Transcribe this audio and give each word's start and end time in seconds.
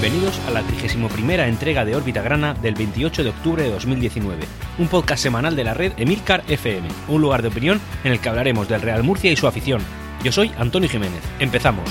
Bienvenidos 0.00 0.38
a 0.46 0.52
la 0.52 0.62
31 0.62 1.42
entrega 1.42 1.84
de 1.84 1.96
Órbita 1.96 2.22
Grana 2.22 2.54
del 2.54 2.76
28 2.76 3.24
de 3.24 3.30
octubre 3.30 3.64
de 3.64 3.70
2019, 3.70 4.44
un 4.78 4.86
podcast 4.86 5.20
semanal 5.20 5.56
de 5.56 5.64
la 5.64 5.74
red 5.74 5.92
Emilcar 5.96 6.44
FM, 6.46 6.86
un 7.08 7.20
lugar 7.20 7.42
de 7.42 7.48
opinión 7.48 7.80
en 8.04 8.12
el 8.12 8.20
que 8.20 8.28
hablaremos 8.28 8.68
del 8.68 8.80
Real 8.80 9.02
Murcia 9.02 9.32
y 9.32 9.36
su 9.36 9.48
afición. 9.48 9.82
Yo 10.22 10.30
soy 10.30 10.52
Antonio 10.56 10.88
Jiménez. 10.88 11.20
Empezamos. 11.40 11.90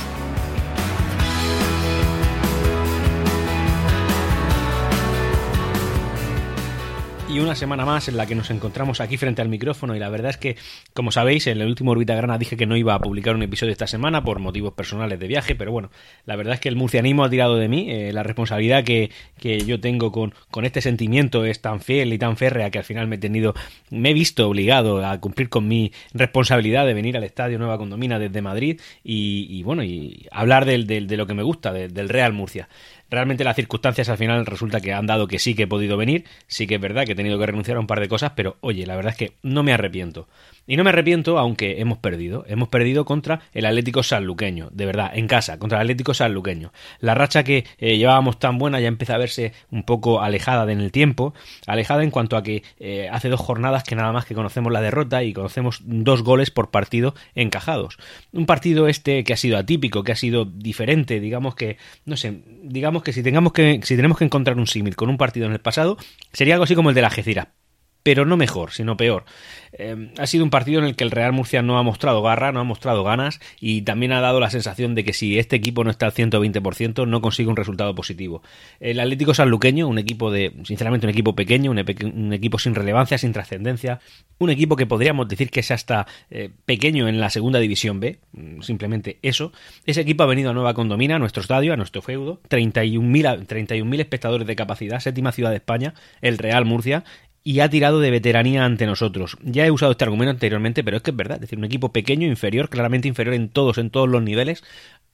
Y 7.38 7.40
una 7.40 7.54
semana 7.54 7.86
más 7.86 8.08
en 8.08 8.18
la 8.18 8.26
que 8.26 8.34
nos 8.34 8.50
encontramos 8.50 9.00
aquí 9.00 9.16
frente 9.16 9.44
al 9.44 9.50
micrófono 9.50 9.96
y 9.96 10.00
la 10.00 10.10
verdad 10.10 10.32
es 10.32 10.38
que, 10.38 10.56
como 10.96 11.12
sabéis, 11.12 11.46
en 11.46 11.62
el 11.62 11.68
último 11.68 11.92
Orbita 11.92 12.16
Grana 12.16 12.40
dije 12.40 12.58
que 12.58 12.66
no 12.66 12.76
iba 12.76 12.96
a 12.96 13.00
publicar 13.00 13.36
un 13.36 13.44
episodio 13.44 13.72
esta 13.72 13.86
semana 13.86 14.24
por 14.24 14.40
motivos 14.40 14.74
personales 14.74 15.20
de 15.20 15.28
viaje, 15.28 15.54
pero 15.54 15.72
bueno, 15.72 15.92
la 16.26 16.36
verdad 16.36 16.56
es 16.56 16.60
que 16.60 16.70
el 16.70 16.76
murcianismo 16.76 17.24
ha 17.24 17.30
tirado 17.30 17.56
de 17.58 17.68
mí, 17.68 17.92
eh, 17.92 18.12
la 18.12 18.24
responsabilidad 18.24 18.84
que, 18.84 19.12
que 19.40 19.60
yo 19.60 19.80
tengo 19.80 20.12
con, 20.12 20.34
con, 20.50 20.66
este 20.66 20.82
sentimiento 20.82 21.46
es 21.46 21.62
tan 21.62 21.80
fiel 21.80 22.12
y 22.12 22.18
tan 22.18 22.38
férrea 22.38 22.72
que 22.72 22.80
al 22.80 22.84
final 22.84 23.08
me 23.08 23.18
he 23.18 23.20
tenido, 23.20 23.54
me 23.92 24.10
he 24.10 24.14
visto 24.14 24.48
obligado 24.48 25.06
a 25.06 25.20
cumplir 25.20 25.50
con 25.50 25.68
mi 25.68 25.92
responsabilidad 26.16 26.88
de 26.88 26.96
venir 26.96 27.18
al 27.18 27.24
Estadio 27.24 27.60
Nueva 27.60 27.78
Condomina 27.78 28.18
desde 28.18 28.42
Madrid 28.42 28.82
y, 29.04 29.62
bueno, 29.62 29.84
y 29.84 30.26
hablar 30.32 30.66
del, 30.66 30.88
de 30.88 31.18
lo 31.18 31.28
que 31.28 31.36
me 31.36 31.44
gusta, 31.44 31.72
del 31.72 32.10
Real 32.10 32.34
Murcia. 32.34 32.68
Realmente 33.10 33.44
las 33.44 33.56
circunstancias 33.56 34.10
al 34.10 34.18
final 34.18 34.46
resulta 34.46 34.82
que 34.82 34.94
han 34.94 35.08
dado 35.08 35.28
que 35.28 35.40
sí 35.40 35.56
que 35.56 35.64
he 35.64 35.68
podido 35.68 35.98
venir, 35.98 36.26
sí 36.48 36.68
que 36.68 36.76
es 36.76 36.82
verdad 36.82 37.06
que 37.06 37.14
he 37.14 37.16
tenido 37.16 37.40
que 37.40 37.46
renunciar 37.46 37.78
a 37.78 37.80
un 37.80 37.88
par 37.88 38.00
de 38.00 38.08
cosas, 38.08 38.34
pero 38.36 38.58
oye, 38.62 38.86
la 38.86 38.96
verdad 38.96 39.12
es 39.12 39.18
que 39.18 39.34
no 39.44 39.64
me 39.64 39.74
arrepiento. 39.74 40.28
Y 40.70 40.76
no 40.76 40.84
me 40.84 40.90
arrepiento, 40.90 41.40
aunque 41.40 41.80
hemos 41.80 41.98
perdido. 42.00 42.44
Hemos 42.48 42.68
perdido 42.68 43.06
contra 43.06 43.40
el 43.54 43.66
Atlético 43.66 44.04
Sanluqueño, 44.04 44.70
de 44.74 44.86
verdad, 44.86 45.12
en 45.14 45.28
casa, 45.28 45.58
contra 45.60 45.78
el 45.78 45.84
Atlético 45.84 46.14
Sanluqueño. 46.14 46.74
La 47.00 47.16
racha 47.16 47.44
que 47.44 47.64
eh, 47.78 47.98
llevábamos 47.98 48.38
tan 48.38 48.58
buena 48.58 48.82
ya 48.82 48.90
empieza 48.90 49.16
a 49.16 49.18
verse 49.18 49.54
un 49.72 49.84
poco 49.84 50.22
alejada 50.22 50.70
en 50.70 50.82
el 50.82 50.92
tiempo, 50.92 51.34
alejada 51.68 52.04
en 52.04 52.12
cuanto 52.12 52.36
a 52.36 52.44
que 52.44 52.64
eh, 52.80 53.08
hace 53.10 53.30
dos 53.30 53.40
jornadas 53.40 53.84
que 53.84 53.96
nada 53.96 54.12
más 54.12 54.26
que 54.26 54.36
conocemos 54.36 54.74
la 54.74 54.82
derrota 54.82 55.24
y 55.24 55.32
conocemos 55.32 55.82
dos 55.86 56.22
goles 56.22 56.52
por 56.52 56.70
partido 56.70 57.16
encajados. 57.34 57.98
Un 58.34 58.46
partido 58.46 58.90
este 58.90 59.24
que 59.24 59.32
ha 59.32 59.38
sido 59.38 59.58
atípico, 59.58 60.04
que 60.04 60.12
ha 60.12 60.18
sido 60.18 60.44
diferente, 60.44 61.22
digamos 61.22 61.56
que, 61.56 61.78
no 62.04 62.18
sé, 62.18 62.42
digamos 62.64 62.97
que 63.04 63.14
si 63.14 63.24
tengamos 63.24 63.54
que, 63.54 63.80
si 63.84 63.96
tenemos 63.96 64.18
que 64.18 64.26
encontrar 64.26 64.58
un 64.58 64.68
símil 64.68 64.96
con 64.96 65.10
un 65.10 65.18
partido 65.18 65.46
en 65.46 65.54
el 65.54 65.60
pasado, 65.60 65.98
sería 66.34 66.56
algo 66.56 66.64
así 66.64 66.76
como 66.76 66.90
el 66.90 66.96
de 66.96 67.02
la 67.02 67.10
Gecira 67.10 67.54
pero 68.08 68.24
no 68.24 68.38
mejor, 68.38 68.72
sino 68.72 68.96
peor. 68.96 69.26
Eh, 69.74 70.14
ha 70.18 70.28
sido 70.28 70.46
un 70.46 70.50
partido 70.50 70.80
en 70.80 70.86
el 70.86 70.96
que 70.96 71.04
el 71.04 71.12
Real 71.12 71.34
Murcia 71.34 71.62
no 71.62 71.78
ha 71.78 71.84
mostrado 71.84 72.22
garra, 72.22 72.54
no 72.54 72.62
ha 72.62 72.64
mostrado 72.64 73.04
ganas 73.04 73.42
y 73.60 73.82
también 73.82 74.14
ha 74.14 74.22
dado 74.22 74.40
la 74.40 74.50
sensación 74.50 74.96
de 74.96 75.04
que 75.04 75.12
si 75.12 75.38
este 75.38 75.58
equipo 75.58 75.84
no 75.84 75.90
está 75.90 76.06
al 76.06 76.14
120% 76.14 77.06
no 77.06 77.22
consigue 77.22 77.50
un 77.50 77.58
resultado 77.58 77.94
positivo. 77.96 78.42
El 78.80 79.02
Atlético 79.02 79.34
Sanluqueño, 79.34 79.90
un 79.90 79.98
equipo 79.98 80.32
de, 80.32 80.54
sinceramente, 80.64 81.06
un 81.06 81.12
equipo 81.12 81.36
pequeño, 81.36 81.70
un, 81.70 82.32
equipo 82.32 82.60
sin 82.60 82.76
relevancia, 82.76 83.18
sin 83.18 83.34
trascendencia, 83.34 84.00
un 84.38 84.52
equipo 84.52 84.78
que 84.78 84.86
podríamos 84.86 85.28
decir 85.28 85.50
que 85.50 85.60
es 85.60 85.72
hasta 85.72 86.08
eh, 86.30 86.50
pequeño 86.66 87.10
en 87.10 87.20
la 87.20 87.30
segunda 87.30 87.60
división 87.60 88.00
B, 88.00 88.20
mm, 88.32 88.62
simplemente 88.62 89.20
eso. 89.22 89.52
Ese 89.86 90.00
equipo 90.00 90.24
ha 90.24 90.28
venido 90.28 90.52
a 90.52 90.54
Nueva 90.54 90.74
Condomina, 90.74 91.18
a 91.18 91.20
nuestro 91.20 91.42
estadio, 91.42 91.74
a 91.74 91.76
nuestro 91.76 92.02
feudo, 92.02 92.40
31.000 92.50 93.46
31 93.46 93.96
espectadores 93.96 94.48
de 94.48 94.56
capacidad, 94.56 95.02
séptima 95.02 95.34
ciudad 95.34 95.50
de 95.50 95.58
España, 95.58 95.94
el 96.22 96.38
Real 96.38 96.64
Murcia, 96.64 97.04
y 97.48 97.62
ha 97.62 97.70
tirado 97.70 98.02
de 98.02 98.12
veteranía 98.12 98.66
ante 98.66 98.86
nosotros. 98.86 99.38
Ya 99.42 99.66
he 99.66 99.72
usado 99.72 99.94
este 99.94 100.04
argumento 100.04 100.32
anteriormente, 100.32 100.84
pero 100.84 100.98
es 100.98 101.04
que 101.04 101.12
es 101.12 101.16
verdad. 101.16 101.38
Es 101.38 101.42
decir, 101.44 101.58
un 101.58 101.64
equipo 101.64 101.94
pequeño, 101.94 102.28
inferior, 102.28 102.68
claramente 102.68 103.08
inferior 103.08 103.36
en 103.36 103.48
todos, 103.48 103.78
en 103.78 103.90
todos 103.90 104.10
los 104.10 104.22
niveles, 104.22 104.66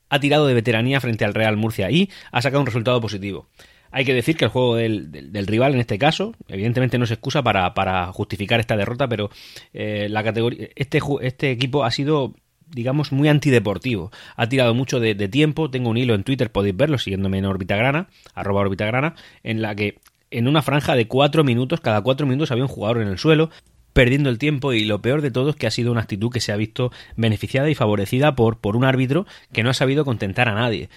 ha 0.09 0.19
tirado 0.19 0.47
de 0.47 0.55
veteranía 0.55 0.99
frente 0.99 1.25
al 1.25 1.35
Real 1.35 1.57
Murcia 1.57 1.91
y 1.91 2.09
ha 2.31 2.41
sacado 2.41 2.61
un 2.61 2.65
resultado 2.65 2.99
positivo. 2.99 3.49
Hay 3.91 4.03
que 4.03 4.15
decir 4.15 4.35
que 4.35 4.45
el 4.45 4.49
juego 4.49 4.77
del, 4.77 5.45
rival 5.45 5.75
en 5.75 5.81
este 5.81 5.99
caso, 5.99 6.33
evidentemente 6.47 6.97
no 6.97 7.05
se 7.05 7.13
excusa 7.13 7.43
para, 7.43 8.07
justificar 8.07 8.59
esta 8.59 8.77
derrota, 8.77 9.07
pero 9.07 9.29
eh, 9.71 10.07
la 10.09 10.23
categoría, 10.23 10.69
este, 10.75 11.01
este 11.21 11.51
equipo 11.51 11.83
ha 11.83 11.91
sido 11.91 12.33
digamos, 12.65 13.11
muy 13.11 13.27
antideportivo. 13.27 14.11
Ha 14.35 14.49
tirado 14.49 14.73
mucho 14.73 14.99
de, 14.99 15.13
de, 15.13 15.27
tiempo. 15.27 15.69
Tengo 15.69 15.91
un 15.91 15.97
hilo 15.97 16.15
en 16.15 16.23
Twitter, 16.23 16.51
podéis 16.51 16.75
verlo, 16.75 16.97
siguiéndome 16.97 17.37
en 17.37 17.45
Orbitagrana, 17.45 18.07
arroba 18.33 18.61
Orbitagrana, 18.61 19.13
en 19.43 19.61
la 19.61 19.75
que 19.75 19.99
en 20.33 20.47
una 20.47 20.61
franja 20.61 20.95
de 20.95 21.07
cuatro 21.07 21.43
minutos, 21.43 21.79
cada 21.79 22.01
cuatro 22.01 22.25
minutos 22.25 22.51
había 22.51 22.63
un 22.63 22.69
jugador 22.69 23.01
en 23.01 23.07
el 23.07 23.19
suelo, 23.19 23.49
perdiendo 23.93 24.29
el 24.29 24.39
tiempo 24.39 24.73
y 24.73 24.83
lo 24.83 25.01
peor 25.01 25.21
de 25.21 25.31
todo 25.31 25.51
es 25.51 25.55
que 25.55 25.67
ha 25.67 25.71
sido 25.71 25.91
una 25.91 26.01
actitud 26.01 26.31
que 26.31 26.39
se 26.39 26.51
ha 26.51 26.57
visto 26.57 26.91
beneficiada 27.15 27.69
y 27.69 27.75
favorecida 27.75 28.35
por, 28.35 28.57
por 28.57 28.75
un 28.75 28.83
árbitro 28.83 29.27
que 29.51 29.63
no 29.63 29.69
ha 29.69 29.73
sabido 29.73 30.03
contentar 30.03 30.49
a 30.49 30.55
nadie. 30.55 30.89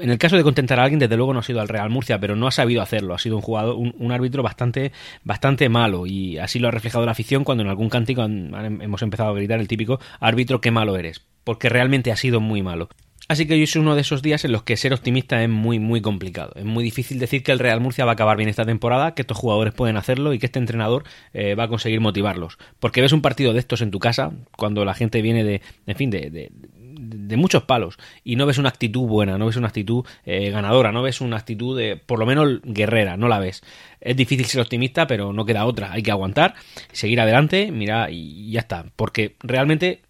En 0.00 0.10
el 0.10 0.18
caso 0.18 0.36
de 0.36 0.42
contentar 0.42 0.78
a 0.78 0.84
alguien, 0.84 0.98
desde 0.98 1.16
luego 1.16 1.32
no 1.32 1.40
ha 1.40 1.42
sido 1.42 1.60
al 1.60 1.68
Real 1.68 1.88
Murcia, 1.88 2.20
pero 2.20 2.36
no 2.36 2.46
ha 2.46 2.50
sabido 2.50 2.82
hacerlo. 2.82 3.14
Ha 3.14 3.18
sido 3.18 3.36
un 3.36 3.42
jugador, 3.42 3.74
un, 3.74 4.12
árbitro 4.12 4.42
bastante, 4.42 4.92
bastante 5.24 5.68
malo 5.70 6.06
y 6.06 6.38
así 6.38 6.58
lo 6.58 6.68
ha 6.68 6.70
reflejado 6.70 7.06
la 7.06 7.12
afición 7.12 7.42
cuando 7.42 7.64
en 7.64 7.70
algún 7.70 7.88
cántico 7.88 8.22
hemos 8.22 9.02
empezado 9.02 9.30
a 9.30 9.34
gritar 9.34 9.60
el 9.60 9.66
típico 9.66 9.98
árbitro 10.20 10.60
qué 10.60 10.70
malo 10.70 10.96
eres, 10.96 11.22
porque 11.42 11.70
realmente 11.70 12.12
ha 12.12 12.16
sido 12.16 12.40
muy 12.40 12.62
malo. 12.62 12.90
Así 13.30 13.46
que 13.46 13.52
hoy 13.52 13.64
es 13.64 13.76
uno 13.76 13.94
de 13.94 14.00
esos 14.00 14.22
días 14.22 14.46
en 14.46 14.52
los 14.52 14.62
que 14.62 14.78
ser 14.78 14.94
optimista 14.94 15.42
es 15.42 15.50
muy, 15.50 15.78
muy 15.78 16.00
complicado. 16.00 16.52
Es 16.56 16.64
muy 16.64 16.82
difícil 16.82 17.18
decir 17.18 17.42
que 17.42 17.52
el 17.52 17.58
Real 17.58 17.78
Murcia 17.78 18.06
va 18.06 18.12
a 18.12 18.14
acabar 18.14 18.38
bien 18.38 18.48
esta 18.48 18.64
temporada, 18.64 19.14
que 19.14 19.20
estos 19.20 19.36
jugadores 19.36 19.74
pueden 19.74 19.98
hacerlo 19.98 20.32
y 20.32 20.38
que 20.38 20.46
este 20.46 20.58
entrenador 20.58 21.04
eh, 21.34 21.54
va 21.54 21.64
a 21.64 21.68
conseguir 21.68 22.00
motivarlos. 22.00 22.56
Porque 22.80 23.02
ves 23.02 23.12
un 23.12 23.20
partido 23.20 23.52
de 23.52 23.58
estos 23.58 23.82
en 23.82 23.90
tu 23.90 23.98
casa, 23.98 24.32
cuando 24.56 24.82
la 24.86 24.94
gente 24.94 25.20
viene 25.20 25.44
de, 25.44 25.60
en 25.86 25.96
fin, 25.96 26.08
de, 26.08 26.30
de, 26.30 27.36
muchos 27.36 27.64
palos 27.64 27.98
y 28.24 28.36
no 28.36 28.46
ves 28.46 28.56
una 28.56 28.70
actitud 28.70 29.06
buena, 29.06 29.36
no 29.36 29.44
ves 29.44 29.56
una 29.56 29.68
actitud 29.68 30.06
eh, 30.24 30.50
ganadora, 30.50 30.90
no 30.90 31.02
ves 31.02 31.20
una 31.20 31.36
actitud 31.36 31.78
de, 31.78 31.96
por 31.96 32.18
lo 32.18 32.24
menos 32.24 32.60
guerrera, 32.64 33.18
no 33.18 33.28
la 33.28 33.38
ves. 33.38 33.62
Es 34.00 34.16
difícil 34.16 34.46
ser 34.46 34.62
optimista, 34.62 35.06
pero 35.06 35.34
no 35.34 35.44
queda 35.44 35.66
otra. 35.66 35.92
Hay 35.92 36.02
que 36.02 36.10
aguantar, 36.10 36.54
seguir 36.92 37.20
adelante, 37.20 37.70
mira 37.72 38.10
y 38.10 38.50
ya 38.52 38.60
está. 38.60 38.86
Porque 38.96 39.36
realmente 39.40 40.00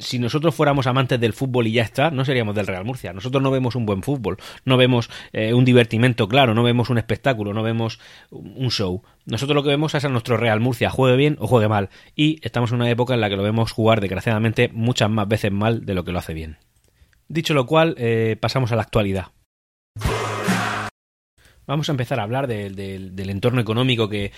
si 0.00 0.18
nosotros 0.18 0.54
fuéramos 0.54 0.86
amantes 0.86 1.20
del 1.20 1.32
fútbol 1.32 1.66
y 1.66 1.72
ya 1.72 1.82
está, 1.82 2.10
no 2.10 2.24
seríamos 2.24 2.54
del 2.54 2.66
Real 2.66 2.84
Murcia. 2.84 3.12
Nosotros 3.12 3.42
no 3.42 3.50
vemos 3.50 3.76
un 3.76 3.86
buen 3.86 4.02
fútbol, 4.02 4.38
no 4.64 4.76
vemos 4.76 5.10
eh, 5.32 5.54
un 5.54 5.64
divertimento 5.64 6.26
claro, 6.26 6.54
no 6.54 6.62
vemos 6.62 6.90
un 6.90 6.98
espectáculo, 6.98 7.52
no 7.52 7.62
vemos 7.62 8.00
un 8.30 8.70
show. 8.70 9.02
Nosotros 9.26 9.54
lo 9.54 9.62
que 9.62 9.68
vemos 9.68 9.94
es 9.94 10.04
a 10.04 10.08
nuestro 10.08 10.36
Real 10.36 10.60
Murcia, 10.60 10.90
juegue 10.90 11.16
bien 11.16 11.36
o 11.38 11.46
juegue 11.46 11.68
mal. 11.68 11.90
Y 12.16 12.40
estamos 12.42 12.72
en 12.72 12.76
una 12.76 12.90
época 12.90 13.14
en 13.14 13.20
la 13.20 13.28
que 13.28 13.36
lo 13.36 13.42
vemos 13.42 13.72
jugar, 13.72 14.00
desgraciadamente, 14.00 14.70
muchas 14.72 15.10
más 15.10 15.28
veces 15.28 15.52
mal 15.52 15.84
de 15.84 15.94
lo 15.94 16.04
que 16.04 16.12
lo 16.12 16.18
hace 16.18 16.34
bien. 16.34 16.58
Dicho 17.28 17.54
lo 17.54 17.66
cual, 17.66 17.94
eh, 17.98 18.36
pasamos 18.40 18.72
a 18.72 18.76
la 18.76 18.82
actualidad. 18.82 19.26
Vamos 21.70 21.88
a 21.88 21.92
empezar 21.92 22.18
a 22.18 22.24
hablar 22.24 22.48
del 22.48 23.30
entorno 23.30 23.60
económico 23.60 24.08
que, 24.08 24.32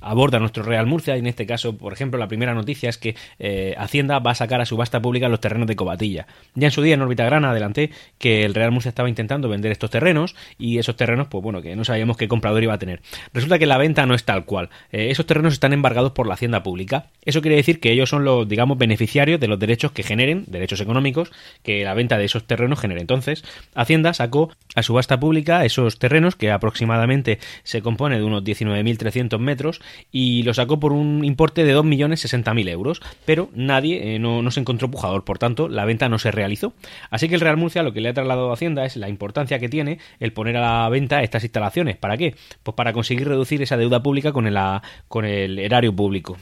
aborda 0.00 0.40
nuestro 0.40 0.64
Real 0.64 0.86
Murcia. 0.86 1.14
Y 1.14 1.20
en 1.20 1.28
este 1.28 1.46
caso, 1.46 1.78
por 1.78 1.92
ejemplo, 1.92 2.18
la 2.18 2.26
primera 2.26 2.52
noticia 2.52 2.88
es 2.88 2.98
que 2.98 3.14
eh, 3.38 3.76
Hacienda 3.78 4.18
va 4.18 4.32
a 4.32 4.34
sacar 4.34 4.60
a 4.60 4.66
subasta 4.66 5.00
pública 5.00 5.28
los 5.28 5.38
terrenos 5.38 5.68
de 5.68 5.76
Cobatilla. 5.76 6.26
Ya 6.56 6.66
en 6.66 6.72
su 6.72 6.82
día 6.82 6.94
en 6.94 7.02
órbita 7.02 7.24
grana 7.24 7.50
adelanté 7.50 7.92
que 8.18 8.44
el 8.44 8.54
Real 8.54 8.72
Murcia 8.72 8.88
estaba 8.88 9.08
intentando 9.08 9.48
vender 9.48 9.70
estos 9.70 9.90
terrenos 9.90 10.34
y 10.58 10.78
esos 10.78 10.96
terrenos, 10.96 11.28
pues 11.28 11.44
bueno, 11.44 11.62
que 11.62 11.76
no 11.76 11.84
sabíamos 11.84 12.16
qué 12.16 12.26
comprador 12.26 12.60
iba 12.60 12.74
a 12.74 12.78
tener. 12.78 13.02
Resulta 13.32 13.60
que 13.60 13.66
la 13.66 13.78
venta 13.78 14.04
no 14.06 14.14
es 14.16 14.24
tal 14.24 14.44
cual. 14.44 14.68
Eh, 14.90 15.10
esos 15.12 15.26
terrenos 15.26 15.52
están 15.52 15.72
embargados 15.72 16.10
por 16.10 16.26
la 16.26 16.34
Hacienda 16.34 16.64
Pública. 16.64 17.06
Eso 17.24 17.40
quiere 17.40 17.54
decir 17.54 17.78
que 17.78 17.92
ellos 17.92 18.10
son 18.10 18.24
los, 18.24 18.48
digamos, 18.48 18.78
beneficiarios 18.78 19.38
de 19.38 19.46
los 19.46 19.60
derechos 19.60 19.92
que 19.92 20.02
generen, 20.02 20.46
derechos 20.48 20.80
económicos, 20.80 21.30
que 21.62 21.84
la 21.84 21.94
venta 21.94 22.18
de 22.18 22.24
esos 22.24 22.48
terrenos 22.48 22.80
genere. 22.80 23.00
Entonces, 23.00 23.44
Hacienda 23.76 24.12
sacó 24.12 24.50
a 24.74 24.82
subasta 24.82 25.20
pública 25.20 25.64
esos 25.64 26.00
terrenos 26.00 26.31
que 26.36 26.50
aproximadamente 26.50 27.38
se 27.62 27.82
compone 27.82 28.18
de 28.18 28.24
unos 28.24 28.44
19.300 28.44 29.38
metros, 29.38 29.80
y 30.10 30.42
lo 30.42 30.54
sacó 30.54 30.80
por 30.80 30.92
un 30.92 31.24
importe 31.24 31.64
de 31.64 31.76
2.060.000 31.76 32.68
euros, 32.68 33.00
pero 33.24 33.50
nadie, 33.54 34.14
eh, 34.14 34.18
no, 34.18 34.50
se 34.50 34.60
encontró 34.60 34.90
pujador, 34.90 35.24
por 35.24 35.38
tanto, 35.38 35.68
la 35.68 35.84
venta 35.84 36.08
no 36.08 36.18
se 36.18 36.30
realizó. 36.30 36.74
Así 37.10 37.28
que 37.28 37.34
el 37.34 37.40
Real 37.40 37.56
Murcia 37.56 37.82
lo 37.82 37.92
que 37.92 38.00
le 38.00 38.08
ha 38.08 38.14
trasladado 38.14 38.50
a 38.50 38.54
Hacienda 38.54 38.84
es 38.84 38.96
la 38.96 39.08
importancia 39.08 39.58
que 39.58 39.68
tiene 39.68 39.98
el 40.20 40.32
poner 40.32 40.56
a 40.56 40.82
la 40.82 40.88
venta 40.88 41.22
estas 41.22 41.42
instalaciones. 41.44 41.96
¿Para 41.96 42.16
qué? 42.16 42.34
Pues 42.62 42.74
para 42.74 42.92
conseguir 42.92 43.28
reducir 43.28 43.62
esa 43.62 43.76
deuda 43.76 44.02
pública 44.02 44.32
con 44.32 44.46
el, 44.46 44.58
con 45.08 45.24
el 45.24 45.58
erario 45.58 45.94
público 45.94 46.36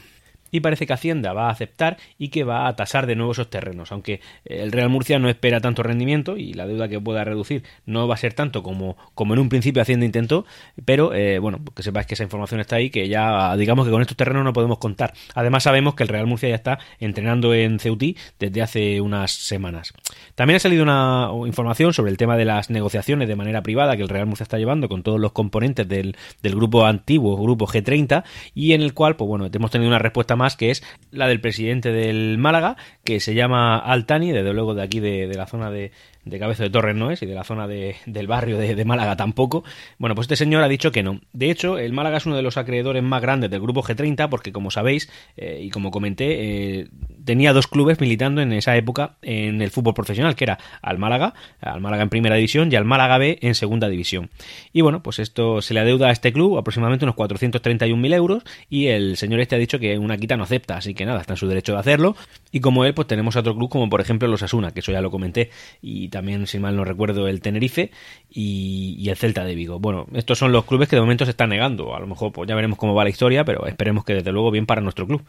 y 0.51 0.59
parece 0.59 0.85
que 0.85 0.93
Hacienda 0.93 1.33
va 1.33 1.47
a 1.47 1.51
aceptar 1.51 1.97
y 2.17 2.29
que 2.29 2.43
va 2.43 2.67
a 2.67 2.75
tasar 2.75 3.07
de 3.07 3.15
nuevo 3.15 3.31
esos 3.31 3.49
terrenos, 3.49 3.91
aunque 3.91 4.21
el 4.45 4.71
Real 4.71 4.89
Murcia 4.89 5.17
no 5.19 5.29
espera 5.29 5.59
tanto 5.61 5.83
rendimiento 5.83 6.37
y 6.37 6.53
la 6.53 6.67
deuda 6.67 6.87
que 6.87 6.99
pueda 6.99 7.23
reducir 7.23 7.63
no 7.85 8.07
va 8.07 8.15
a 8.15 8.17
ser 8.17 8.33
tanto 8.33 8.63
como, 8.63 8.97
como 9.15 9.33
en 9.33 9.39
un 9.39 9.49
principio 9.49 9.81
Hacienda 9.81 10.05
intentó, 10.05 10.45
pero 10.85 11.13
eh, 11.13 11.39
bueno, 11.39 11.59
que 11.75 11.83
sepáis 11.83 12.07
que 12.07 12.13
esa 12.15 12.23
información 12.23 12.59
está 12.59 12.75
ahí, 12.75 12.89
que 12.89 13.07
ya 13.07 13.55
digamos 13.55 13.85
que 13.85 13.91
con 13.91 14.01
estos 14.01 14.17
terrenos 14.17 14.43
no 14.43 14.53
podemos 14.53 14.77
contar. 14.77 15.13
Además 15.35 15.63
sabemos 15.63 15.95
que 15.95 16.03
el 16.03 16.09
Real 16.09 16.27
Murcia 16.27 16.49
ya 16.49 16.55
está 16.55 16.79
entrenando 16.99 17.53
en 17.53 17.79
Ceutí 17.79 18.17
desde 18.39 18.61
hace 18.61 19.01
unas 19.01 19.31
semanas. 19.31 19.93
También 20.35 20.57
ha 20.57 20.59
salido 20.59 20.83
una 20.83 21.29
información 21.47 21.93
sobre 21.93 22.11
el 22.11 22.17
tema 22.17 22.37
de 22.37 22.45
las 22.45 22.69
negociaciones 22.69 23.27
de 23.27 23.35
manera 23.35 23.63
privada 23.63 23.95
que 23.95 24.03
el 24.03 24.09
Real 24.09 24.25
Murcia 24.25 24.43
está 24.43 24.57
llevando 24.57 24.89
con 24.89 25.03
todos 25.03 25.19
los 25.19 25.31
componentes 25.31 25.87
del, 25.87 26.15
del 26.41 26.55
grupo 26.55 26.85
antiguo, 26.85 27.37
grupo 27.37 27.67
G30, 27.67 28.23
y 28.53 28.73
en 28.73 28.81
el 28.81 28.93
cual, 28.93 29.15
pues 29.15 29.27
bueno, 29.27 29.47
hemos 29.51 29.71
tenido 29.71 29.89
una 29.89 29.99
respuesta 29.99 30.35
más 30.35 30.40
que 30.57 30.71
es 30.71 30.83
la 31.11 31.27
del 31.27 31.41
presidente 31.41 31.91
del 31.91 32.37
Málaga, 32.37 32.77
que 33.03 33.19
se 33.19 33.33
llama 33.33 33.77
Altani, 33.77 34.31
desde 34.31 34.53
luego 34.53 34.73
de 34.73 34.83
aquí 34.83 34.99
de, 34.99 35.27
la 35.35 35.47
zona 35.47 35.71
de, 35.71 35.91
de 36.25 36.39
Cabezo 36.39 36.63
de 36.63 36.69
Torres 36.69 36.95
no 36.95 37.11
es, 37.11 37.21
y 37.21 37.25
de 37.25 37.33
la 37.33 37.43
zona 37.43 37.67
de, 37.67 37.95
del 38.05 38.27
barrio 38.27 38.57
de, 38.57 38.85
Málaga 38.85 39.15
tampoco. 39.15 39.63
Bueno, 39.97 40.15
pues 40.15 40.25
este 40.25 40.35
señor 40.35 40.63
ha 40.63 40.67
dicho 40.67 40.91
que 40.91 41.03
no. 41.03 41.21
De 41.33 41.49
hecho, 41.49 41.77
el 41.77 41.93
Málaga 41.93 42.17
es 42.17 42.25
uno 42.25 42.35
de 42.35 42.41
los 42.41 42.57
acreedores 42.57 43.03
más 43.03 43.21
grandes 43.21 43.49
del 43.49 43.61
grupo 43.61 43.83
G30, 43.83 44.29
porque 44.29 44.51
como 44.51 44.71
sabéis, 44.71 45.09
eh, 45.37 45.61
y 45.63 45.69
como 45.69 45.91
comenté, 45.91 46.79
eh, 46.79 46.87
tenía 47.23 47.53
dos 47.53 47.67
clubes 47.67 47.99
militando 47.99 48.41
en 48.41 48.51
esa 48.53 48.75
época 48.75 49.17
en 49.21 49.61
el 49.61 49.71
fútbol 49.71 49.93
profesional, 49.93 50.35
que 50.35 50.43
era 50.43 50.59
al 50.81 50.97
Málaga, 50.97 51.33
al 51.61 51.81
Málaga 51.81 52.03
en 52.03 52.09
primera 52.09 52.35
división 52.35 52.71
y 52.71 52.75
al 52.75 52.85
Málaga 52.85 53.17
B 53.17 53.39
en 53.41 53.55
segunda 53.55 53.89
división. 53.89 54.29
Y 54.73 54.81
bueno, 54.81 55.03
pues 55.03 55.19
esto 55.19 55.61
se 55.61 55.73
le 55.73 55.79
adeuda 55.79 56.07
a 56.07 56.11
este 56.11 56.33
club 56.33 56.57
aproximadamente 56.57 57.05
unos 57.05 57.15
431.000 57.15 58.13
euros 58.13 58.43
y 58.69 58.87
el 58.87 59.17
señor 59.17 59.39
este 59.39 59.55
ha 59.55 59.59
dicho 59.59 59.79
que 59.79 59.97
una 59.97 60.17
quita 60.17 60.37
no 60.37 60.43
acepta, 60.43 60.77
así 60.77 60.93
que 60.93 61.05
nada, 61.05 61.21
está 61.21 61.33
en 61.33 61.37
su 61.37 61.47
derecho 61.47 61.73
de 61.73 61.79
hacerlo. 61.79 62.15
Y 62.51 62.59
como 62.59 62.85
él, 62.85 62.93
pues 62.93 63.07
tenemos 63.07 63.35
otro 63.35 63.55
club 63.55 63.69
como 63.69 63.89
por 63.89 64.01
ejemplo 64.01 64.27
los 64.27 64.43
Asuna, 64.43 64.71
que 64.71 64.81
eso 64.81 64.91
ya 64.91 65.01
lo 65.01 65.11
comenté, 65.11 65.49
y 65.81 66.09
también, 66.11 66.45
si 66.45 66.59
mal 66.59 66.75
no 66.75 66.83
recuerdo, 66.83 67.27
el 67.27 67.41
Tenerife 67.41 67.89
y, 68.29 69.09
el 69.09 69.17
Celta 69.17 69.43
de 69.43 69.55
Vigo. 69.55 69.79
Bueno, 69.79 70.05
estos 70.13 70.37
son 70.37 70.51
los 70.51 70.65
clubes 70.65 70.87
que 70.87 70.95
de 70.95 71.01
momento 71.01 71.25
se 71.25 71.31
están 71.31 71.49
negando. 71.49 71.95
A 71.95 71.99
lo 71.99 72.05
mejor 72.05 72.31
pues 72.31 72.47
ya 72.47 72.55
veremos 72.55 72.77
cómo 72.77 72.93
va 72.93 73.03
la 73.03 73.09
historia, 73.09 73.43
pero 73.43 73.65
esperemos 73.65 74.05
que 74.05 74.13
desde 74.13 74.31
luego 74.31 74.51
bien 74.51 74.67
para 74.67 74.81
nuestro 74.81 75.07
club. 75.07 75.23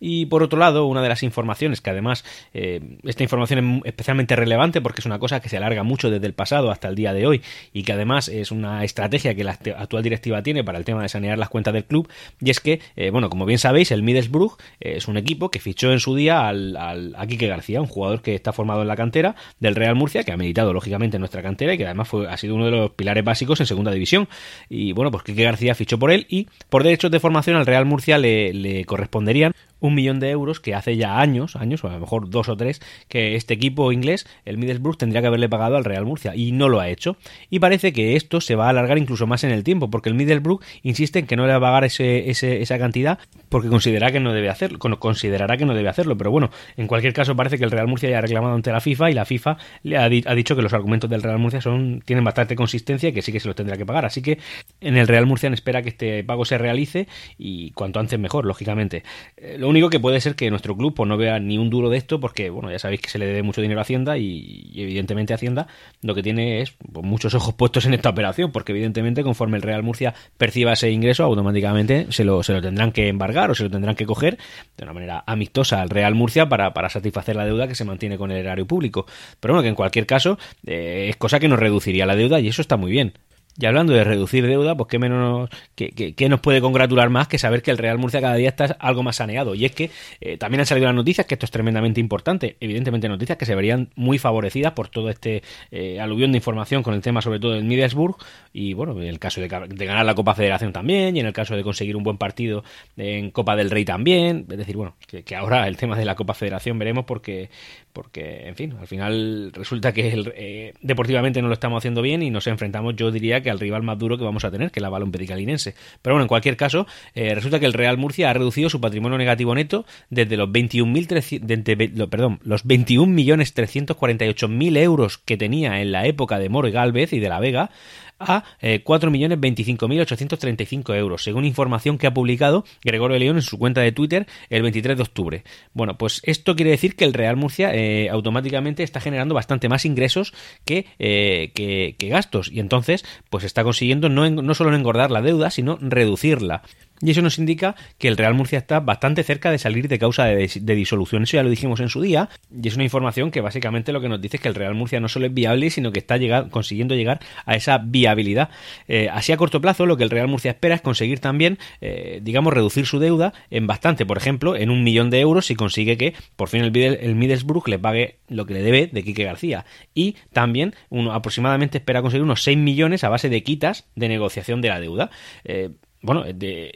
Y 0.00 0.26
por 0.26 0.42
otro 0.42 0.58
lado, 0.58 0.86
una 0.86 1.02
de 1.02 1.08
las 1.08 1.22
informaciones, 1.22 1.80
que 1.80 1.90
además 1.90 2.24
eh, 2.54 2.80
esta 3.04 3.22
información 3.22 3.82
es 3.84 3.86
especialmente 3.86 4.36
relevante 4.36 4.80
porque 4.80 5.00
es 5.00 5.06
una 5.06 5.18
cosa 5.18 5.40
que 5.40 5.48
se 5.48 5.56
alarga 5.56 5.82
mucho 5.82 6.10
desde 6.10 6.26
el 6.26 6.34
pasado 6.34 6.70
hasta 6.70 6.88
el 6.88 6.94
día 6.94 7.12
de 7.12 7.26
hoy 7.26 7.42
y 7.72 7.82
que 7.82 7.92
además 7.92 8.28
es 8.28 8.50
una 8.52 8.84
estrategia 8.84 9.34
que 9.34 9.44
la 9.44 9.52
actual 9.52 10.02
directiva 10.02 10.42
tiene 10.42 10.64
para 10.64 10.78
el 10.78 10.84
tema 10.84 11.02
de 11.02 11.08
sanear 11.08 11.38
las 11.38 11.48
cuentas 11.48 11.74
del 11.74 11.84
club, 11.84 12.08
y 12.40 12.50
es 12.50 12.60
que, 12.60 12.80
eh, 12.96 13.10
bueno, 13.10 13.30
como 13.30 13.46
bien 13.46 13.58
sabéis, 13.58 13.90
el 13.90 14.02
Middlesbrough 14.02 14.56
eh, 14.80 14.94
es 14.96 15.08
un 15.08 15.16
equipo 15.16 15.50
que 15.50 15.60
fichó 15.60 15.92
en 15.92 16.00
su 16.00 16.14
día 16.14 16.48
al, 16.48 16.76
al, 16.76 17.14
a 17.16 17.26
Quique 17.26 17.46
García, 17.46 17.80
un 17.80 17.86
jugador 17.86 18.22
que 18.22 18.34
está 18.34 18.52
formado 18.52 18.82
en 18.82 18.88
la 18.88 18.96
cantera 18.96 19.34
del 19.60 19.74
Real 19.74 19.94
Murcia, 19.94 20.24
que 20.24 20.32
ha 20.32 20.36
meditado 20.36 20.72
lógicamente 20.72 21.16
en 21.16 21.20
nuestra 21.20 21.42
cantera 21.42 21.74
y 21.74 21.78
que 21.78 21.84
además 21.84 22.08
fue, 22.08 22.28
ha 22.28 22.36
sido 22.36 22.54
uno 22.54 22.66
de 22.66 22.70
los 22.70 22.90
pilares 22.90 23.24
básicos 23.24 23.60
en 23.60 23.66
segunda 23.66 23.90
división. 23.90 24.28
Y 24.68 24.92
bueno, 24.92 25.10
pues 25.10 25.24
Quique 25.24 25.44
García 25.44 25.74
fichó 25.74 25.98
por 25.98 26.10
él 26.10 26.26
y 26.28 26.46
por 26.68 26.82
derechos 26.82 27.10
de 27.10 27.20
formación 27.20 27.56
al 27.56 27.66
Real 27.66 27.84
Murcia 27.84 28.18
le, 28.18 28.52
le 28.52 28.84
corresponderían 28.84 29.52
un 29.80 29.94
millón 29.94 30.20
de 30.20 30.30
euros 30.30 30.60
que 30.60 30.74
hace 30.74 30.96
ya 30.96 31.20
años, 31.20 31.56
años, 31.56 31.84
o 31.84 31.88
a 31.88 31.92
lo 31.92 32.00
mejor 32.00 32.30
dos 32.30 32.48
o 32.48 32.56
tres, 32.56 32.80
que 33.08 33.36
este 33.36 33.54
equipo 33.54 33.92
inglés, 33.92 34.26
el 34.44 34.58
Middlesbrough, 34.58 34.96
tendría 34.96 35.20
que 35.20 35.28
haberle 35.28 35.48
pagado 35.48 35.76
al 35.76 35.84
Real 35.84 36.04
Murcia 36.04 36.34
y 36.34 36.52
no 36.52 36.68
lo 36.68 36.80
ha 36.80 36.88
hecho. 36.88 37.16
Y 37.50 37.58
parece 37.58 37.92
que 37.92 38.16
esto 38.16 38.40
se 38.40 38.54
va 38.54 38.66
a 38.66 38.70
alargar 38.70 38.98
incluso 38.98 39.26
más 39.26 39.44
en 39.44 39.50
el 39.50 39.64
tiempo, 39.64 39.90
porque 39.90 40.08
el 40.08 40.14
Middlesbrough 40.14 40.60
insiste 40.82 41.18
en 41.18 41.26
que 41.26 41.36
no 41.36 41.46
le 41.46 41.52
va 41.52 41.58
a 41.58 41.60
pagar 41.60 41.84
ese, 41.84 42.30
esa 42.30 42.78
cantidad 42.78 43.18
porque 43.48 43.68
considera 43.68 44.12
que 44.12 44.20
no 44.20 44.32
debe 44.32 44.48
hacerlo, 44.48 44.78
considerará 44.78 45.56
que 45.56 45.64
no 45.64 45.74
debe 45.74 45.88
hacerlo. 45.88 46.16
Pero 46.16 46.30
bueno, 46.30 46.50
en 46.76 46.86
cualquier 46.86 47.12
caso 47.12 47.34
parece 47.36 47.58
que 47.58 47.64
el 47.64 47.70
Real 47.70 47.86
Murcia 47.86 48.10
ya 48.10 48.18
ha 48.18 48.20
reclamado 48.20 48.54
ante 48.54 48.70
la 48.70 48.80
FIFA 48.80 49.10
y 49.10 49.14
la 49.14 49.24
FIFA 49.24 49.56
le 49.82 49.96
ha, 49.96 50.08
dicho 50.08 50.56
que 50.56 50.62
los 50.62 50.72
argumentos 50.72 51.08
del 51.08 51.22
Real 51.22 51.38
Murcia 51.38 51.60
son 51.60 52.02
tienen 52.04 52.24
bastante 52.24 52.54
consistencia 52.56 53.08
y 53.08 53.12
que 53.12 53.22
sí 53.22 53.32
que 53.32 53.40
se 53.40 53.48
los 53.48 53.56
tendrá 53.56 53.76
que 53.76 53.86
pagar. 53.86 54.04
Así 54.04 54.22
que 54.22 54.38
en 54.80 54.96
el 54.96 55.08
Real 55.08 55.26
Murcia 55.26 55.48
espera 55.48 55.82
que 55.82 55.88
este 55.88 56.24
pago 56.24 56.44
se 56.44 56.58
realice 56.58 57.08
y 57.38 57.70
cuanto 57.72 58.00
antes 58.00 58.18
mejor, 58.18 58.44
lógicamente. 58.44 59.02
Eh, 59.36 59.56
lo 59.68 59.72
único 59.72 59.90
que 59.90 60.00
puede 60.00 60.18
ser 60.22 60.34
que 60.34 60.48
nuestro 60.48 60.74
club 60.74 60.94
pues, 60.94 61.06
no 61.06 61.18
vea 61.18 61.38
ni 61.38 61.58
un 61.58 61.68
duro 61.68 61.90
de 61.90 61.98
esto, 61.98 62.18
porque 62.20 62.48
bueno, 62.48 62.70
ya 62.70 62.78
sabéis 62.78 63.02
que 63.02 63.10
se 63.10 63.18
le 63.18 63.26
debe 63.26 63.42
mucho 63.42 63.60
dinero 63.60 63.80
a 63.80 63.82
Hacienda 63.82 64.16
y, 64.16 64.72
evidentemente 64.74 65.34
Hacienda 65.34 65.66
lo 66.00 66.14
que 66.14 66.22
tiene 66.22 66.62
es 66.62 66.72
pues, 66.90 67.04
muchos 67.04 67.34
ojos 67.34 67.52
puestos 67.52 67.84
en 67.84 67.92
esta 67.92 68.08
operación, 68.08 68.50
porque 68.50 68.72
evidentemente 68.72 69.22
conforme 69.22 69.58
el 69.58 69.62
Real 69.62 69.82
Murcia 69.82 70.14
perciba 70.38 70.72
ese 70.72 70.90
ingreso, 70.90 71.24
automáticamente 71.24 72.06
se 72.08 72.24
lo, 72.24 72.42
se 72.42 72.54
lo 72.54 72.62
tendrán 72.62 72.92
que 72.92 73.08
embargar 73.08 73.50
o 73.50 73.54
se 73.54 73.64
lo 73.64 73.70
tendrán 73.70 73.94
que 73.94 74.06
coger 74.06 74.38
de 74.74 74.84
una 74.84 74.94
manera 74.94 75.22
amistosa 75.26 75.82
al 75.82 75.90
Real 75.90 76.14
Murcia 76.14 76.48
para, 76.48 76.72
para 76.72 76.88
satisfacer 76.88 77.36
la 77.36 77.44
deuda 77.44 77.68
que 77.68 77.74
se 77.74 77.84
mantiene 77.84 78.16
con 78.16 78.30
el 78.30 78.38
erario 78.38 78.66
público. 78.66 79.04
Pero 79.38 79.52
bueno, 79.52 79.62
que 79.62 79.68
en 79.68 79.74
cualquier 79.74 80.06
caso 80.06 80.38
eh, 80.66 81.08
es 81.10 81.16
cosa 81.16 81.38
que 81.40 81.48
nos 81.48 81.58
reduciría 81.58 82.06
la 82.06 82.16
deuda 82.16 82.40
y 82.40 82.48
eso 82.48 82.62
está 82.62 82.78
muy 82.78 82.90
bien. 82.90 83.12
Y 83.60 83.66
hablando 83.66 83.92
de 83.92 84.04
reducir 84.04 84.46
deuda, 84.46 84.76
pues 84.76 84.88
qué 84.88 84.98
menos 85.00 85.50
que, 85.74 86.28
nos 86.28 86.40
puede 86.40 86.60
congratular 86.60 87.10
más 87.10 87.26
que 87.26 87.38
saber 87.38 87.62
que 87.62 87.72
el 87.72 87.78
Real 87.78 87.98
Murcia 87.98 88.20
cada 88.20 88.36
día 88.36 88.48
está 88.50 88.76
algo 88.78 89.02
más 89.02 89.16
saneado. 89.16 89.54
Y 89.54 89.64
es 89.64 89.72
que 89.72 89.90
eh, 90.20 90.36
también 90.36 90.60
han 90.60 90.66
salido 90.66 90.86
las 90.86 90.94
noticias, 90.94 91.26
que 91.26 91.34
esto 91.34 91.46
es 91.46 91.50
tremendamente 91.50 92.00
importante, 92.00 92.56
evidentemente 92.60 93.08
noticias 93.08 93.36
que 93.36 93.46
se 93.46 93.54
verían 93.56 93.90
muy 93.96 94.18
favorecidas 94.18 94.72
por 94.72 94.88
todo 94.88 95.10
este 95.10 95.42
eh, 95.72 96.00
aluvión 96.00 96.30
de 96.30 96.38
información 96.38 96.82
con 96.82 96.94
el 96.94 97.00
tema 97.00 97.20
sobre 97.20 97.40
todo 97.40 97.52
del 97.52 97.64
Middlesbrough 97.64 98.16
y 98.52 98.74
bueno, 98.74 98.92
en 99.00 99.08
el 99.08 99.18
caso 99.18 99.40
de, 99.40 99.48
ganar 99.48 100.04
la 100.06 100.14
Copa 100.14 100.34
Federación 100.34 100.72
también 100.72 101.16
y 101.16 101.20
en 101.20 101.26
el 101.26 101.32
caso 101.32 101.56
de 101.56 101.62
conseguir 101.62 101.96
un 101.96 102.02
buen 102.02 102.16
partido 102.16 102.62
en 102.96 103.30
Copa 103.30 103.56
del 103.56 103.70
Rey 103.70 103.84
también. 103.84 104.46
Es 104.48 104.58
decir, 104.58 104.76
bueno, 104.76 104.94
que, 105.06 105.24
ahora 105.36 105.66
el 105.66 105.76
tema 105.76 105.96
de 105.96 106.04
la 106.04 106.14
Copa 106.14 106.34
Federación 106.34 106.78
veremos 106.78 107.04
porque, 107.04 107.50
porque 107.92 108.46
en 108.46 108.54
fin, 108.54 108.74
al 108.80 108.86
final 108.86 109.52
resulta 109.52 109.92
que 109.92 110.24
eh, 110.36 110.74
deportivamente 110.80 111.42
no 111.42 111.48
lo 111.48 111.54
estamos 111.54 111.78
haciendo 111.78 112.02
bien 112.02 112.22
y 112.22 112.30
nos 112.30 112.46
enfrentamos, 112.46 112.94
yo 112.96 113.10
diría 113.10 113.42
que 113.42 113.47
al 113.50 113.60
rival 113.60 113.82
más 113.82 113.98
duro 113.98 114.16
que 114.18 114.24
vamos 114.24 114.44
a 114.44 114.50
tener, 114.50 114.70
que 114.70 114.80
la 114.80 114.88
Balón 114.88 115.12
Pedicalinense. 115.12 115.74
Pero 116.02 116.14
bueno, 116.14 116.24
en 116.24 116.28
cualquier 116.28 116.56
caso, 116.56 116.86
eh, 117.14 117.34
resulta 117.34 117.60
que 117.60 117.66
el 117.66 117.72
Real 117.72 117.96
Murcia 117.98 118.30
ha 118.30 118.32
reducido 118.32 118.70
su 118.70 118.80
patrimonio 118.80 119.18
negativo 119.18 119.54
neto 119.54 119.84
desde 120.10 120.36
los 120.36 120.48
21.300, 120.48 122.08
perdón, 122.08 122.40
los 122.42 122.66
21.348.000 122.66 124.76
euros 124.78 125.18
que 125.18 125.36
tenía 125.36 125.80
en 125.80 125.92
la 125.92 126.06
época 126.06 126.38
de 126.38 126.48
Moro 126.48 126.68
y 126.68 126.72
Galvez 126.72 127.12
y 127.12 127.20
de 127.20 127.28
la 127.28 127.40
Vega 127.40 127.70
a 128.18 128.44
eh, 128.60 128.82
4.025.835 128.84 130.96
euros, 130.96 131.22
según 131.22 131.44
información 131.44 131.98
que 131.98 132.06
ha 132.06 132.14
publicado 132.14 132.64
Gregorio 132.82 133.18
León 133.18 133.36
en 133.36 133.42
su 133.42 133.58
cuenta 133.58 133.80
de 133.80 133.92
Twitter 133.92 134.26
el 134.50 134.62
23 134.62 134.96
de 134.96 135.02
octubre. 135.02 135.44
Bueno, 135.72 135.98
pues 135.98 136.20
esto 136.24 136.56
quiere 136.56 136.70
decir 136.70 136.96
que 136.96 137.04
el 137.04 137.14
Real 137.14 137.36
Murcia 137.36 137.74
eh, 137.74 138.08
automáticamente 138.10 138.82
está 138.82 139.00
generando 139.00 139.34
bastante 139.34 139.68
más 139.68 139.84
ingresos 139.84 140.32
que, 140.64 140.86
eh, 140.98 141.52
que, 141.54 141.94
gastos 142.08 142.50
y 142.50 142.60
entonces 142.60 143.04
pues 143.28 143.44
está 143.44 143.64
consiguiendo 143.64 144.08
no, 144.08 144.30
no 144.30 144.54
solo 144.54 144.74
engordar 144.74 145.10
la 145.10 145.20
deuda, 145.20 145.50
sino 145.50 145.76
reducirla. 145.80 146.62
Y 147.00 147.10
eso 147.10 147.22
nos 147.22 147.38
indica 147.38 147.76
que 147.98 148.08
el 148.08 148.16
Real 148.16 148.34
Murcia 148.34 148.58
está 148.58 148.80
bastante 148.80 149.22
cerca 149.22 149.50
de 149.50 149.58
salir 149.58 149.88
de 149.88 149.98
causa 149.98 150.24
de, 150.24 150.48
disolución. 150.74 151.22
Eso 151.22 151.36
ya 151.36 151.42
lo 151.42 151.50
dijimos 151.50 151.80
en 151.80 151.88
su 151.88 152.00
día. 152.00 152.28
Y 152.50 152.68
es 152.68 152.74
una 152.74 152.84
información 152.84 153.30
que 153.30 153.40
básicamente 153.40 153.92
lo 153.92 154.00
que 154.00 154.08
nos 154.08 154.20
dice 154.20 154.36
es 154.36 154.42
que 154.42 154.48
el 154.48 154.54
Real 154.54 154.74
Murcia 154.74 155.00
no 155.00 155.08
solo 155.08 155.26
es 155.26 155.34
viable, 155.34 155.70
sino 155.70 155.92
que 155.92 155.98
está 155.98 156.18
consiguiendo 156.50 156.94
llegar 156.94 157.20
a 157.46 157.54
esa 157.54 157.78
viabilidad. 157.78 158.50
Eh, 158.88 159.08
así 159.12 159.32
a 159.32 159.36
corto 159.36 159.60
plazo, 159.60 159.86
lo 159.86 159.96
que 159.96 160.04
el 160.04 160.10
Real 160.10 160.28
Murcia 160.28 160.50
espera 160.50 160.74
es 160.74 160.80
conseguir 160.80 161.20
también, 161.20 161.58
eh, 161.80 162.20
digamos, 162.22 162.52
reducir 162.52 162.86
su 162.86 162.98
deuda 162.98 163.32
en 163.50 163.66
bastante. 163.66 164.06
Por 164.06 164.16
ejemplo, 164.18 164.56
en 164.56 164.70
un 164.70 164.84
millón 164.84 165.10
de 165.10 165.20
euros 165.20 165.46
si 165.46 165.54
consigue 165.54 165.96
que 165.96 166.14
por 166.36 166.48
fin 166.48 166.62
el, 166.62 167.14
Middlesbrough 167.14 167.68
le 167.68 167.78
pague 167.78 168.18
lo 168.28 168.46
que 168.46 168.54
le 168.54 168.62
debe 168.62 168.88
de 168.92 169.02
Quique 169.02 169.24
García. 169.24 169.64
Y 169.94 170.16
también 170.32 170.74
uno, 170.88 171.12
aproximadamente 171.12 171.78
espera 171.78 172.02
conseguir 172.02 172.24
unos 172.24 172.42
6 172.42 172.58
millones 172.58 173.04
a 173.04 173.08
base 173.08 173.28
de 173.28 173.42
quitas 173.42 173.88
de 173.94 174.08
negociación 174.08 174.60
de 174.60 174.68
la 174.68 174.80
deuda. 174.80 175.10
Eh, 175.44 175.70
bueno, 176.00 176.24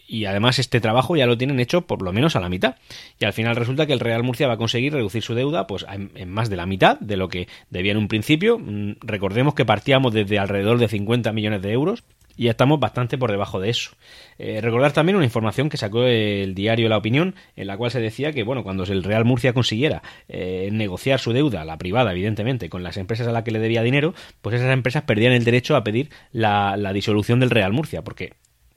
y 0.09 0.25
además 0.25 0.59
este 0.59 0.81
trabajo 0.81 1.17
ya 1.17 1.27
lo 1.27 1.39
tienen 1.39 1.61
hecho 1.61 1.83
por 1.83 2.03
lo 2.03 2.13
menos 2.13 2.35
a 2.35 2.41
la 2.41 2.49
mitad. 2.49 2.77
Y 3.21 3.25
al 3.25 3.33
final 3.33 3.55
resulta 3.55 3.87
que 3.87 3.93
el 3.93 4.01
Real 4.01 4.23
Murcia 4.25 4.49
va 4.49 4.55
a 4.55 4.59
conseguir 4.59 4.93
reducir 4.93 5.23
su 5.23 5.35
deuda 5.35 5.67
pues 5.67 5.87
en, 5.89 6.31
más 6.31 6.51
de 6.51 6.57
la 6.57 6.67
mitad 6.67 6.99
de 6.99 7.17
lo 7.17 7.29
que 7.29 7.49
debía 7.71 7.93
en 7.93 7.99
un 7.99 8.09
principio. 8.09 8.59
Mm, 8.59 8.97
recordemos 9.01 9.55
que 9.55 9.65
partíamos 9.65 10.13
desde 10.13 10.39
alrededor 10.39 10.79
de 10.79 10.89
50 10.89 11.33
millones 11.33 11.63
de 11.63 11.73
euros 11.73 12.03
y 12.37 12.45
ya 12.45 12.51
estamos 12.51 12.81
bastante 12.81 13.19
por 13.19 13.31
debajo 13.31 13.61
de 13.61 13.71
eso. 13.71 13.91
Eh, 14.39 14.61
recordar 14.61 14.93
también 14.93 15.17
una 15.17 15.25
información 15.25 15.69
que 15.69 15.77
sacó 15.77 16.05
el 16.05 16.55
diario 16.55 16.89
La 16.89 16.97
Opinión, 16.97 17.35
en 17.57 17.67
la 17.67 17.77
cual 17.77 17.91
se 17.91 18.01
decía 18.01 18.33
que, 18.33 18.43
bueno, 18.43 18.63
cuando 18.63 18.85
el 18.85 19.05
Real 19.05 19.25
Murcia 19.25 19.53
consiguiera 19.53 20.03
eh, 20.29 20.69
negociar 20.73 21.21
su 21.21 21.33
deuda, 21.33 21.65
la 21.65 21.79
privada, 21.79 22.13
evidentemente, 22.13 22.69
con 22.69 22.83
las 22.83 22.97
empresas 22.97 23.29
a 23.29 23.33
las 23.33 23.45
que 23.45 23.51
le 23.51 23.59
debía 23.59 23.83
dinero, 23.83 24.15
pues 24.41 24.57
esas 24.57 24.73
empresas 24.73 25.03
perdían 25.05 25.33
el 25.33 25.45
derecho 25.45 25.77
a 25.77 25.85
pedir 25.85 26.11
la, 26.33 26.77
la 26.77 26.93
disolución 26.93 27.39
del 27.41 27.51
Real 27.51 27.73
Murcia, 27.73 28.03
porque 28.03 28.33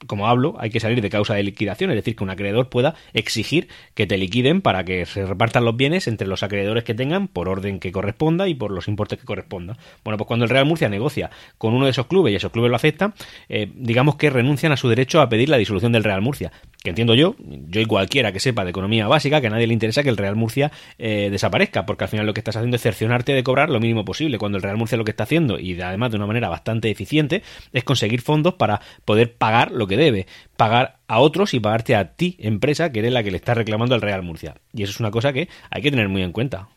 como 0.08 0.28
hablo, 0.28 0.56
hay 0.60 0.70
que 0.70 0.80
salir 0.80 1.02
de 1.02 1.10
causa 1.10 1.36
de 1.36 1.44
liquidación, 1.44 1.90
es 1.90 1.96
decir, 1.96 2.16
que 2.16 2.24
un 2.24 2.30
acreedor 2.30 2.70
pueda 2.70 2.96
exigir 3.14 3.68
que 3.94 4.08
te 4.08 4.18
liquiden 4.18 4.62
para 4.62 4.84
que 4.84 5.06
se 5.06 5.26
repartan 5.26 5.66
los 5.66 5.76
bienes 5.76 6.08
entre 6.08 6.28
los 6.28 6.44
acreedores 6.44 6.84
que 6.84 6.94
tengan 6.94 7.28
por 7.28 7.50
orden 7.50 7.80
que 7.80 7.92
corresponda 7.92 8.48
y 8.48 8.56
por 8.56 8.72
los 8.72 8.88
importes 8.88 9.20
que 9.20 9.26
corresponda. 9.26 9.78
Bueno, 10.04 10.18
pues 10.18 10.28
cuando 10.28 10.46
el 10.46 10.50
Real 10.50 10.66
Murcia 10.66 10.90
negocia 10.90 11.30
con 11.58 11.74
uno 11.74 11.86
de 11.86 11.92
esos 11.92 12.08
clubes 12.08 12.34
y 12.34 12.36
esos 12.36 12.52
clubes 12.52 12.70
lo 12.70 12.76
aceptan, 12.76 13.14
eh, 13.50 13.72
digamos 13.76 14.16
que 14.16 14.30
renuncian 14.30 14.72
a 14.72 14.78
su 14.78 14.90
derecho 14.90 15.22
a 15.22 15.30
pedir 15.30 15.50
la 15.50 15.58
disolución 15.58 15.92
del 15.92 16.04
Real 16.04 16.22
Murcia. 16.22 16.52
Que 16.86 16.92
entiendo 16.92 17.16
yo, 17.16 17.36
yo 17.40 17.82
y 17.82 17.86
cualquiera 17.86 18.32
que 18.32 18.40
sepa 18.40 18.64
de 18.64 18.70
economía 18.70 19.08
básica, 19.08 19.42
que 19.42 19.48
a 19.48 19.50
nadie 19.50 19.66
le 19.66 19.74
interesa 19.74 20.04
que 20.04 20.10
el 20.10 20.18
Real 20.18 20.36
Murcia 20.36 20.72
eh, 21.00 21.30
desaparezca, 21.32 21.88
porque 21.88 22.04
al 22.04 22.12
final 22.12 22.28
lo 22.28 22.36
que 22.36 22.42
estás 22.42 22.58
haciendo 22.58 22.76
es 22.76 22.84
cercionarte 22.84 23.34
de 23.34 23.42
cobrar 23.42 23.72
lo 23.72 23.80
mínimo 23.80 24.06
posible. 24.06 24.38
Cuando 24.38 24.60
el 24.60 24.62
Real 24.62 24.78
Murcia 24.78 24.96
lo 24.96 25.04
que 25.04 25.10
está 25.10 25.24
haciendo, 25.24 25.58
y 25.58 25.82
además 25.82 26.12
de 26.12 26.18
una 26.18 26.28
manera 26.28 26.48
bastante 26.48 26.92
eficiente, 26.92 27.42
es 27.74 27.84
conseguir 27.84 28.22
fondos 28.22 28.54
para 28.54 28.82
poder 29.04 29.34
pagar 29.34 29.72
lo 29.72 29.88
que 29.88 29.98
debe, 29.98 30.28
pagar 30.58 30.98
a 31.08 31.18
otros 31.22 31.56
y 31.56 31.60
pagarte 31.60 31.96
a 31.96 32.14
ti, 32.14 32.38
empresa, 32.38 32.92
que 32.92 33.00
eres 33.00 33.14
la 33.14 33.24
que 33.24 33.32
le 33.32 33.38
está 33.38 33.56
reclamando 33.56 33.96
al 33.96 34.02
Real 34.02 34.22
Murcia. 34.22 34.54
Y 34.72 34.84
eso 34.84 34.92
es 34.92 35.00
una 35.00 35.10
cosa 35.10 35.34
que 35.34 35.50
hay 35.72 35.82
que 35.82 35.90
tener 35.90 36.08
muy 36.08 36.22
en 36.22 36.34
cuenta. 36.34 36.70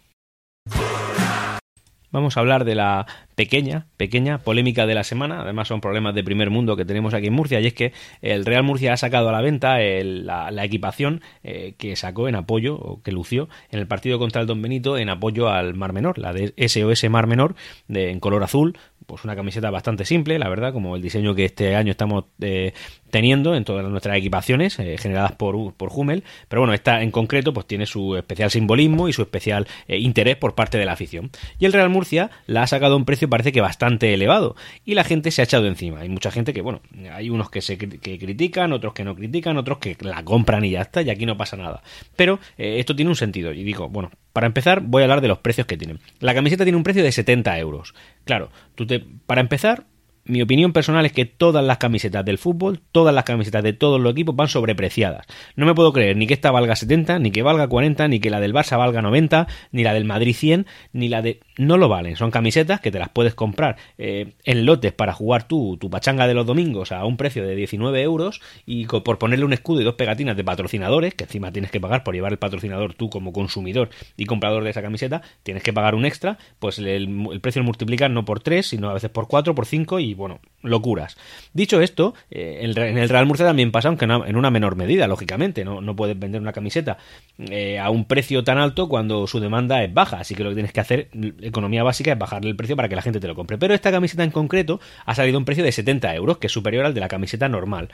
Vamos 2.11 2.39
a 2.39 2.41
hablar 2.41 2.65
de 2.65 2.75
la 2.75 3.07
pequeña, 3.39 3.87
pequeña 3.97 4.39
polémica 4.39 4.85
de 4.85 4.97
la 4.97 5.05
semana. 5.05 5.43
Además 5.43 5.69
son 5.69 5.81
problemas 5.81 6.13
de 6.13 6.25
primer 6.25 6.51
mundo 6.51 6.75
que 6.75 6.85
tenemos 6.85 7.15
aquí 7.15 7.29
en 7.29 7.35
Murcia 7.35 7.61
y 7.61 7.69
es 7.69 7.73
que 7.73 7.93
el 8.21 8.45
Real 8.45 8.65
Murcia 8.65 8.93
ha 8.93 8.97
sacado 8.97 9.29
a 9.29 9.33
la 9.33 9.41
venta 9.41 9.79
la, 9.79 10.65
equipación 10.65 11.21
eh, 11.45 11.75
que 11.79 11.95
sacó 11.95 12.27
en 12.27 12.35
apoyo, 12.35 12.75
o 12.75 13.01
que 13.01 13.13
lució 13.13 13.49
en 13.71 13.79
el 13.79 13.87
partido 13.87 14.19
contra 14.19 14.41
el 14.41 14.49
Don 14.49 14.61
Benito 14.61 14.99
en 14.99 15.09
apoyo 15.09 15.49
al 15.49 15.75
Mar 15.75 15.93
Menor, 15.93 16.19
la 16.19 16.33
de 16.33 16.53
SOS 16.67 17.09
Mar 17.11 17.29
Menor 17.29 17.55
en 17.89 18.19
color 18.19 18.43
azul, 18.43 18.77
pues 19.07 19.23
una 19.23 19.37
camiseta 19.37 19.71
bastante 19.71 20.05
simple, 20.05 20.37
la 20.41 20.49
verdad, 20.49 20.73
como 20.73 20.97
el 20.97 21.01
diseño 21.01 21.33
que 21.37 21.45
este 21.45 21.77
año 21.77 21.93
estamos 21.93 22.25
eh, 22.41 22.73
teniendo 23.11 23.55
en 23.55 23.65
todas 23.65 23.89
nuestras 23.89 24.17
equipaciones 24.17 24.81
eh, 24.81 24.99
generadas 24.99 25.33
por, 25.33 25.75
por 25.75 25.91
Hummel, 25.95 26.25
pero 26.49 26.63
bueno, 26.63 26.75
esta 26.75 27.03
en 27.03 27.13
concreto 27.13 27.53
pues 27.53 27.67
tiene 27.67 27.87
su 27.87 28.17
especial 28.17 28.51
simbolismo 28.51 29.09
y 29.09 29.13
su 29.13 29.23
especial 29.23 29.69
interés 29.87 30.37
por 30.37 30.57
parte 30.57 30.77
de 30.77 30.85
la 30.85 30.93
afición. 30.93 31.31
Y 31.61 31.67
el 31.67 31.73
Real 31.73 31.89
Murcia 31.89 32.31
la 32.47 32.65
ha 32.65 32.67
sacado 32.67 32.95
a 32.95 32.97
un 32.97 33.05
precio 33.05 33.28
parece 33.29 33.53
que 33.53 33.61
bastante 33.61 34.13
elevado 34.15 34.57
y 34.85 34.95
la 34.95 35.05
gente 35.05 35.31
se 35.31 35.43
ha 35.43 35.45
echado 35.45 35.67
encima. 35.67 36.01
Hay 36.01 36.09
mucha 36.09 36.31
gente 36.31 36.53
que, 36.53 36.61
bueno, 36.61 36.81
hay 37.13 37.31
unos 37.31 37.51
que 37.51 37.61
se 37.61 37.79
que 37.79 38.19
critican, 38.19 38.73
otros 38.73 38.95
que 38.95 39.05
no 39.05 39.15
critican, 39.15 39.57
otros 39.57 39.79
que 39.79 39.97
la 40.01 40.25
compran 40.25 40.65
y 40.65 40.71
ya 40.71 40.83
está, 40.83 41.03
y 41.03 41.11
aquí 41.11 41.27
no 41.27 41.37
pasa 41.37 41.57
nada. 41.57 41.83
Pero 42.17 42.39
eh, 42.57 42.77
esto 42.79 42.97
tiene 42.97 43.11
un 43.11 43.17
sentido 43.17 43.53
y 43.53 43.63
digo, 43.65 43.89
bueno, 43.89 44.11
para 44.33 44.47
empezar 44.47 44.81
voy 44.81 45.03
a 45.03 45.05
hablar 45.05 45.21
de 45.21 45.29
los 45.29 45.39
precios 45.39 45.67
que 45.67 45.77
tienen. 45.77 46.01
La 46.21 46.35
camiseta 46.35 46.65
tiene 46.65 46.77
un 46.77 46.85
precio 46.85 47.03
de 47.03 47.13
70 47.13 47.59
euros. 47.59 47.95
Claro, 48.25 48.51
tú 48.75 48.87
te, 48.87 49.01
para 49.27 49.41
empezar 49.41 49.85
mi 50.29 50.43
opinión 50.43 50.75
personal 50.75 51.07
es 51.07 51.13
que 51.13 51.25
todas 51.25 51.65
las 51.65 51.79
camisetas 51.79 52.25
del 52.25 52.37
fútbol, 52.37 52.81
todas 52.93 53.15
las 53.15 53.25
camisetas 53.25 53.63
de 53.63 53.73
todos 53.73 53.99
los 53.99 54.13
equipos 54.13 54.37
van 54.37 54.49
sobrepreciadas. 54.49 55.27
No 55.57 55.65
me 55.65 55.75
puedo 55.75 55.93
creer 55.93 56.17
ni 56.17 56.27
que 56.27 56.35
esta 56.35 56.51
valga 56.51 56.77
70, 56.77 57.19
ni 57.19 57.31
que 57.31 57.43
valga 57.43 57.67
40, 57.67 58.07
ni 58.09 58.21
que 58.21 58.29
la 58.29 58.39
del 58.39 58.53
Barça 58.53 58.77
valga 58.77 59.01
90, 59.01 59.49
ni 59.73 59.83
la 59.83 59.95
del 59.95 60.05
Madrid 60.05 60.35
100, 60.37 60.67
ni 60.93 61.09
la 61.09 61.23
de... 61.23 61.41
No 61.59 61.77
lo 61.77 61.89
valen. 61.89 62.17
Son 62.17 62.31
camisetas 62.31 62.81
que 62.81 62.91
te 62.91 62.99
las 62.99 63.09
puedes 63.09 63.35
comprar 63.35 63.77
eh, 63.99 64.33
en 64.45 64.65
lotes 64.65 64.93
para 64.93 65.13
jugar 65.13 65.47
tú, 65.47 65.77
tu 65.77 65.91
pachanga 65.91 66.27
de 66.27 66.35
los 66.35 66.47
domingos 66.47 66.93
a 66.93 67.05
un 67.05 67.17
precio 67.17 67.45
de 67.47 67.55
19 67.55 68.01
euros 68.01 68.41
y 68.65 68.87
por 68.87 69.19
ponerle 69.19 69.45
un 69.45 69.53
escudo 69.53 69.81
y 69.81 69.85
dos 69.85 69.95
pegatinas 69.95 70.37
de 70.37 70.45
patrocinadores, 70.45 71.15
que 71.15 71.25
encima 71.25 71.53
tienes 71.53 71.71
que 71.71 71.81
pagar 71.81 72.05
por 72.05 72.15
llevar 72.15 72.33
el 72.33 72.39
patrocinador 72.39 72.95
tú 72.95 73.11
como 73.11 73.33
consumidor 73.33 73.91
y 74.17 74.25
comprador 74.25 74.65
de 74.65 74.71
esa 74.71 74.83
camiseta, 74.83 75.23
tienes 75.43 75.63
que 75.63 75.73
pagar 75.73 75.95
un 75.95 76.07
extra, 76.07 76.39
pues 76.59 76.79
el, 76.79 77.41
precio 77.43 77.61
lo 77.61 77.67
multiplicas 77.67 78.11
no 78.11 78.25
por 78.25 78.41
3, 78.41 78.65
sino 78.65 78.91
a 78.91 78.95
veces 78.95 79.11
por 79.11 79.27
4, 79.27 79.55
por 79.55 79.67
5 79.67 79.99
y 80.01 80.15
bueno, 80.15 80.41
locuras. 80.63 81.17
Dicho 81.53 81.81
esto, 81.81 82.15
eh, 82.31 82.61
en 82.63 82.99
el 82.99 83.09
Real 83.09 83.27
Murcia 83.27 83.47
también 83.47 83.73
pasa, 83.73 83.89
aunque 83.89 84.05
en 84.05 84.37
una 84.37 84.51
menor 84.51 84.77
medida, 84.77 85.07
lógicamente. 85.07 85.65
No, 85.65 85.81
no 85.81 85.97
puedes 85.97 86.19
vender 86.19 86.41
una 86.41 86.53
camiseta 86.53 86.99
eh, 87.39 87.79
a 87.79 87.91
un 87.91 88.05
precio 88.05 88.45
tan 88.45 88.59
alto 88.59 88.89
cuando 88.89 89.27
su 89.27 89.41
demanda 89.41 89.83
es 89.83 89.93
baja. 89.93 90.21
Así 90.21 90.35
que 90.35 90.45
lo 90.45 90.51
que 90.51 90.57
tienes 90.57 90.73
que 90.73 90.81
hacer, 90.81 91.09
economía 91.49 91.83
básica, 91.83 92.13
es 92.13 92.19
bajarle 92.19 92.51
el 92.51 92.57
precio 92.57 92.77
para 92.77 92.89
que 92.89 92.97
la 92.97 93.03
gente 93.03 93.21
te 93.21 93.29
lo 93.29 93.35
compre. 93.35 93.59
Pero 93.59 93.75
esta 93.75 93.91
camiseta 93.91 94.25
en 94.25 94.31
concreto 94.31 94.81
ha 95.05 95.15
salido 95.15 95.37
a 95.37 95.41
un 95.41 95.45
precio 95.45 95.65
de 95.65 95.73
70 95.73 96.15
euros, 96.15 96.39
que 96.39 96.47
es 96.47 96.53
superior 96.53 96.85
al 96.85 96.95
de 96.95 97.01
la 97.01 97.09
camiseta 97.09 97.49
normal. 97.49 97.89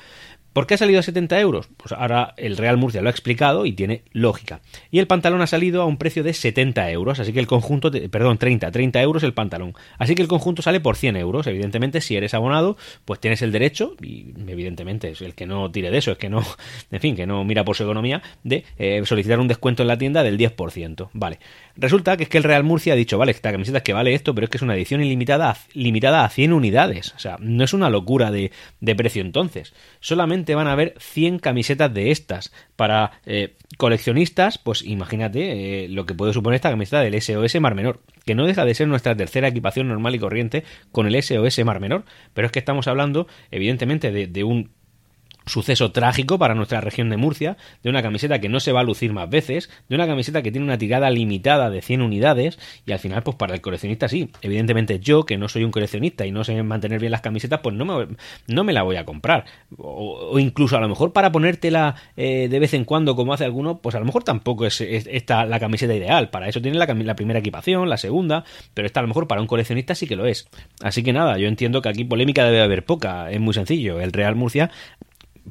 ¿Por 0.55 0.69
qué 0.69 0.75
ha 0.75 0.79
salido 0.79 1.01
a 1.01 1.03
70 1.03 1.41
euros? 1.41 1.69
Pues 1.77 1.91
ahora 1.91 2.33
el 2.37 2.57
Real 2.57 2.77
Murcia 2.77 3.03
lo 3.03 3.09
ha 3.09 3.11
explicado 3.11 3.67
y 3.67 3.73
tiene 3.73 4.03
lógica. 4.13 4.61
Y 4.93 5.01
el 5.01 5.09
pantalón 5.09 5.43
ha 5.43 5.49
salido 5.49 5.83
a 5.83 5.85
un 5.85 5.97
precio 5.97 6.23
de 6.23 6.33
70 6.33 6.91
euros, 6.93 7.19
así 7.19 7.33
que 7.33 7.41
el 7.41 7.49
conjunto, 7.49 7.91
perdón, 8.09 8.39
30, 8.39 8.71
30 8.71 9.03
euros 9.03 9.25
el 9.25 9.35
pantalón. 9.35 9.75
Así 9.99 10.15
que 10.15 10.23
el 10.23 10.29
conjunto 10.29 10.63
sale 10.63 10.79
por 10.79 10.97
100 10.97 11.17
euros. 11.17 11.49
Evidentemente, 11.49 12.01
si 12.01 12.17
eres 12.17 12.35
abonado, 12.35 12.77
pues 13.05 13.19
tienes 13.19 13.43
el 13.43 13.51
derecho, 13.51 13.97
y 14.01 14.33
evidentemente 14.47 15.11
es 15.11 15.23
el 15.23 15.35
que 15.35 15.45
no 15.45 15.73
tire 15.73 15.91
de 15.91 15.99
eso, 15.99 16.13
es 16.13 16.19
que 16.19 16.29
no, 16.29 16.43
en 16.93 17.01
fin, 17.01 17.17
que 17.17 17.27
no 17.27 17.43
mira 17.43 17.65
por 17.65 17.75
su 17.75 17.83
economía, 17.83 18.23
de 18.45 18.65
eh, 18.79 19.03
solicitar 19.05 19.41
un 19.41 19.49
descuento 19.49 19.83
en 19.83 19.89
la 19.89 19.99
tienda 19.99 20.23
del 20.23 20.39
10%. 20.39 21.09
Vale. 21.15 21.41
Resulta 21.77 22.17
que 22.17 22.25
es 22.25 22.29
que 22.29 22.39
el 22.39 22.45
Real 22.45 22.63
Murcia 22.63 22.93
ha 22.93 22.97
dicho, 22.97 23.19
vale, 23.19 23.33
esta 23.33 23.51
camiseta 23.51 23.79
es 23.79 23.85
que 23.85 23.93
vale 23.93 24.15
esto, 24.15 24.35
pero 24.35 24.45
es 24.45 24.51
que 24.51 24.59
es 24.59 24.63
una 24.63 24.77
edición 24.77 25.03
ilimitada, 25.03 25.57
limitada 25.73 26.25
a 26.25 26.29
100 26.29 26.53
unidades. 26.53 27.13
O 27.15 27.19
sea, 27.19 27.37
no 27.41 27.65
es 27.65 27.73
una 27.73 27.91
locura 27.91 28.31
de, 28.31 28.53
de 28.81 28.95
precio 28.95 29.23
entonces. 29.23 29.75
Solamente 30.01 30.55
van 30.55 30.69
a 30.69 30.73
haber 30.73 30.95
100 30.99 31.41
camisetas 31.41 31.93
de 31.93 32.11
estas. 32.13 32.53
Para 32.77 33.21
eh, 33.27 33.57
coleccionistas, 33.77 34.59
pues 34.59 34.83
imagínate 34.83 35.85
eh, 35.85 35.89
lo 35.89 36.07
que 36.07 36.15
puede 36.15 36.33
suponer 36.33 36.57
esta 36.57 36.71
camiseta 36.71 37.01
del 37.01 37.21
SOS 37.21 37.61
Mar 37.61 37.75
Menor, 37.75 38.01
que 38.25 38.35
no 38.35 38.47
deja 38.47 38.65
de 38.65 38.75
ser 38.75 38.87
nuestra 38.87 39.17
tercera 39.17 39.49
equipación 39.49 39.89
normal 39.89 40.15
y 40.15 40.21
corriente 40.21 40.65
con 40.93 41.07
el 41.07 41.21
SOS 41.21 41.65
Mar 41.65 41.81
Menor, 41.81 42.05
pero 42.35 42.47
es 42.47 42.53
que 42.53 42.61
estamos 42.61 42.87
hablando, 42.87 43.27
evidentemente, 43.51 44.13
de 44.13 44.45
un 44.45 44.71
suceso 45.47 45.93
trágico 45.93 46.39
para 46.39 46.55
nuestra 46.55 46.81
región 46.81 47.11
de 47.11 47.17
Murcia, 47.17 47.57
de 47.83 47.91
una 47.91 48.03
camiseta 48.03 48.41
que 48.41 48.49
no 48.49 48.61
se 48.61 48.73
va 48.73 48.81
a 48.81 48.85
lucir 48.85 49.13
más 49.13 49.29
veces, 49.29 49.71
de 49.89 49.95
una 49.95 50.07
camiseta 50.07 50.43
que 50.43 50.51
tiene 50.51 50.67
una 50.67 50.79
tirada 50.79 51.11
limitada 51.11 51.71
de 51.71 51.83
100 51.83 52.03
unidades 52.03 52.59
y 52.87 52.93
al 52.93 52.99
final 52.99 53.23
pues 53.23 53.37
para 53.37 53.55
el 53.55 53.61
coleccionista 53.61 54.09
sí. 54.09 54.31
Evidentemente 54.43 54.99
yo 55.01 55.25
que 55.25 55.37
no 55.37 55.49
soy 55.49 55.65
un 55.65 55.71
coleccionista 55.71 56.27
y 56.27 56.33
no 56.33 56.45
sé 56.45 56.63
mantener 56.63 57.01
bien 57.01 57.13
las 57.13 57.21
camisetas 57.21 57.61
pues 57.61 57.75
no 57.75 57.85
me, 57.85 58.09
no 58.47 58.65
me 58.65 58.73
la 58.73 58.83
voy 58.83 58.97
a 58.97 59.05
comprar. 59.05 59.45
O, 59.77 60.39
incluso 60.39 60.77
a 60.77 60.81
lo 60.81 60.89
mejor 60.89 61.13
para 61.13 61.33
ponértela 61.33 61.95
eh, 62.17 62.49
de 62.49 62.59
vez 62.59 62.75
en 62.75 62.85
cuando 62.85 63.17
como 63.17 63.33
hace 63.33 63.45
alguno 63.45 63.79
pues 63.79 63.95
a 63.95 63.99
lo 63.99 64.05
mejor 64.05 64.25
tampoco 64.25 64.67
es, 64.67 64.81
esta 64.81 65.45
la 65.47 65.61
camiseta 65.61 65.95
ideal. 65.95 66.31
Para 66.31 66.49
eso 66.49 66.61
tiene 66.61 66.79
la, 66.79 66.87
la 66.87 67.17
primera 67.17 67.39
equipación, 67.39 67.89
la 67.89 67.97
segunda, 67.97 68.45
pero 68.73 68.87
esta 68.87 69.01
a 69.01 69.03
lo 69.03 69.09
mejor 69.09 69.29
para 69.29 69.41
un 69.41 69.47
coleccionista 69.47 69.95
sí 69.95 70.07
que 70.07 70.17
lo 70.17 70.27
es. 70.27 70.49
Así 70.83 71.03
que 71.03 71.13
nada, 71.13 71.39
yo 71.39 71.49
entiendo 71.49 71.83
que 71.83 71.89
aquí 71.89 72.05
polémica 72.05 72.45
debe 72.45 72.63
haber 72.63 72.85
poca. 72.85 73.31
Es 73.31 73.41
muy 73.41 73.55
sencillo. 73.55 74.01
El 74.01 74.13
Real 74.13 74.35
Murcia 74.35 74.71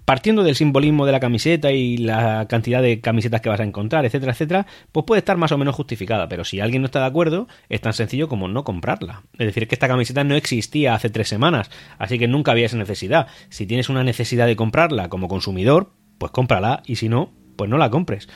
partiendo 0.06 0.44
del 0.44 0.56
simbolismo 0.56 1.06
de 1.06 1.12
la 1.12 1.20
camiseta 1.20 1.72
y 1.72 1.98
la 1.98 2.48
cantidad 2.48 2.82
de 2.82 3.00
camisetas 3.00 3.42
que 3.42 3.50
vas 3.50 3.60
a 3.60 3.64
encontrar, 3.64 4.06
etcétera, 4.06 4.32
etcétera, 4.34 4.66
pues 4.92 5.06
puede 5.06 5.20
estar 5.20 5.38
más 5.38 5.52
o 5.52 5.58
menos 5.58 5.76
justificada. 5.76 6.28
Pero 6.28 6.44
si 6.44 6.60
alguien 6.60 6.82
no 6.82 6.88
está 6.88 7.00
de 7.00 7.06
acuerdo, 7.06 7.48
es 7.70 7.82
tan 7.82 7.94
sencillo 7.94 8.28
como 8.28 8.48
no 8.48 8.64
comprarla. 8.64 9.24
Es 9.34 9.48
decir, 9.48 9.68
que 9.68 9.76
esta 9.76 9.88
camiseta 9.88 10.24
no 10.24 10.36
existía 10.36 10.96
hace 10.96 11.10
tres 11.10 11.28
semanas, 11.28 11.70
así 11.98 12.20
que 12.20 12.28
nunca 12.28 12.52
había 12.52 12.66
esa 12.66 12.78
necesidad. 12.78 13.28
Si 13.50 13.66
tienes 13.66 13.90
una 13.90 14.04
necesidad 14.04 14.48
de 14.48 14.56
comprarla 14.56 15.10
como 15.10 15.28
consumidor, 15.28 15.92
pues 16.18 16.32
cómprala 16.32 16.84
y 16.86 16.96
si 16.96 17.10
no, 17.10 17.32
pues 17.56 17.70
no 17.70 17.78
la 17.78 17.90
compres 17.90 18.28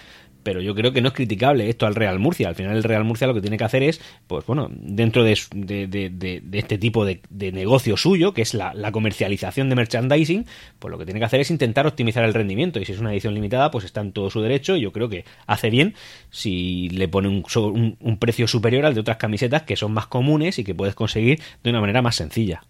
pero 0.48 0.62
yo 0.62 0.74
creo 0.74 0.94
que 0.94 1.02
no 1.02 1.10
es 1.10 1.14
criticable 1.14 1.68
esto 1.68 1.88
al 1.88 1.94
Real 1.94 2.20
Murcia. 2.20 2.48
Al 2.48 2.56
final 2.56 2.78
el 2.78 2.84
Real 2.84 3.04
Murcia 3.04 3.28
lo 3.28 3.34
que 3.34 3.42
tiene 3.42 3.58
que 3.58 3.66
hacer 3.66 3.84
es, 3.84 4.00
pues 4.28 4.46
bueno, 4.46 4.70
dentro 4.72 5.26
de, 5.26 5.34
este 5.34 6.78
tipo 6.78 7.04
de, 7.04 7.20
negocio 7.52 7.98
suyo, 7.98 8.34
que 8.34 8.44
es 8.44 8.54
la, 8.54 8.90
comercialización 8.94 9.68
de 9.68 9.76
merchandising, 9.76 10.46
pues 10.80 10.90
lo 10.90 10.98
que 10.98 11.04
tiene 11.04 11.20
que 11.20 11.26
hacer 11.26 11.42
es 11.42 11.52
intentar 11.52 11.86
optimizar 11.86 12.24
el 12.24 12.34
rendimiento. 12.34 12.80
Y 12.80 12.86
si 12.86 12.94
es 12.94 13.00
una 13.00 13.12
edición 13.12 13.34
limitada, 13.34 13.72
pues 13.72 13.84
está 13.84 14.00
en 14.00 14.14
todo 14.14 14.30
su 14.30 14.40
derecho 14.40 14.78
y 14.78 14.80
yo 14.84 14.94
creo 14.94 15.10
que 15.10 15.26
hace 15.48 15.70
bien 15.70 15.96
si 16.30 16.88
le 16.92 17.10
pone 17.10 17.28
un, 17.28 17.98
un 18.00 18.18
precio 18.18 18.48
superior 18.48 18.86
al 18.86 18.94
de 18.94 19.02
otras 19.02 19.18
camisetas 19.18 19.64
que 19.64 19.76
son 19.76 19.92
más 19.92 20.08
comunes 20.08 20.60
y 20.60 20.64
que 20.64 20.74
puedes 20.74 20.96
conseguir 20.96 21.42
de 21.62 21.72
una 21.72 21.82
manera 21.82 22.02
más 22.02 22.16
sencilla. 22.16 22.64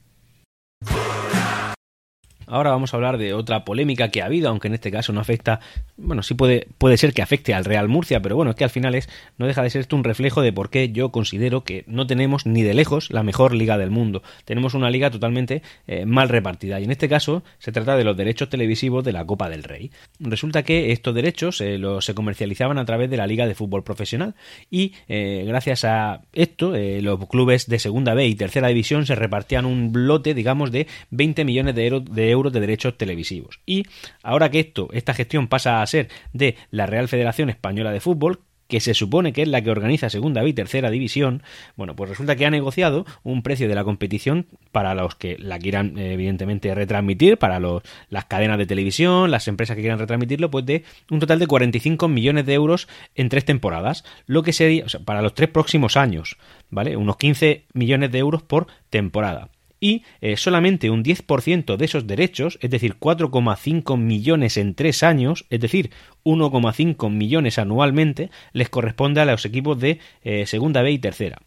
Ahora 2.47 2.71
vamos 2.71 2.93
a 2.93 2.97
hablar 2.97 3.17
de 3.17 3.33
otra 3.33 3.65
polémica 3.65 4.09
que 4.09 4.21
ha 4.21 4.25
habido, 4.25 4.47
aunque 4.49 4.69
en 4.69 4.73
este 4.73 4.89
caso 4.89 5.11
no 5.11 5.19
afecta, 5.19 5.59
bueno, 5.97 6.23
sí 6.23 6.33
puede, 6.33 6.67
puede 6.77 6.95
ser 6.95 7.13
que 7.13 7.21
afecte 7.21 7.53
al 7.53 7.65
Real 7.65 7.89
Murcia, 7.89 8.21
pero 8.21 8.37
bueno, 8.37 8.51
es 8.51 8.57
que 8.57 8.63
al 8.63 8.69
final 8.69 8.95
es, 8.95 9.09
no 9.37 9.47
deja 9.47 9.61
de 9.61 9.69
ser 9.69 9.81
esto 9.81 9.97
un 9.97 10.05
reflejo 10.05 10.41
de 10.41 10.53
por 10.53 10.69
qué 10.69 10.89
yo 10.89 11.11
considero 11.11 11.65
que 11.65 11.83
no 11.87 12.07
tenemos 12.07 12.45
ni 12.45 12.63
de 12.63 12.73
lejos 12.73 13.11
la 13.11 13.23
mejor 13.23 13.53
liga 13.53 13.77
del 13.77 13.91
mundo. 13.91 14.23
Tenemos 14.45 14.73
una 14.75 14.89
liga 14.89 15.11
totalmente 15.11 15.61
eh, 15.87 16.05
mal 16.05 16.29
repartida 16.29 16.79
y 16.79 16.85
en 16.85 16.91
este 16.91 17.09
caso 17.09 17.43
se 17.59 17.73
trata 17.73 17.97
de 17.97 18.05
los 18.05 18.15
derechos 18.15 18.49
televisivos 18.49 19.03
de 19.03 19.11
la 19.11 19.25
Copa 19.25 19.49
del 19.49 19.63
Rey. 19.63 19.91
Resulta 20.19 20.63
que 20.63 20.93
estos 20.93 21.13
derechos 21.13 21.59
eh, 21.59 21.81
se 21.99 22.15
comercializaban 22.15 22.77
a 22.77 22.85
través 22.85 23.09
de 23.09 23.17
la 23.17 23.27
Liga 23.27 23.45
de 23.45 23.55
Fútbol 23.55 23.83
Profesional 23.83 24.35
y 24.71 24.93
eh, 25.09 25.43
gracias 25.45 25.83
a 25.83 26.21
esto 26.31 26.73
los 26.77 27.27
clubes 27.27 27.67
de 27.67 27.79
segunda 27.79 28.13
B 28.13 28.25
y 28.25 28.35
tercera 28.35 28.69
división 28.69 29.05
se 29.05 29.15
repartían 29.15 29.65
un 29.65 29.91
lote, 29.93 30.33
digamos, 30.33 30.71
de 30.71 30.87
20 31.11 31.43
millones 31.43 31.75
de 31.75 31.87
euros 31.87 32.05
de 32.05 32.36
de 32.43 32.59
derechos 32.59 32.97
televisivos. 32.97 33.59
Y 33.65 33.85
ahora 34.23 34.49
que 34.49 34.59
esto, 34.59 34.89
esta 34.93 35.13
gestión 35.13 35.47
pasa 35.47 35.81
a 35.81 35.87
ser 35.87 36.09
de 36.33 36.55
la 36.71 36.85
Real 36.85 37.07
Federación 37.07 37.49
Española 37.49 37.91
de 37.91 37.99
Fútbol, 37.99 38.41
que 38.67 38.79
se 38.79 38.93
supone 38.93 39.33
que 39.33 39.41
es 39.41 39.47
la 39.47 39.61
que 39.61 39.71
organiza 39.71 40.09
segunda 40.09 40.45
y 40.45 40.53
tercera 40.53 40.89
división, 40.89 41.41
bueno, 41.75 41.95
pues 41.95 42.09
resulta 42.09 42.35
que 42.35 42.45
ha 42.45 42.49
negociado 42.49 43.05
un 43.23 43.41
precio 43.41 43.67
de 43.67 43.75
la 43.75 43.83
competición 43.83 44.47
para 44.71 44.93
los 44.93 45.15
que 45.15 45.37
la 45.39 45.57
quieran 45.57 45.97
evidentemente 45.97 46.73
retransmitir, 46.75 47.37
para 47.37 47.59
los, 47.59 47.83
las 48.09 48.25
cadenas 48.25 48.57
de 48.57 48.65
televisión, 48.65 49.31
las 49.31 49.47
empresas 49.47 49.75
que 49.75 49.81
quieran 49.81 49.99
retransmitirlo, 49.99 50.51
pues 50.51 50.65
de 50.65 50.83
un 51.09 51.19
total 51.19 51.39
de 51.39 51.47
45 51.47 52.07
millones 52.07 52.45
de 52.45 52.53
euros 52.53 52.87
en 53.15 53.29
tres 53.29 53.45
temporadas, 53.45 54.03
lo 54.25 54.43
que 54.43 54.53
sería, 54.53 54.85
para 55.05 55.21
los 55.21 55.33
tres 55.33 55.49
próximos 55.49 55.97
años, 55.97 56.37
¿vale? 56.69 56.97
Unos 56.97 57.17
15 57.17 57.65
millones 57.73 58.11
de 58.11 58.19
euros 58.19 58.43
por 58.43 58.67
temporada 58.89 59.49
y 59.79 60.03
eh, 60.21 60.37
solamente 60.37 60.89
un 60.89 61.03
10% 61.03 61.77
de 61.77 61.85
esos 61.85 62.07
derechos, 62.07 62.57
es 62.61 62.69
decir, 62.69 62.95
4,5 62.99 63.97
millones 63.97 64.57
en 64.57 64.75
tres 64.75 65.03
años, 65.03 65.45
es 65.49 65.59
decir, 65.59 65.91
1,5 66.23 67.09
millones 67.09 67.59
anualmente, 67.59 68.29
les 68.53 68.69
corresponde 68.69 69.21
a 69.21 69.25
los 69.25 69.45
equipos 69.45 69.79
de 69.79 69.99
eh, 70.23 70.45
segunda 70.45 70.81
B 70.81 70.91
y 70.91 70.99
tercera. 70.99 71.41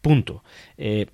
Punto. 0.00 0.42
Eh, 0.76 1.06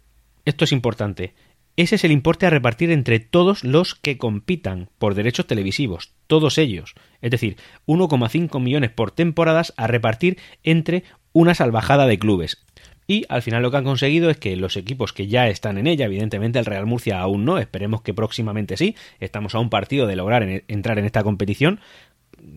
esto 0.45 0.65
es 0.65 0.73
importante. 0.73 1.35
Ese 1.77 1.97
es 1.97 2.05
el 2.05 2.13
importe 2.13 2.47
a 2.47 2.51
repartir 2.51 2.93
entre 2.93 3.19
todos 3.19 3.65
los 3.65 3.97
que 3.97 4.17
compitan 4.17 4.91
por 4.99 5.15
derechos 5.15 5.49
televisivos, 5.49 6.13
todos 6.29 6.57
ellos. 6.59 6.95
Es 7.21 7.33
decir, 7.33 7.57
1,5 7.87 8.61
millones 8.61 8.91
por 8.91 9.11
temporadas 9.11 9.75
a 9.77 9.89
repartir 9.89 10.39
entre 10.63 11.03
una 11.33 11.55
salvajada 11.55 12.07
de 12.07 12.19
clubes. 12.19 12.65
Y 13.07 13.25
al 13.29 13.43
final 13.43 13.63
lo 13.63 13.71
que 13.71 13.77
han 13.77 13.85
conseguido 13.85 14.31
es 14.31 14.39
que 14.39 14.57
los 14.57 14.77
equipos 14.77 15.13
que 15.13 15.27
ya 15.27 15.49
están 15.49 15.79
en 15.79 15.87
ella, 15.87 16.07
evidentemente 16.07 16.59
el 16.59 16.65
Real 16.65 16.87
Murcia 16.87 17.21
aún 17.21 17.45
no, 17.45 17.59
esperemos 17.59 18.03
que 18.03 18.15
próximamente 18.15 18.77
sí, 18.77 18.97
estamos 19.21 19.55
a 19.55 19.59
un 19.59 19.71
partido 19.71 20.07
de 20.07 20.17
lograr 20.17 20.43
entrar 20.69 20.99
en 20.99 21.05
esta 21.05 21.23
competición, 21.23 21.81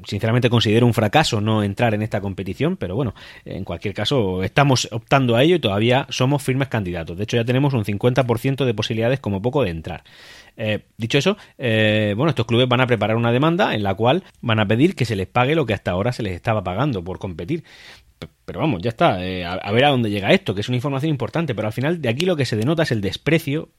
sinceramente 0.05 0.49
considero 0.49 0.85
un 0.85 0.93
fracaso 0.93 1.41
no 1.41 1.63
entrar 1.63 1.93
en 1.93 2.01
esta 2.01 2.21
competición, 2.21 2.77
pero 2.77 2.95
bueno, 2.95 3.13
en 3.45 3.63
cualquier 3.63 3.93
caso 3.93 4.43
estamos 4.43 4.87
optando 4.91 5.35
a 5.35 5.43
ello 5.43 5.55
y 5.55 5.59
todavía 5.59 6.05
somos 6.09 6.43
firmes 6.43 6.67
candidatos. 6.67 7.17
De 7.17 7.23
hecho, 7.23 7.37
ya 7.37 7.45
tenemos 7.45 7.73
un 7.73 7.83
50% 7.83 8.65
de 8.65 8.73
posibilidades 8.73 9.19
como 9.19 9.41
poco 9.41 9.63
de 9.63 9.69
entrar. 9.69 10.03
Eh, 10.55 10.85
dicho 10.97 11.17
eso, 11.17 11.37
eh, 11.57 12.13
bueno, 12.15 12.29
estos 12.29 12.45
clubes 12.45 12.67
van 12.67 12.81
a 12.81 12.87
preparar 12.87 13.15
una 13.15 13.31
demanda 13.31 13.75
en 13.75 13.83
la 13.83 13.93
cual 13.93 14.23
van 14.41 14.59
a 14.59 14.67
pedir 14.67 14.95
que 14.95 15.05
se 15.05 15.15
les 15.15 15.27
pague 15.27 15.55
lo 15.55 15.65
que 15.65 15.73
hasta 15.73 15.91
ahora 15.91 16.11
se 16.11 16.23
les 16.23 16.33
estaba 16.33 16.63
pagando 16.63 17.03
por 17.03 17.19
competir. 17.19 17.63
Pero 18.45 18.59
vamos, 18.59 18.81
ya 18.81 18.89
está, 18.89 19.23
eh, 19.23 19.45
a 19.45 19.71
ver 19.71 19.85
a 19.85 19.89
dónde 19.89 20.09
llega 20.09 20.31
esto, 20.31 20.55
que 20.55 20.61
es 20.61 20.69
una 20.69 20.77
información 20.77 21.09
importante, 21.09 21.53
pero 21.53 21.67
al 21.67 21.73
final 21.73 22.01
de 22.01 22.09
aquí 22.09 22.25
lo 22.25 22.35
que 22.35 22.45
se 22.45 22.55
denota 22.55 22.83
es 22.83 22.91
el 22.91 23.01
desprecio 23.01 23.69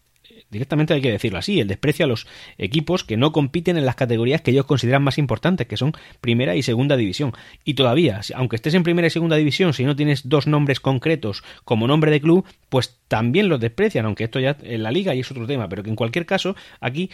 directamente 0.51 0.95
hay 0.95 1.01
que 1.01 1.11
decirlo 1.11 1.39
así, 1.39 1.61
el 1.61 1.69
desprecio 1.69 2.05
a 2.05 2.09
los 2.09 2.27
equipos 2.57 3.05
que 3.05 3.17
no 3.17 3.33
compiten 3.33 3.77
en 3.77 3.87
las 3.87 3.97
categorías 3.97 4.41
que 4.41 4.51
ellos 4.51 4.67
consideran 4.67 5.03
más 5.03 5.19
importantes, 5.19 5.67
que 5.67 5.77
son 5.77 5.93
primera 6.21 6.57
y 6.57 6.63
segunda 6.63 6.97
división. 6.97 7.33
Y 7.65 7.75
todavía, 7.75 8.21
aunque 8.35 8.57
estés 8.57 8.75
en 8.75 8.83
primera 8.83 9.07
y 9.07 9.11
segunda 9.11 9.37
división, 9.37 9.75
si 9.75 9.85
no 9.85 9.97
tienes 9.97 10.29
dos 10.29 10.47
nombres 10.47 10.81
concretos 10.81 11.43
como 11.65 11.87
nombre 11.87 12.11
de 12.11 12.21
club, 12.21 12.45
pues 12.69 12.99
también 13.09 13.49
los 13.49 13.61
desprecian, 13.61 14.05
aunque 14.05 14.25
esto 14.25 14.39
ya 14.39 14.57
en 14.63 14.83
la 14.83 14.91
liga 14.91 15.15
y 15.15 15.21
es 15.21 15.31
otro 15.31 15.47
tema, 15.47 15.69
pero 15.69 15.83
que 15.83 15.91
en 15.91 15.97
cualquier 15.97 16.27
caso 16.27 16.55
aquí 16.81 17.11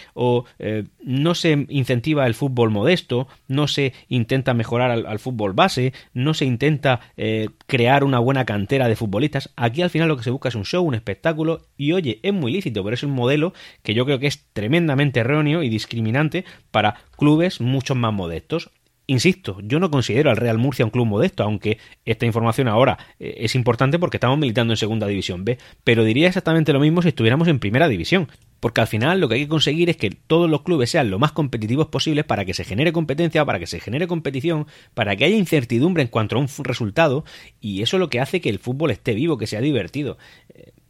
eh, 0.58 0.84
no 1.02 1.34
se 1.34 1.66
incentiva 1.68 2.26
el 2.26 2.34
fútbol 2.34 2.70
modesto, 2.70 3.28
no 3.46 3.68
se 3.68 3.92
intenta 4.08 4.54
mejorar 4.54 4.90
al, 4.90 5.18
fútbol 5.18 5.52
base, 5.52 5.92
no 6.12 6.34
se 6.34 6.44
intenta 6.44 7.00
eh, 7.16 7.48
crear 7.66 8.02
una 8.02 8.18
buena 8.18 8.44
cantera 8.44 8.88
de 8.88 8.96
futbolistas, 8.96 9.52
aquí 9.56 9.82
al 9.82 9.90
final 9.90 10.08
lo 10.08 10.16
que 10.16 10.24
se 10.24 10.30
busca 10.30 10.48
es 10.48 10.56
un 10.56 10.64
show, 10.64 10.84
un 10.84 10.94
espectáculo 10.94 11.62
y 11.76 11.92
oye, 11.92 12.18
es 12.22 12.32
muy 12.32 12.52
lícito, 12.52 12.82
pero 12.82 12.94
es 12.94 13.03
un 13.06 13.14
modelo 13.14 13.52
que 13.82 13.94
yo 13.94 14.04
creo 14.04 14.18
que 14.18 14.26
es 14.26 14.44
tremendamente 14.52 15.20
erróneo 15.20 15.62
y 15.62 15.68
discriminante 15.68 16.44
para 16.70 16.96
clubes 17.16 17.60
mucho 17.60 17.94
más 17.94 18.12
modestos. 18.12 18.70
Insisto, 19.06 19.58
yo 19.62 19.80
no 19.80 19.90
considero 19.90 20.30
al 20.30 20.38
Real 20.38 20.56
Murcia 20.56 20.84
un 20.84 20.90
club 20.90 21.04
modesto, 21.04 21.42
aunque 21.42 21.76
esta 22.06 22.24
información 22.24 22.68
ahora 22.68 22.96
eh, 23.18 23.34
es 23.40 23.54
importante 23.54 23.98
porque 23.98 24.16
estamos 24.16 24.38
militando 24.38 24.72
en 24.72 24.78
Segunda 24.78 25.06
División 25.06 25.44
B, 25.44 25.58
pero 25.84 26.04
diría 26.04 26.28
exactamente 26.28 26.72
lo 26.72 26.80
mismo 26.80 27.02
si 27.02 27.08
estuviéramos 27.08 27.48
en 27.48 27.58
Primera 27.58 27.86
División, 27.86 28.28
porque 28.60 28.80
al 28.80 28.86
final 28.86 29.20
lo 29.20 29.28
que 29.28 29.34
hay 29.34 29.42
que 29.42 29.48
conseguir 29.48 29.90
es 29.90 29.98
que 29.98 30.08
todos 30.08 30.48
los 30.48 30.62
clubes 30.62 30.88
sean 30.88 31.10
lo 31.10 31.18
más 31.18 31.32
competitivos 31.32 31.88
posibles 31.88 32.24
para 32.24 32.46
que 32.46 32.54
se 32.54 32.64
genere 32.64 32.94
competencia, 32.94 33.44
para 33.44 33.58
que 33.58 33.66
se 33.66 33.78
genere 33.78 34.06
competición, 34.06 34.66
para 34.94 35.16
que 35.16 35.26
haya 35.26 35.36
incertidumbre 35.36 36.02
en 36.02 36.08
cuanto 36.08 36.36
a 36.36 36.38
un 36.38 36.48
resultado, 36.62 37.26
y 37.60 37.82
eso 37.82 37.98
es 37.98 38.00
lo 38.00 38.08
que 38.08 38.20
hace 38.20 38.40
que 38.40 38.48
el 38.48 38.58
fútbol 38.58 38.90
esté 38.90 39.12
vivo, 39.12 39.36
que 39.36 39.46
sea 39.46 39.60
divertido. 39.60 40.16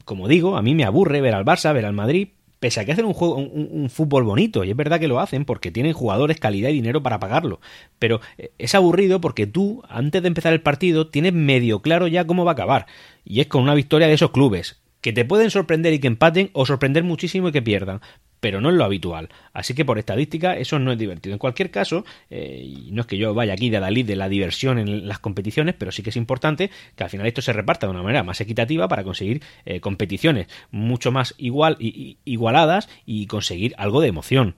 Como 0.04 0.28
digo, 0.28 0.56
a 0.56 0.62
mí 0.62 0.74
me 0.74 0.84
aburre 0.84 1.20
ver 1.20 1.34
al 1.34 1.44
Barça, 1.44 1.72
ver 1.72 1.86
al 1.86 1.92
Madrid, 1.92 2.28
pese 2.64 2.80
a 2.80 2.84
que 2.86 2.92
hacen 2.92 3.04
un, 3.04 3.12
juego, 3.12 3.36
un, 3.36 3.90
fútbol 3.90 4.24
bonito, 4.24 4.64
y 4.64 4.70
es 4.70 4.76
verdad 4.76 4.98
que 4.98 5.06
lo 5.06 5.20
hacen 5.20 5.44
porque 5.44 5.70
tienen 5.70 5.92
jugadores, 5.92 6.40
calidad 6.40 6.70
y 6.70 6.74
dinero 6.74 7.02
para 7.02 7.20
pagarlo, 7.20 7.60
pero 7.98 8.22
eh, 8.38 8.52
es 8.56 8.74
aburrido 8.74 9.20
porque 9.20 9.46
tú, 9.46 9.82
antes 9.86 10.22
de 10.22 10.28
empezar 10.28 10.54
el 10.54 10.62
partido, 10.62 11.08
tienes 11.08 11.34
medio 11.34 11.82
claro 11.82 12.06
ya 12.06 12.26
cómo 12.26 12.46
va 12.46 12.52
a 12.52 12.54
acabar, 12.54 12.86
y 13.22 13.40
es 13.40 13.48
con 13.48 13.62
una 13.62 13.74
victoria 13.74 14.08
de 14.08 14.14
esos 14.14 14.30
clubes, 14.30 14.80
que 15.02 15.12
te 15.12 15.26
pueden 15.26 15.50
sorprender 15.50 15.92
y 15.92 15.98
que 15.98 16.06
empaten, 16.06 16.48
o 16.54 16.64
sorprender 16.64 17.04
muchísimo 17.04 17.48
y 17.48 17.52
que 17.52 17.60
pierdan, 17.60 18.00
pero 18.44 18.60
no 18.60 18.68
es 18.68 18.74
lo 18.74 18.84
habitual. 18.84 19.30
Así 19.54 19.72
que 19.72 19.86
por 19.86 19.98
estadística 19.98 20.54
eso 20.54 20.78
no 20.78 20.92
es 20.92 20.98
divertido. 20.98 21.32
En 21.32 21.38
cualquier 21.38 21.70
caso, 21.70 22.04
eh, 22.28 22.76
no 22.90 23.00
es 23.00 23.06
que 23.06 23.16
yo 23.16 23.32
vaya 23.32 23.54
aquí 23.54 23.70
de 23.70 23.80
la 23.80 23.88
de 23.88 24.16
la 24.16 24.28
diversión 24.28 24.78
en 24.78 25.08
las 25.08 25.18
competiciones, 25.18 25.74
pero 25.78 25.90
sí 25.90 26.02
que 26.02 26.10
es 26.10 26.16
importante 26.16 26.70
que 26.94 27.04
al 27.04 27.08
final 27.08 27.26
esto 27.26 27.40
se 27.40 27.54
reparta 27.54 27.86
de 27.86 27.92
una 27.92 28.02
manera 28.02 28.22
más 28.22 28.42
equitativa 28.42 28.86
para 28.86 29.02
conseguir 29.02 29.42
eh, 29.64 29.80
competiciones 29.80 30.48
mucho 30.70 31.10
más 31.10 31.34
igual, 31.38 31.78
y, 31.80 32.18
igualadas 32.26 32.90
y 33.06 33.26
conseguir 33.28 33.72
algo 33.78 34.02
de 34.02 34.08
emoción. 34.08 34.56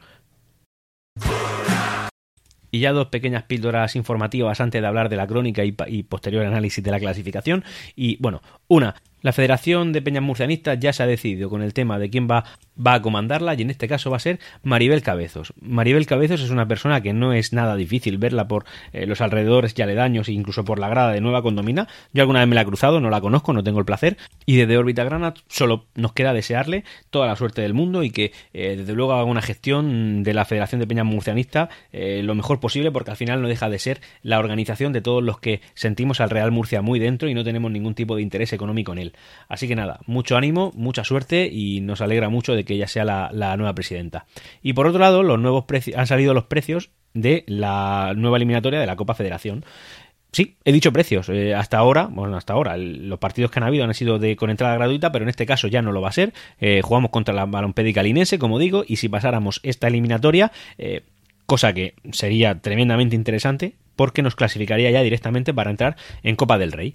Y 2.72 2.80
ya 2.80 2.92
dos 2.92 3.06
pequeñas 3.06 3.44
píldoras 3.44 3.94
informativas 3.94 4.60
antes 4.60 4.82
de 4.82 4.88
hablar 4.88 5.08
de 5.08 5.16
la 5.16 5.28
crónica 5.28 5.62
y, 5.64 6.02
posterior 6.02 6.44
análisis 6.44 6.82
de 6.82 6.90
la 6.90 6.98
clasificación. 6.98 7.62
Y 7.94 8.16
bueno, 8.16 8.42
una, 8.66 8.96
la 9.22 9.32
Federación 9.32 9.92
de 9.92 10.02
Peñas 10.02 10.22
Murcianistas 10.22 10.78
ya 10.78 10.92
se 10.92 11.02
ha 11.02 11.06
decidido 11.06 11.50
con 11.50 11.62
el 11.62 11.74
tema 11.74 11.98
de 11.98 12.10
quién 12.10 12.28
va, 12.28 12.44
a 12.84 13.02
comandarla 13.02 13.54
y 13.54 13.62
en 13.62 13.70
este 13.70 13.88
caso 13.88 14.10
va 14.10 14.18
a 14.18 14.20
ser 14.20 14.38
Maribel 14.62 15.02
Cabezos. 15.02 15.52
Maribel 15.60 16.06
Cabezos 16.06 16.42
es 16.42 16.50
una 16.50 16.68
persona 16.68 17.00
que 17.00 17.12
no 17.12 17.32
es 17.32 17.52
nada 17.52 17.74
difícil 17.76 18.18
verla 18.18 18.48
por 18.48 18.64
eh, 18.92 19.06
los 19.06 19.20
alrededores 19.20 19.74
y 19.76 19.82
aledaños 19.82 20.28
e 20.28 20.32
incluso 20.32 20.64
por 20.64 20.78
la 20.78 20.88
grada 20.88 21.12
de 21.12 21.20
Nueva 21.20 21.42
Condomina. 21.42 21.88
Yo 22.12 22.22
alguna 22.22 22.40
vez 22.40 22.48
me 22.48 22.54
la 22.54 22.60
he 22.60 22.66
cruzado, 22.66 23.00
no 23.00 23.10
la 23.10 23.20
conozco, 23.20 23.52
no 23.52 23.64
tengo 23.64 23.78
el 23.78 23.84
placer. 23.84 24.18
Y 24.44 24.56
desde 24.56 24.76
órbita 24.76 25.04
grana 25.04 25.34
solo 25.48 25.86
nos 25.94 26.12
queda 26.12 26.32
desearle 26.32 26.84
toda 27.10 27.26
la 27.26 27.36
suerte 27.36 27.62
del 27.62 27.74
mundo 27.74 28.02
y 28.02 28.10
que 28.10 28.32
eh, 28.52 28.76
desde 28.76 28.92
luego 28.92 29.14
haga 29.14 29.24
una 29.24 29.42
gestión 29.42 30.22
de 30.22 30.34
la 30.34 30.44
Federación 30.44 30.80
de 30.80 30.86
Peñas 30.86 31.06
Murcianistas 31.06 31.70
eh, 31.92 32.22
lo 32.22 32.34
mejor 32.34 32.60
posible 32.60 32.90
porque 32.92 33.10
al 33.10 33.16
final 33.16 33.42
no 33.42 33.48
deja 33.48 33.70
de 33.70 33.78
ser 33.78 34.00
la 34.22 34.38
organización 34.38 34.92
de 34.92 35.00
todos 35.00 35.22
los 35.22 35.38
que 35.38 35.60
sentimos 35.74 36.20
al 36.20 36.30
Real 36.30 36.52
Murcia 36.52 36.82
muy 36.82 36.98
dentro 36.98 37.28
y 37.28 37.34
no 37.34 37.44
tenemos 37.44 37.70
ningún 37.70 37.94
tipo 37.94 38.16
de 38.16 38.22
interés 38.22 38.52
económico 38.52 38.92
en 38.92 38.98
él. 38.98 39.05
Así 39.48 39.68
que 39.68 39.76
nada, 39.76 40.00
mucho 40.06 40.36
ánimo, 40.36 40.72
mucha 40.74 41.04
suerte 41.04 41.48
y 41.50 41.80
nos 41.80 42.00
alegra 42.00 42.28
mucho 42.28 42.54
de 42.54 42.64
que 42.64 42.74
ella 42.74 42.88
sea 42.88 43.04
la, 43.04 43.56
nueva 43.56 43.74
presidenta. 43.74 44.26
Y 44.62 44.72
por 44.72 44.86
otro 44.86 45.00
lado, 45.00 45.22
los 45.22 45.38
nuevos 45.38 45.64
han 45.94 46.06
salido 46.06 46.34
los 46.34 46.44
precios 46.44 46.90
de 47.14 47.44
la 47.46 48.12
nueva 48.16 48.36
eliminatoria 48.36 48.80
de 48.80 48.86
la 48.86 48.96
Copa 48.96 49.14
Federación. 49.14 49.64
Sí, 50.32 50.56
he 50.64 50.72
dicho 50.72 50.92
precios. 50.92 51.28
Eh, 51.30 51.54
hasta 51.54 51.78
ahora, 51.78 52.08
bueno, 52.10 52.36
hasta 52.36 52.52
ahora, 52.52 52.76
los 52.76 53.18
partidos 53.18 53.50
que 53.50 53.58
han 53.58 53.64
habido 53.64 53.84
han 53.84 53.94
sido 53.94 54.18
de 54.18 54.36
con 54.36 54.50
entrada 54.50 54.74
gratuita, 54.74 55.10
pero 55.10 55.22
en 55.22 55.30
este 55.30 55.46
caso 55.46 55.66
ya 55.68 55.80
no 55.80 55.92
lo 55.92 56.02
va 56.02 56.10
a 56.10 56.12
ser. 56.12 56.34
Eh, 56.60 56.82
jugamos 56.82 57.10
contra 57.10 57.34
la 57.34 57.46
Balompédica 57.46 58.02
Linense, 58.02 58.38
como 58.38 58.58
digo, 58.58 58.84
y 58.86 58.96
si 58.96 59.08
pasáramos 59.08 59.60
esta 59.62 59.88
eliminatoria, 59.88 60.52
eh, 60.76 61.04
cosa 61.46 61.72
que 61.72 61.94
sería 62.12 62.60
tremendamente 62.60 63.16
interesante, 63.16 63.76
porque 63.94 64.22
nos 64.22 64.36
clasificaría 64.36 64.90
ya 64.90 65.00
directamente 65.00 65.54
para 65.54 65.70
entrar 65.70 65.96
en 66.22 66.36
Copa 66.36 66.58
del 66.58 66.72
Rey. 66.72 66.94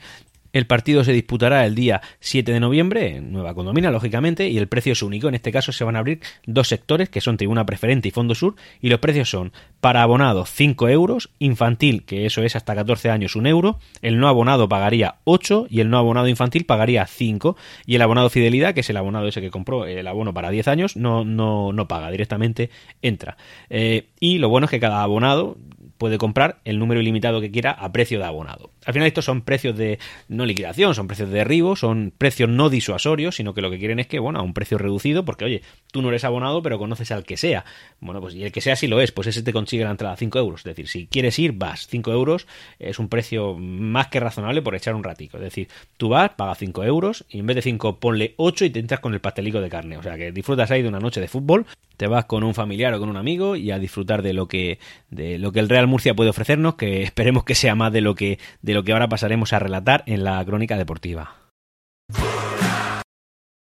El 0.53 0.67
partido 0.67 1.03
se 1.03 1.13
disputará 1.13 1.65
el 1.65 1.75
día 1.75 2.01
7 2.19 2.51
de 2.51 2.59
noviembre 2.59 3.15
en 3.15 3.31
Nueva 3.31 3.53
Condomina, 3.53 3.91
lógicamente, 3.91 4.49
y 4.49 4.57
el 4.57 4.67
precio 4.67 4.93
es 4.93 5.01
único. 5.01 5.27
En 5.27 5.35
este 5.35 5.51
caso 5.51 5.71
se 5.71 5.83
van 5.83 5.95
a 5.95 5.99
abrir 5.99 6.19
dos 6.45 6.67
sectores, 6.67 7.09
que 7.09 7.21
son 7.21 7.37
Tribuna 7.37 7.65
Preferente 7.65 8.09
y 8.09 8.11
Fondo 8.11 8.35
Sur, 8.35 8.55
y 8.81 8.89
los 8.89 8.99
precios 8.99 9.29
son 9.29 9.53
para 9.79 10.03
abonado 10.03 10.45
5 10.45 10.89
euros, 10.89 11.29
infantil, 11.39 12.03
que 12.03 12.25
eso 12.25 12.43
es 12.43 12.55
hasta 12.55 12.75
14 12.75 13.09
años, 13.09 13.35
1 13.35 13.47
euro, 13.47 13.79
el 14.01 14.19
no 14.19 14.27
abonado 14.27 14.67
pagaría 14.67 15.15
8 15.23 15.67
y 15.69 15.79
el 15.79 15.89
no 15.89 15.97
abonado 15.97 16.27
infantil 16.27 16.65
pagaría 16.65 17.05
5, 17.05 17.55
y 17.85 17.95
el 17.95 18.01
abonado 18.01 18.29
fidelidad, 18.29 18.73
que 18.73 18.81
es 18.81 18.89
el 18.89 18.97
abonado 18.97 19.27
ese 19.27 19.41
que 19.41 19.51
compró 19.51 19.85
el 19.85 20.05
abono 20.07 20.33
para 20.33 20.49
10 20.49 20.67
años, 20.67 20.97
no, 20.97 21.23
no, 21.23 21.71
no 21.71 21.87
paga, 21.87 22.11
directamente 22.11 22.69
entra. 23.01 23.37
Eh, 23.69 24.09
y 24.19 24.37
lo 24.37 24.49
bueno 24.49 24.65
es 24.65 24.71
que 24.71 24.79
cada 24.79 25.01
abonado 25.01 25.57
puede 26.01 26.17
comprar 26.17 26.61
el 26.65 26.79
número 26.79 26.99
ilimitado 26.99 27.41
que 27.41 27.51
quiera 27.51 27.69
a 27.69 27.91
precio 27.91 28.17
de 28.17 28.25
abonado. 28.25 28.71
Al 28.85 28.93
final 28.93 29.07
estos 29.07 29.25
son 29.25 29.41
precios 29.41 29.77
de 29.77 29.99
no 30.27 30.45
liquidación, 30.45 30.95
son 30.95 31.07
precios 31.07 31.29
de 31.29 31.37
derribo, 31.39 31.75
son 31.75 32.13
precios 32.17 32.49
no 32.49 32.69
disuasorios, 32.69 33.35
sino 33.35 33.53
que 33.53 33.61
lo 33.61 33.69
que 33.69 33.77
quieren 33.77 33.99
es 33.99 34.07
que, 34.07 34.19
bueno, 34.19 34.39
a 34.39 34.41
un 34.41 34.53
precio 34.53 34.77
reducido, 34.77 35.23
porque 35.23 35.45
oye, 35.45 35.61
tú 35.91 36.01
no 36.01 36.09
eres 36.09 36.23
abonado, 36.23 36.61
pero 36.61 36.79
conoces 36.79 37.11
al 37.11 37.23
que 37.23 37.37
sea. 37.37 37.65
Bueno, 37.99 38.21
pues 38.21 38.35
y 38.35 38.43
el 38.43 38.51
que 38.51 38.61
sea 38.61 38.75
si 38.75 38.87
lo 38.87 38.99
es, 39.01 39.11
pues 39.11 39.27
ese 39.27 39.43
te 39.43 39.53
consigue 39.53 39.83
la 39.83 39.91
entrada 39.91 40.13
a 40.13 40.17
5 40.17 40.39
euros. 40.39 40.61
Es 40.61 40.65
decir, 40.65 40.87
si 40.87 41.07
quieres 41.07 41.37
ir, 41.39 41.53
vas. 41.53 41.87
5 41.87 42.11
euros 42.11 42.47
es 42.79 42.99
un 42.99 43.09
precio 43.09 43.55
más 43.55 44.07
que 44.07 44.19
razonable 44.19 44.61
por 44.61 44.75
echar 44.75 44.95
un 44.95 45.03
ratico. 45.03 45.37
Es 45.37 45.43
decir, 45.43 45.67
tú 45.97 46.09
vas, 46.09 46.31
pagas 46.31 46.57
5 46.57 46.83
euros 46.83 47.25
y 47.29 47.39
en 47.39 47.45
vez 47.45 47.55
de 47.55 47.61
5 47.61 47.99
ponle 47.99 48.33
8 48.37 48.65
y 48.65 48.69
te 48.69 48.79
entras 48.79 48.99
con 48.99 49.13
el 49.13 49.21
pastelico 49.21 49.61
de 49.61 49.69
carne. 49.69 49.97
O 49.97 50.03
sea 50.03 50.17
que 50.17 50.31
disfrutas 50.31 50.71
ahí 50.71 50.81
de 50.81 50.89
una 50.89 50.99
noche 50.99 51.21
de 51.21 51.27
fútbol, 51.27 51.65
te 51.97 52.07
vas 52.07 52.25
con 52.25 52.43
un 52.43 52.55
familiar 52.55 52.93
o 52.95 52.99
con 52.99 53.09
un 53.09 53.17
amigo 53.17 53.55
y 53.55 53.69
a 53.69 53.77
disfrutar 53.77 54.23
de 54.23 54.33
lo 54.33 54.47
que, 54.47 54.79
de 55.11 55.37
lo 55.37 55.51
que 55.51 55.59
el 55.59 55.69
Real 55.69 55.85
Murcia 55.85 56.15
puede 56.15 56.31
ofrecernos, 56.31 56.73
que 56.73 57.03
esperemos 57.03 57.43
que 57.43 57.55
sea 57.55 57.75
más 57.75 57.93
de 57.93 58.01
lo 58.01 58.15
que, 58.15 58.39
lo 58.73 58.83
que 58.83 58.93
ahora 58.93 59.07
pasaremos 59.07 59.53
a 59.53 59.59
relatar 59.59 60.03
en 60.05 60.23
la 60.23 60.43
crónica 60.45 60.77
deportiva. 60.77 61.35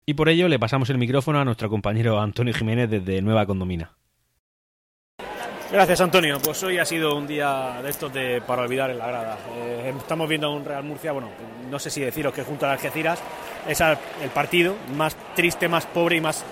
Y 0.07 0.15
por 0.15 0.29
ello 0.29 0.49
le 0.49 0.59
pasamos 0.59 0.89
el 0.91 0.99
micrófono 0.99 1.39
a 1.39 1.45
nuestro 1.45 1.69
compañero 1.69 2.19
Antonio 2.19 2.55
Jiménez 2.55 2.89
desde 2.89 3.21
Nueva 3.21 3.45
Condomina. 3.45 3.93
Gracias 5.71 6.01
Antonio, 6.01 6.39
pues 6.43 6.63
hoy 6.63 6.79
ha 6.79 6.85
sido 6.87 7.15
un 7.15 7.27
día 7.27 7.81
de 7.83 7.91
estos 7.91 8.11
de 8.15 8.41
para 8.41 8.63
olvidar 8.63 8.91
en 8.91 8.99
la 8.99 9.07
grada. 9.07 9.39
Eh, 9.55 9.93
estamos 9.99 10.27
viendo 10.27 10.47
a 10.47 10.51
un 10.51 10.65
Real 10.65 10.83
Murcia, 10.83 11.13
bueno, 11.13 11.29
no 11.71 11.79
sé 11.79 11.91
si 11.91 12.01
deciros 12.01 12.33
que 12.33 12.43
junto 12.43 12.65
a 12.65 12.71
las 12.71 12.79
Algeciras 12.79 13.21
es 13.69 13.79
el 13.83 14.31
partido 14.33 14.77
más 14.97 15.15
triste, 15.37 15.69
más 15.69 15.85
pobre 15.85 16.17
y 16.17 16.21
más 16.23 16.43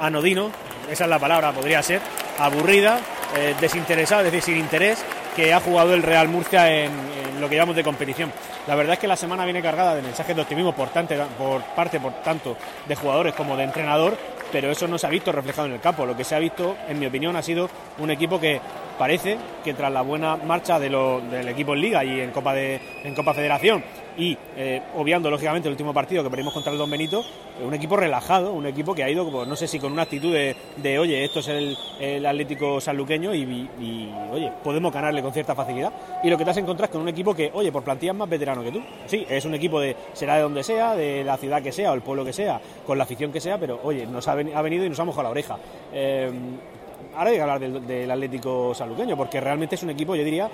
anodino, 0.00 0.50
esa 0.90 1.04
es 1.04 1.10
la 1.10 1.18
palabra, 1.18 1.52
podría 1.52 1.82
ser, 1.82 2.00
aburrida, 2.38 2.98
eh, 3.36 3.54
desinteresada, 3.60 4.22
es 4.22 4.32
decir, 4.32 4.54
sin 4.54 4.56
interés, 4.56 5.04
que 5.34 5.52
ha 5.52 5.60
jugado 5.60 5.94
el 5.94 6.02
Real 6.02 6.28
Murcia 6.28 6.84
en, 6.84 6.92
lo 7.40 7.48
que 7.48 7.56
llamamos 7.56 7.76
de 7.76 7.82
competición. 7.82 8.32
La 8.66 8.74
verdad 8.74 8.94
es 8.94 8.98
que 8.98 9.08
la 9.08 9.16
semana 9.16 9.44
viene 9.44 9.62
cargada 9.62 9.94
de 9.94 10.02
mensajes 10.02 10.36
de 10.36 10.42
optimismo 10.42 10.72
por, 10.72 10.88
parte, 10.88 12.00
por 12.00 12.12
tanto, 12.22 12.56
de 12.86 12.94
jugadores 12.94 13.34
como 13.34 13.56
de 13.56 13.64
entrenador, 13.64 14.16
pero 14.52 14.70
eso 14.70 14.86
no 14.86 14.98
se 14.98 15.06
ha 15.06 15.10
visto 15.10 15.32
reflejado 15.32 15.66
en 15.66 15.74
el 15.74 15.80
campo. 15.80 16.06
Lo 16.06 16.16
que 16.16 16.24
se 16.24 16.36
ha 16.36 16.38
visto, 16.38 16.76
en 16.88 17.00
mi 17.00 17.06
opinión, 17.06 17.34
ha 17.34 17.42
sido 17.42 17.68
un 17.98 18.10
equipo 18.10 18.38
que 18.38 18.60
parece 18.98 19.38
que 19.64 19.74
tras 19.74 19.90
la 19.90 20.02
buena 20.02 20.36
marcha 20.36 20.78
del 20.78 21.48
equipo 21.48 21.74
en 21.74 21.80
Liga 21.80 22.04
y 22.04 22.20
en 22.20 22.30
Copa, 22.30 22.54
de, 22.54 22.80
en 23.02 23.14
Copa 23.14 23.34
Federación 23.34 23.82
y 24.16 24.36
eh, 24.56 24.82
obviando 24.96 25.30
lógicamente 25.30 25.68
el 25.68 25.72
último 25.72 25.94
partido 25.94 26.22
que 26.22 26.30
perdimos 26.30 26.52
contra 26.52 26.72
el 26.72 26.78
Don 26.78 26.90
Benito, 26.90 27.24
un 27.64 27.74
equipo 27.74 27.96
relajado, 27.96 28.52
un 28.52 28.66
equipo 28.66 28.94
que 28.94 29.04
ha 29.04 29.10
ido, 29.10 29.46
no 29.46 29.56
sé 29.56 29.66
si 29.66 29.78
con 29.78 29.92
una 29.92 30.02
actitud 30.02 30.32
de, 30.32 30.98
oye, 30.98 31.24
esto 31.24 31.40
es 31.40 31.48
el, 31.48 32.26
Atlético 32.26 32.80
sanluqueño 32.80 33.34
y, 33.34 33.42
y, 33.42 34.12
oye, 34.32 34.50
podemos 34.62 34.92
ganarle 34.92 35.22
con 35.22 35.32
cierta 35.32 35.54
facilidad. 35.54 35.92
Y 36.22 36.30
lo 36.30 36.38
que 36.38 36.44
te 36.44 36.50
has 36.50 36.56
encontrado 36.56 36.86
es 36.86 36.92
con 36.92 37.02
un 37.02 37.08
equipo 37.08 37.34
que, 37.34 37.50
oye, 37.52 37.70
por 37.70 37.82
plantilla 37.82 38.12
es 38.12 38.18
más 38.18 38.28
veterano 38.28 38.62
que 38.62 38.72
tú. 38.72 38.82
Sí, 39.06 39.26
es 39.28 39.44
un 39.44 39.54
equipo 39.54 39.80
de, 39.80 39.96
será 40.12 40.36
de 40.36 40.42
donde 40.42 40.62
sea, 40.62 40.94
de 40.94 41.24
la 41.24 41.36
ciudad 41.36 41.62
que 41.62 41.72
sea 41.72 41.92
o 41.92 41.94
el 41.94 42.02
pueblo 42.02 42.24
que 42.24 42.32
sea, 42.32 42.60
con 42.86 42.96
la 42.96 43.04
afición 43.04 43.32
que 43.32 43.40
sea, 43.40 43.58
pero 43.58 43.80
oye, 43.82 44.06
nos 44.06 44.26
ha, 44.28 44.34
venido 44.34 44.84
y 44.84 44.88
nos 44.88 44.98
ha 45.00 45.04
mojado 45.04 45.24
la 45.24 45.30
oreja. 45.30 45.58
Eh, 45.92 46.30
ahora 47.16 47.30
hay 47.30 47.36
que 47.36 47.42
hablar 47.42 47.60
del, 47.60 48.10
Atlético 48.10 48.74
Sanluqueño, 48.74 49.16
porque 49.16 49.40
realmente 49.40 49.74
es 49.74 49.82
un 49.82 49.90
equipo, 49.90 50.14
yo 50.14 50.24
diría, 50.24 50.48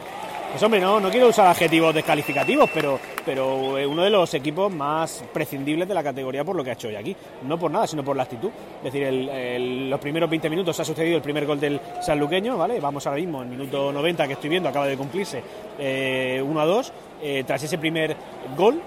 pues 0.51 0.63
hombre, 0.63 0.81
no, 0.81 0.99
no 1.01 1.11
quiero 1.11 1.29
usar 1.29 1.47
adjetivos 1.47 1.95
descalificativos, 1.95 2.71
pero, 2.73 2.99
pero 3.25 3.75
uno 3.89 4.03
de 4.03 4.11
los 4.11 4.33
equipos 4.35 4.73
más 4.73 5.25
prescindibles 5.33 5.87
de 5.87 5.95
la 5.95 6.03
categoría 6.03 6.45
por 6.45 6.57
lo 6.57 6.65
que 6.65 6.71
ha 6.71 6.73
hecho 6.73 6.89
hoy 6.89 6.97
aquí. 6.97 7.15
No 7.43 7.59
por 7.59 7.71
nada, 7.71 7.87
sino 7.87 8.03
por 8.03 8.17
la 8.17 8.23
actitud. 8.23 8.51
Es 8.79 8.93
decir, 8.93 9.03
el, 9.03 9.91
los 9.91 10.01
primeros 10.01 10.31
20 10.31 10.49
minutos 10.51 10.79
ha 10.81 10.85
sucedido 10.85 11.17
el 11.17 11.23
primer 11.23 11.47
gol 11.47 11.61
del 11.61 11.81
sanluqueño, 12.01 12.57
¿vale? 12.57 12.81
Vamos 12.81 13.07
ahora 13.07 13.21
mismo, 13.21 13.43
en 13.43 13.51
minuto 13.51 13.93
90 13.93 14.27
que 14.27 14.33
estoy 14.35 14.51
viendo, 14.51 14.69
acaba 14.69 14.87
de 14.87 14.97
cumplirse 14.97 15.39
1 15.39 15.45
eh, 15.79 16.43
a 16.57 16.65
2. 16.65 16.93
Eh, 17.21 17.45
tras 17.47 17.63
ese 17.63 17.79
primer 17.79 18.17
gol, 18.57 18.81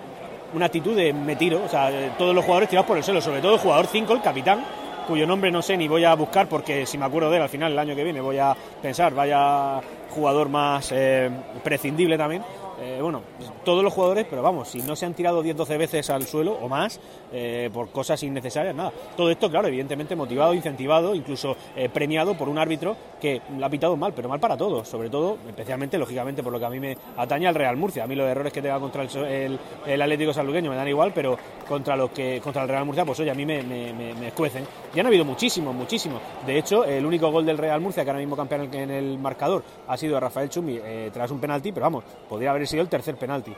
una 0.53 0.65
actitud 0.65 0.95
de 0.95 1.13
me 1.13 1.35
tiro, 1.35 1.61
o 1.63 1.69
sea, 1.69 2.15
todos 2.17 2.33
los 2.33 2.43
jugadores 2.43 2.69
tirados 2.69 2.87
por 2.87 2.97
el 2.97 3.03
suelo, 3.03 3.21
sobre 3.21 3.41
todo 3.41 3.53
el 3.53 3.59
jugador 3.59 3.87
5, 3.87 4.13
el 4.13 4.21
capitán, 4.21 4.65
cuyo 5.07 5.25
nombre 5.25 5.51
no 5.51 5.61
sé 5.61 5.77
ni 5.77 5.87
voy 5.87 6.05
a 6.05 6.13
buscar 6.15 6.47
porque 6.47 6.85
si 6.85 6.97
me 6.97 7.05
acuerdo 7.05 7.29
de 7.29 7.37
él 7.37 7.43
al 7.43 7.49
final 7.49 7.71
el 7.71 7.79
año 7.79 7.95
que 7.95 8.03
viene 8.03 8.21
voy 8.21 8.37
a 8.37 8.55
pensar, 8.81 9.13
vaya 9.13 9.81
jugador 10.09 10.49
más 10.49 10.91
eh, 10.91 11.29
prescindible 11.63 12.17
también. 12.17 12.43
Eh, 12.81 12.99
bueno, 13.01 13.21
todos 13.63 13.83
los 13.83 13.93
jugadores, 13.93 14.25
pero 14.29 14.41
vamos, 14.41 14.69
si 14.69 14.81
no 14.81 14.95
se 14.95 15.05
han 15.05 15.13
tirado 15.13 15.43
10-12 15.43 15.77
veces 15.77 16.09
al 16.09 16.25
suelo 16.25 16.53
o 16.53 16.67
más 16.67 16.99
eh, 17.31 17.69
por 17.71 17.89
cosas 17.89 18.21
innecesarias, 18.23 18.75
nada. 18.75 18.91
Todo 19.15 19.29
esto, 19.29 19.49
claro, 19.49 19.67
evidentemente 19.67 20.15
motivado, 20.15 20.53
incentivado, 20.53 21.15
incluso 21.15 21.55
premiado 21.93 22.35
por 22.35 22.49
un 22.49 22.57
árbitro 22.57 22.95
que 23.21 23.41
lo 23.57 23.65
ha 23.65 23.69
pitado 23.69 23.95
mal, 23.95 24.13
pero 24.13 24.27
mal 24.27 24.39
para 24.39 24.57
todos, 24.57 24.87
sobre 24.87 25.09
todo, 25.09 25.37
especialmente, 25.47 25.97
lógicamente, 25.97 26.41
por 26.41 26.51
lo 26.51 26.59
que 26.59 26.65
a 26.65 26.69
mí 26.69 26.79
me 26.79 26.97
atañe 27.17 27.47
al 27.47 27.55
Real 27.55 27.77
Murcia. 27.77 28.03
A 28.03 28.07
mí 28.07 28.15
los 28.15 28.27
errores 28.27 28.51
que 28.51 28.61
tenga 28.61 28.79
contra 28.79 29.03
el, 29.03 29.59
el, 29.85 30.01
Atlético 30.01 30.33
Sanluqueño 30.33 30.71
me 30.71 30.75
dan 30.75 30.87
igual, 30.87 31.11
pero 31.13 31.37
contra 31.67 31.95
los 31.95 32.09
que 32.11 32.41
contra 32.41 32.63
el 32.63 32.69
Real 32.69 32.83
Murcia, 32.83 33.05
pues 33.05 33.19
oye, 33.19 33.31
a 33.31 33.35
mí 33.35 33.45
me, 33.45 33.61
me, 33.61 33.93
me, 33.93 34.27
escuecen. 34.27 34.65
Ya 34.93 35.01
han 35.01 35.07
habido 35.07 35.23
muchísimos, 35.23 35.73
muchísimos. 35.75 36.19
De 36.45 36.57
hecho, 36.57 36.83
el 36.83 37.05
único 37.05 37.31
gol 37.31 37.45
del 37.45 37.57
Real 37.57 37.79
Murcia, 37.79 38.03
que 38.03 38.09
ahora 38.09 38.19
mismo 38.19 38.35
campeón 38.35 38.73
en 38.73 38.89
el 38.89 39.19
marcador, 39.19 39.63
ha 39.87 39.95
sido 39.95 40.15
de 40.15 40.19
Rafael 40.19 40.49
Chumi 40.49 40.79
eh, 40.83 41.11
tras 41.13 41.29
un 41.29 41.39
penalti, 41.39 41.71
pero 41.71 41.85
vamos, 41.85 42.03
podría 42.27 42.49
haber 42.49 42.63
sido 42.71 42.81
el 42.83 42.89
tercer 42.89 43.15
penalti. 43.15 43.53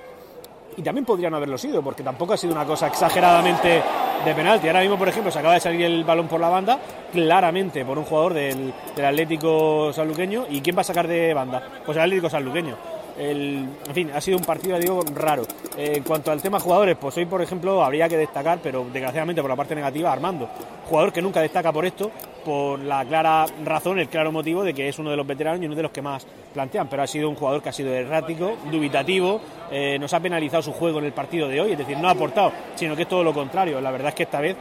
Y 0.75 0.81
también 0.81 1.05
podría 1.05 1.29
no 1.29 1.37
haberlo 1.37 1.57
sido, 1.57 1.81
porque 1.81 2.03
tampoco 2.03 2.33
ha 2.33 2.37
sido 2.37 2.53
una 2.53 2.65
cosa 2.65 2.87
exageradamente 2.87 3.83
de 4.25 4.33
penalti. 4.33 4.67
Ahora 4.67 4.81
mismo, 4.81 4.97
por 4.97 5.07
ejemplo, 5.07 5.31
se 5.31 5.39
acaba 5.39 5.53
de 5.53 5.59
salir 5.59 5.83
el 5.83 6.03
balón 6.03 6.27
por 6.27 6.39
la 6.39 6.49
banda, 6.49 6.79
claramente 7.11 7.85
por 7.85 7.97
un 7.97 8.05
jugador 8.05 8.33
del, 8.33 8.73
del 8.95 9.05
Atlético 9.05 9.93
Sanluqueño. 9.93 10.45
¿Y 10.49 10.61
quién 10.61 10.75
va 10.75 10.81
a 10.81 10.85
sacar 10.85 11.07
de 11.07 11.33
banda? 11.33 11.61
Pues 11.85 11.95
el 11.95 12.03
Atlético 12.03 12.29
Sanluqueño. 12.29 12.75
En 13.17 13.69
fin, 13.93 14.09
ha 14.13 14.19
sido 14.19 14.37
un 14.37 14.43
partido, 14.43 14.77
digo, 14.79 15.01
raro. 15.13 15.43
Eh, 15.77 15.93
en 15.97 16.03
cuanto 16.03 16.31
al 16.31 16.41
tema 16.41 16.59
jugadores, 16.59 16.97
pues 16.97 17.15
hoy, 17.17 17.25
por 17.25 17.41
ejemplo, 17.41 17.83
habría 17.83 18.09
que 18.09 18.17
destacar, 18.17 18.59
pero 18.61 18.85
desgraciadamente 18.91 19.41
por 19.41 19.49
la 19.49 19.55
parte 19.55 19.75
negativa, 19.75 20.11
Armando. 20.11 20.49
Jugador 20.87 21.13
que 21.13 21.21
nunca 21.21 21.41
destaca 21.41 21.71
por 21.71 21.85
esto, 21.85 22.11
por 22.43 22.79
la 22.79 23.05
clara 23.05 23.45
razón, 23.63 23.99
el 23.99 24.09
claro 24.09 24.31
motivo 24.31 24.63
de 24.63 24.73
que 24.73 24.89
es 24.89 24.99
uno 24.99 25.11
de 25.11 25.17
los 25.17 25.25
veteranos 25.25 25.61
y 25.61 25.65
uno 25.65 25.75
de 25.75 25.83
los 25.83 25.91
que 25.91 26.01
más 26.01 26.25
plantean. 26.53 26.87
Pero 26.87 27.03
ha 27.03 27.07
sido 27.07 27.29
un 27.29 27.35
jugador 27.35 27.61
que 27.61 27.69
ha 27.69 27.73
sido 27.73 27.93
errático, 27.93 28.57
dubitativo, 28.71 29.39
eh, 29.71 29.97
nos 29.99 30.13
ha 30.13 30.19
penalizado 30.19 30.63
su 30.63 30.73
juego 30.73 30.99
en 30.99 31.05
el 31.05 31.13
partido 31.13 31.47
de 31.47 31.61
hoy, 31.61 31.71
es 31.71 31.77
decir, 31.77 31.97
no 31.97 32.07
ha 32.07 32.11
aportado, 32.11 32.51
sino 32.75 32.95
que 32.95 33.03
es 33.03 33.07
todo 33.07 33.23
lo 33.23 33.33
contrario. 33.33 33.79
La 33.79 33.91
verdad 33.91 34.09
es 34.09 34.15
que 34.15 34.23
esta 34.23 34.41
vez, 34.41 34.57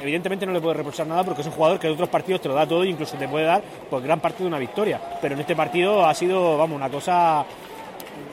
evidentemente, 0.00 0.46
no 0.46 0.52
le 0.52 0.60
puede 0.60 0.74
reprochar 0.74 1.06
nada 1.06 1.24
porque 1.24 1.42
es 1.42 1.46
un 1.46 1.52
jugador 1.52 1.78
que 1.78 1.88
en 1.88 1.92
otros 1.94 2.08
partidos 2.08 2.40
te 2.40 2.48
lo 2.48 2.54
da 2.54 2.66
todo 2.66 2.84
e 2.84 2.88
incluso 2.88 3.16
te 3.16 3.28
puede 3.28 3.44
dar 3.44 3.62
pues, 3.88 4.02
gran 4.02 4.20
parte 4.20 4.42
de 4.42 4.48
una 4.48 4.58
victoria. 4.58 5.00
Pero 5.20 5.34
en 5.34 5.40
este 5.40 5.54
partido 5.54 6.06
ha 6.06 6.14
sido, 6.14 6.56
vamos, 6.56 6.76
una 6.76 6.88
cosa 6.88 7.44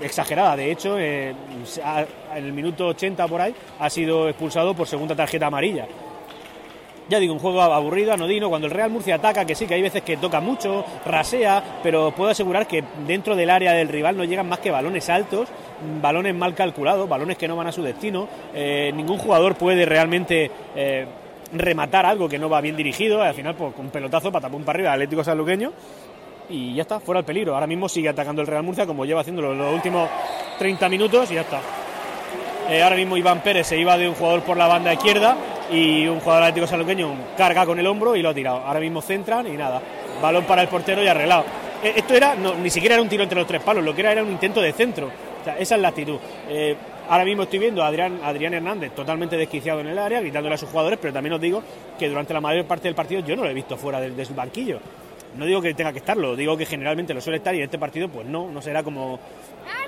exagerada. 0.01 0.55
De 0.55 0.71
hecho, 0.71 0.97
eh, 0.99 1.33
en 2.35 2.45
el 2.45 2.53
minuto 2.53 2.87
80 2.87 3.27
por 3.27 3.41
ahí 3.41 3.53
ha 3.79 3.89
sido 3.89 4.29
expulsado 4.29 4.73
por 4.73 4.87
segunda 4.87 5.15
tarjeta 5.15 5.47
amarilla. 5.47 5.87
Ya 7.09 7.19
digo, 7.19 7.33
un 7.33 7.39
juego 7.39 7.61
aburrido, 7.61 8.11
anodino, 8.11 8.49
cuando 8.49 8.67
el 8.67 8.73
Real 8.73 8.89
Murcia 8.89 9.15
ataca, 9.15 9.45
que 9.45 9.55
sí, 9.55 9.65
que 9.65 9.75
hay 9.75 9.81
veces 9.81 10.01
que 10.01 10.17
toca 10.17 10.41
mucho, 10.41 10.83
rasea, 11.05 11.79
pero 11.81 12.11
puedo 12.11 12.31
asegurar 12.31 12.67
que 12.67 12.83
dentro 13.05 13.33
del 13.37 13.49
área 13.49 13.71
del 13.71 13.87
rival 13.87 14.17
no 14.17 14.25
llegan 14.25 14.49
más 14.49 14.59
que 14.59 14.71
balones 14.71 15.09
altos, 15.09 15.47
balones 16.01 16.35
mal 16.35 16.53
calculados, 16.53 17.07
balones 17.07 17.37
que 17.37 17.47
no 17.47 17.55
van 17.55 17.67
a 17.67 17.71
su 17.71 17.81
destino. 17.81 18.27
Eh, 18.53 18.91
ningún 18.93 19.17
jugador 19.19 19.55
puede 19.55 19.85
realmente 19.85 20.51
eh, 20.75 21.05
rematar 21.53 22.05
algo 22.05 22.27
que 22.27 22.37
no 22.37 22.49
va 22.49 22.59
bien 22.59 22.75
dirigido, 22.75 23.21
al 23.21 23.33
final 23.33 23.55
pues, 23.55 23.73
un 23.77 23.89
pelotazo 23.89 24.27
un 24.27 24.63
para 24.63 24.77
arriba 24.77 24.91
Atlético 24.91 25.23
Sanluqueño 25.23 25.71
y 26.49 26.73
ya 26.73 26.83
está, 26.83 26.99
fuera 26.99 27.19
el 27.19 27.25
peligro. 27.25 27.53
Ahora 27.53 27.67
mismo 27.67 27.89
sigue 27.89 28.09
atacando 28.09 28.41
el 28.41 28.47
Real 28.47 28.63
Murcia 28.63 28.85
como 28.85 29.05
lleva 29.05 29.21
haciéndolo 29.21 29.53
los 29.53 29.73
últimos 29.73 30.09
30 30.59 30.89
minutos 30.89 31.31
y 31.31 31.35
ya 31.35 31.41
está. 31.41 31.61
Eh, 32.69 32.81
ahora 32.81 32.95
mismo 32.95 33.15
Iván 33.15 33.41
Pérez 33.41 33.67
se 33.67 33.77
iba 33.77 33.97
de 33.97 34.09
un 34.09 34.15
jugador 34.15 34.41
por 34.41 34.57
la 34.57 34.67
banda 34.67 34.93
izquierda 34.93 35.37
y 35.71 36.07
un 36.07 36.19
jugador 36.19 36.43
atlético 36.43 36.67
saluqueño 36.67 37.13
carga 37.37 37.65
con 37.65 37.79
el 37.79 37.87
hombro 37.87 38.15
y 38.15 38.21
lo 38.21 38.29
ha 38.29 38.33
tirado. 38.33 38.57
Ahora 38.57 38.79
mismo 38.79 39.01
centran 39.01 39.47
y 39.47 39.57
nada. 39.57 39.81
Balón 40.21 40.45
para 40.45 40.61
el 40.61 40.67
portero 40.67 41.03
y 41.03 41.07
arreglado. 41.07 41.45
Eh, 41.83 41.93
esto 41.95 42.13
era, 42.13 42.35
ni 42.35 42.69
siquiera 42.69 42.95
era 42.95 43.01
un 43.01 43.09
tiro 43.09 43.23
entre 43.23 43.37
los 43.37 43.47
tres 43.47 43.61
palos, 43.61 43.83
lo 43.83 43.93
que 43.93 44.01
era 44.01 44.11
era 44.11 44.23
un 44.23 44.31
intento 44.31 44.61
de 44.61 44.73
centro. 44.73 45.09
esa 45.57 45.75
es 45.75 45.81
la 45.81 45.89
actitud. 45.89 46.17
Eh, 46.49 46.75
ahora 47.09 47.23
mismo 47.23 47.43
estoy 47.43 47.59
viendo 47.59 47.83
a 47.83 47.87
Adrián, 47.87 48.19
Adrián 48.23 48.53
Hernández 48.53 48.93
totalmente 48.93 49.37
desquiciado 49.37 49.79
en 49.79 49.87
el 49.87 49.97
área, 49.97 50.19
gritándole 50.19 50.55
a 50.55 50.57
sus 50.57 50.69
jugadores, 50.69 50.99
pero 51.01 51.13
también 51.13 51.33
os 51.33 51.41
digo 51.41 51.63
que 51.97 52.09
durante 52.09 52.33
la 52.33 52.41
mayor 52.41 52.65
parte 52.65 52.87
del 52.87 52.95
partido 52.95 53.21
yo 53.21 53.35
no 53.35 53.43
lo 53.43 53.49
he 53.49 53.53
visto 53.53 53.77
fuera 53.77 54.01
del 54.01 54.13
banquillo 54.35 54.79
no 55.37 55.45
digo 55.45 55.61
que 55.61 55.73
tenga 55.73 55.91
que 55.91 55.99
estarlo, 55.99 56.35
digo 56.35 56.57
que 56.57 56.65
generalmente 56.65 57.13
lo 57.13 57.21
suele 57.21 57.37
estar 57.37 57.53
y 57.53 57.59
en 57.59 57.65
este 57.65 57.77
partido 57.79 58.09
pues 58.09 58.25
no, 58.27 58.49
no 58.49 58.61
será 58.61 58.83
como... 58.83 59.19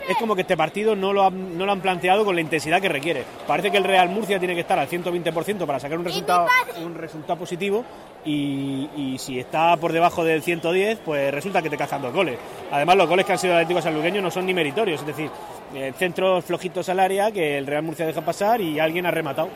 Es 0.07 0.17
como 0.17 0.35
que 0.35 0.41
este 0.41 0.57
partido 0.57 0.95
no 0.95 1.13
lo, 1.13 1.23
han, 1.23 1.57
no 1.57 1.65
lo 1.65 1.71
han 1.71 1.81
planteado 1.81 2.25
con 2.25 2.33
la 2.35 2.41
intensidad 2.41 2.81
que 2.81 2.89
requiere. 2.89 3.23
Parece 3.45 3.69
que 3.69 3.77
el 3.77 3.83
Real 3.83 4.09
Murcia 4.09 4.39
tiene 4.39 4.55
que 4.55 4.61
estar 4.61 4.77
al 4.79 4.89
120% 4.89 5.65
para 5.65 5.79
sacar 5.79 5.99
un 5.99 6.03
resultado, 6.03 6.47
un 6.83 6.95
resultado 6.95 7.37
positivo 7.37 7.85
y, 8.25 9.15
si 9.19 9.39
está 9.39 9.77
por 9.77 9.93
debajo 9.93 10.23
del 10.23 10.41
110, 10.41 10.99
pues 11.05 11.31
resulta 11.33 11.61
que 11.61 11.69
te 11.69 11.77
cazan 11.77 12.01
dos 12.01 12.13
goles. 12.13 12.37
Además, 12.71 12.97
los 12.97 13.07
goles 13.07 13.25
que 13.25 13.33
han 13.33 13.39
sido 13.39 13.53
Atlético 13.53 13.81
Sanluqueño 13.81 14.21
no 14.21 14.31
son 14.31 14.45
ni 14.45 14.53
meritorios, 14.53 14.99
es 15.01 15.07
decir, 15.07 15.29
eh, 15.75 15.93
centros 15.97 16.43
flojitos 16.43 16.89
al 16.89 16.99
área 16.99 17.31
que 17.31 17.57
el 17.57 17.67
Real 17.67 17.83
Murcia 17.83 18.05
deja 18.05 18.21
pasar 18.21 18.61
y 18.61 18.79
alguien 18.79 19.05
ha 19.05 19.11
rematado 19.11 19.49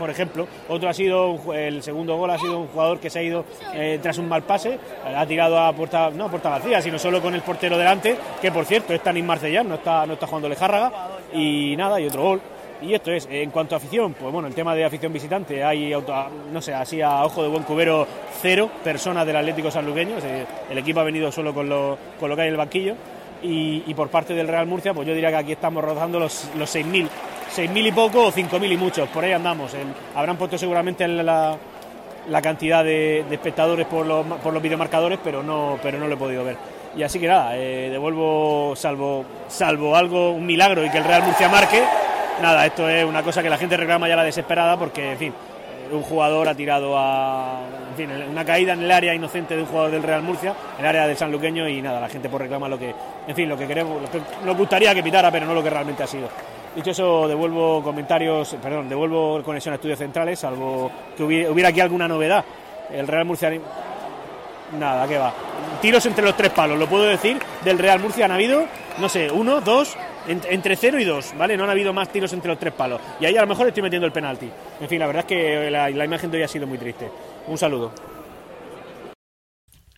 por 0.00 0.10
ejemplo. 0.10 0.48
Otro 0.68 0.88
ha 0.88 0.94
sido, 0.94 1.38
el 1.54 1.82
segundo 1.82 2.16
gol 2.16 2.30
ha 2.30 2.38
sido 2.38 2.58
un 2.58 2.68
jugador 2.68 2.98
que 2.98 3.10
se 3.10 3.20
ha 3.20 3.22
ido 3.22 3.44
eh, 3.74 4.00
tras 4.02 4.18
un 4.18 4.28
mal 4.28 4.42
pase, 4.42 4.78
ha 5.14 5.26
tirado 5.26 5.60
a 5.60 5.72
puerta, 5.72 6.10
no 6.10 6.24
a 6.24 6.28
puerta 6.28 6.48
vacía, 6.48 6.80
sino 6.80 6.98
solo 6.98 7.20
con 7.20 7.34
el 7.34 7.42
portero 7.42 7.78
delante, 7.78 8.16
que 8.40 8.50
por 8.50 8.64
cierto 8.64 8.94
es 8.94 9.02
Tanis 9.02 9.22
Marcellán, 9.22 9.68
no 9.68 9.76
está, 9.76 10.06
no 10.06 10.14
está 10.14 10.26
jugando 10.26 10.48
Lejárraga, 10.48 10.90
y 11.34 11.76
nada, 11.76 12.00
y 12.00 12.06
otro 12.06 12.22
gol. 12.22 12.40
Y 12.82 12.94
esto 12.94 13.12
es, 13.12 13.28
en 13.30 13.50
cuanto 13.50 13.74
a 13.74 13.78
afición, 13.78 14.14
pues 14.14 14.32
bueno, 14.32 14.48
el 14.48 14.54
tema 14.54 14.74
de 14.74 14.86
afición 14.86 15.12
visitante, 15.12 15.62
hay, 15.62 15.92
auto, 15.92 16.14
no 16.50 16.62
sé, 16.62 16.72
así 16.72 17.02
a 17.02 17.24
ojo 17.24 17.42
de 17.42 17.48
buen 17.48 17.62
cubero, 17.64 18.06
cero 18.40 18.70
personas 18.82 19.26
del 19.26 19.36
Atlético 19.36 19.70
Sanluqueño, 19.70 20.16
el 20.70 20.78
equipo 20.78 21.00
ha 21.00 21.04
venido 21.04 21.30
solo 21.30 21.52
con 21.52 21.68
lo, 21.68 21.98
con 22.18 22.30
lo 22.30 22.36
que 22.36 22.42
hay 22.42 22.48
en 22.48 22.54
el 22.54 22.58
banquillo. 22.58 22.94
Y, 23.42 23.94
por 23.94 24.08
parte 24.08 24.34
del 24.34 24.48
Real 24.48 24.66
Murcia, 24.66 24.92
pues 24.92 25.08
yo 25.08 25.14
diría 25.14 25.30
que 25.30 25.36
aquí 25.36 25.52
estamos 25.52 25.82
rozando 25.82 26.18
los, 26.18 26.50
los 26.56 26.74
6.000 26.74 27.08
6.000 27.54 27.86
y 27.86 27.92
poco 27.92 28.26
o 28.26 28.32
5.000 28.32 28.72
y 28.72 28.76
muchos, 28.76 29.08
por 29.08 29.24
ahí 29.24 29.32
andamos. 29.32 29.72
habrán 30.14 30.36
puesto 30.36 30.56
seguramente 30.56 31.06
la, 31.08 31.56
la 32.28 32.42
cantidad 32.42 32.84
de, 32.84 33.24
espectadores 33.30 33.86
por 33.86 34.06
los, 34.06 34.24
por 34.24 34.52
los 34.52 34.62
videomarcadores, 34.62 35.18
pero 35.22 35.42
no, 35.42 35.78
pero 35.82 35.98
no 35.98 36.06
lo 36.06 36.14
he 36.14 36.18
podido 36.18 36.44
ver. 36.44 36.56
Y 36.96 37.02
así 37.02 37.18
que 37.18 37.28
nada, 37.28 37.56
eh, 37.56 37.88
devuelvo, 37.90 38.74
salvo, 38.76 39.24
salvo 39.48 39.96
algo, 39.96 40.32
un 40.32 40.46
milagro 40.46 40.84
y 40.84 40.90
que 40.90 40.98
el 40.98 41.04
Real 41.04 41.22
Murcia 41.22 41.48
marque, 41.48 41.82
nada, 42.42 42.66
esto 42.66 42.88
es 42.88 43.04
una 43.04 43.22
cosa 43.22 43.42
que 43.42 43.50
la 43.50 43.58
gente 43.58 43.76
reclama 43.76 44.08
ya 44.08 44.16
la 44.16 44.24
desesperada 44.24 44.76
porque, 44.76 45.12
en 45.12 45.18
fin, 45.18 45.32
eh, 45.32 45.94
un 45.94 46.02
jugador 46.02 46.48
ha 46.48 46.54
tirado 46.54 46.96
a, 46.96 47.60
en 47.90 47.96
fin, 47.96 48.10
una 48.30 48.44
caída 48.44 48.72
en 48.72 48.82
el 48.82 48.90
área 48.90 49.14
inocente 49.14 49.54
de 49.54 49.62
un 49.62 49.68
jugador 49.68 49.92
del 49.92 50.02
Real 50.02 50.22
Murcia, 50.22 50.54
en 50.78 50.84
el 50.84 50.88
área 50.88 51.06
del 51.06 51.16
Sanluqueño 51.16 51.68
y 51.68 51.80
nada, 51.80 52.00
la 52.00 52.08
gente 52.08 52.28
por 52.28 52.40
reclama 52.40 52.68
lo 52.68 52.78
que, 52.78 52.92
en 53.26 53.36
fin, 53.36 53.48
lo 53.48 53.56
que 53.56 53.68
queremos, 53.68 54.00
nos 54.44 54.56
gustaría 54.56 54.94
que 54.94 55.02
pitara, 55.02 55.30
pero 55.30 55.46
no 55.46 55.54
lo 55.54 55.62
que 55.62 55.70
realmente 55.70 56.02
ha 56.02 56.08
sido. 56.08 56.28
Dicho 56.74 56.92
eso, 56.92 57.26
devuelvo 57.26 57.82
comentarios, 57.82 58.56
perdón, 58.62 58.88
devuelvo 58.88 59.42
conexión 59.42 59.72
a 59.72 59.76
estudios 59.76 59.98
centrales, 59.98 60.38
salvo 60.38 60.90
que 61.16 61.24
hubiera, 61.24 61.68
aquí 61.68 61.80
alguna 61.80 62.06
novedad. 62.06 62.44
El 62.92 63.08
Real 63.08 63.24
Murcia. 63.24 63.52
Nada, 64.78 65.08
¿qué 65.08 65.18
va? 65.18 65.32
Tiros 65.80 66.06
entre 66.06 66.24
los 66.24 66.36
tres 66.36 66.50
palos, 66.50 66.78
lo 66.78 66.86
puedo 66.86 67.04
decir. 67.04 67.38
Del 67.64 67.76
Real 67.76 67.98
Murcia 67.98 68.24
han 68.26 68.30
habido, 68.30 68.66
no 68.98 69.08
sé, 69.08 69.30
uno, 69.32 69.60
dos, 69.60 69.96
entre 70.28 70.76
cero 70.76 71.00
y 71.00 71.04
dos, 71.04 71.34
¿vale? 71.36 71.56
No 71.56 71.64
han 71.64 71.70
habido 71.70 71.92
más 71.92 72.08
tiros 72.08 72.32
entre 72.32 72.50
los 72.50 72.58
tres 72.58 72.72
palos. 72.72 73.00
Y 73.18 73.26
ahí 73.26 73.36
a 73.36 73.40
lo 73.40 73.48
mejor 73.48 73.66
estoy 73.66 73.82
metiendo 73.82 74.06
el 74.06 74.12
penalti. 74.12 74.48
En 74.80 74.88
fin, 74.88 75.00
la 75.00 75.08
verdad 75.08 75.24
es 75.24 75.26
que 75.26 75.70
la, 75.70 75.90
la 75.90 76.04
imagen 76.04 76.30
de 76.30 76.38
hoy 76.38 76.44
ha 76.44 76.48
sido 76.48 76.68
muy 76.68 76.78
triste. 76.78 77.10
Un 77.48 77.58
saludo. 77.58 77.90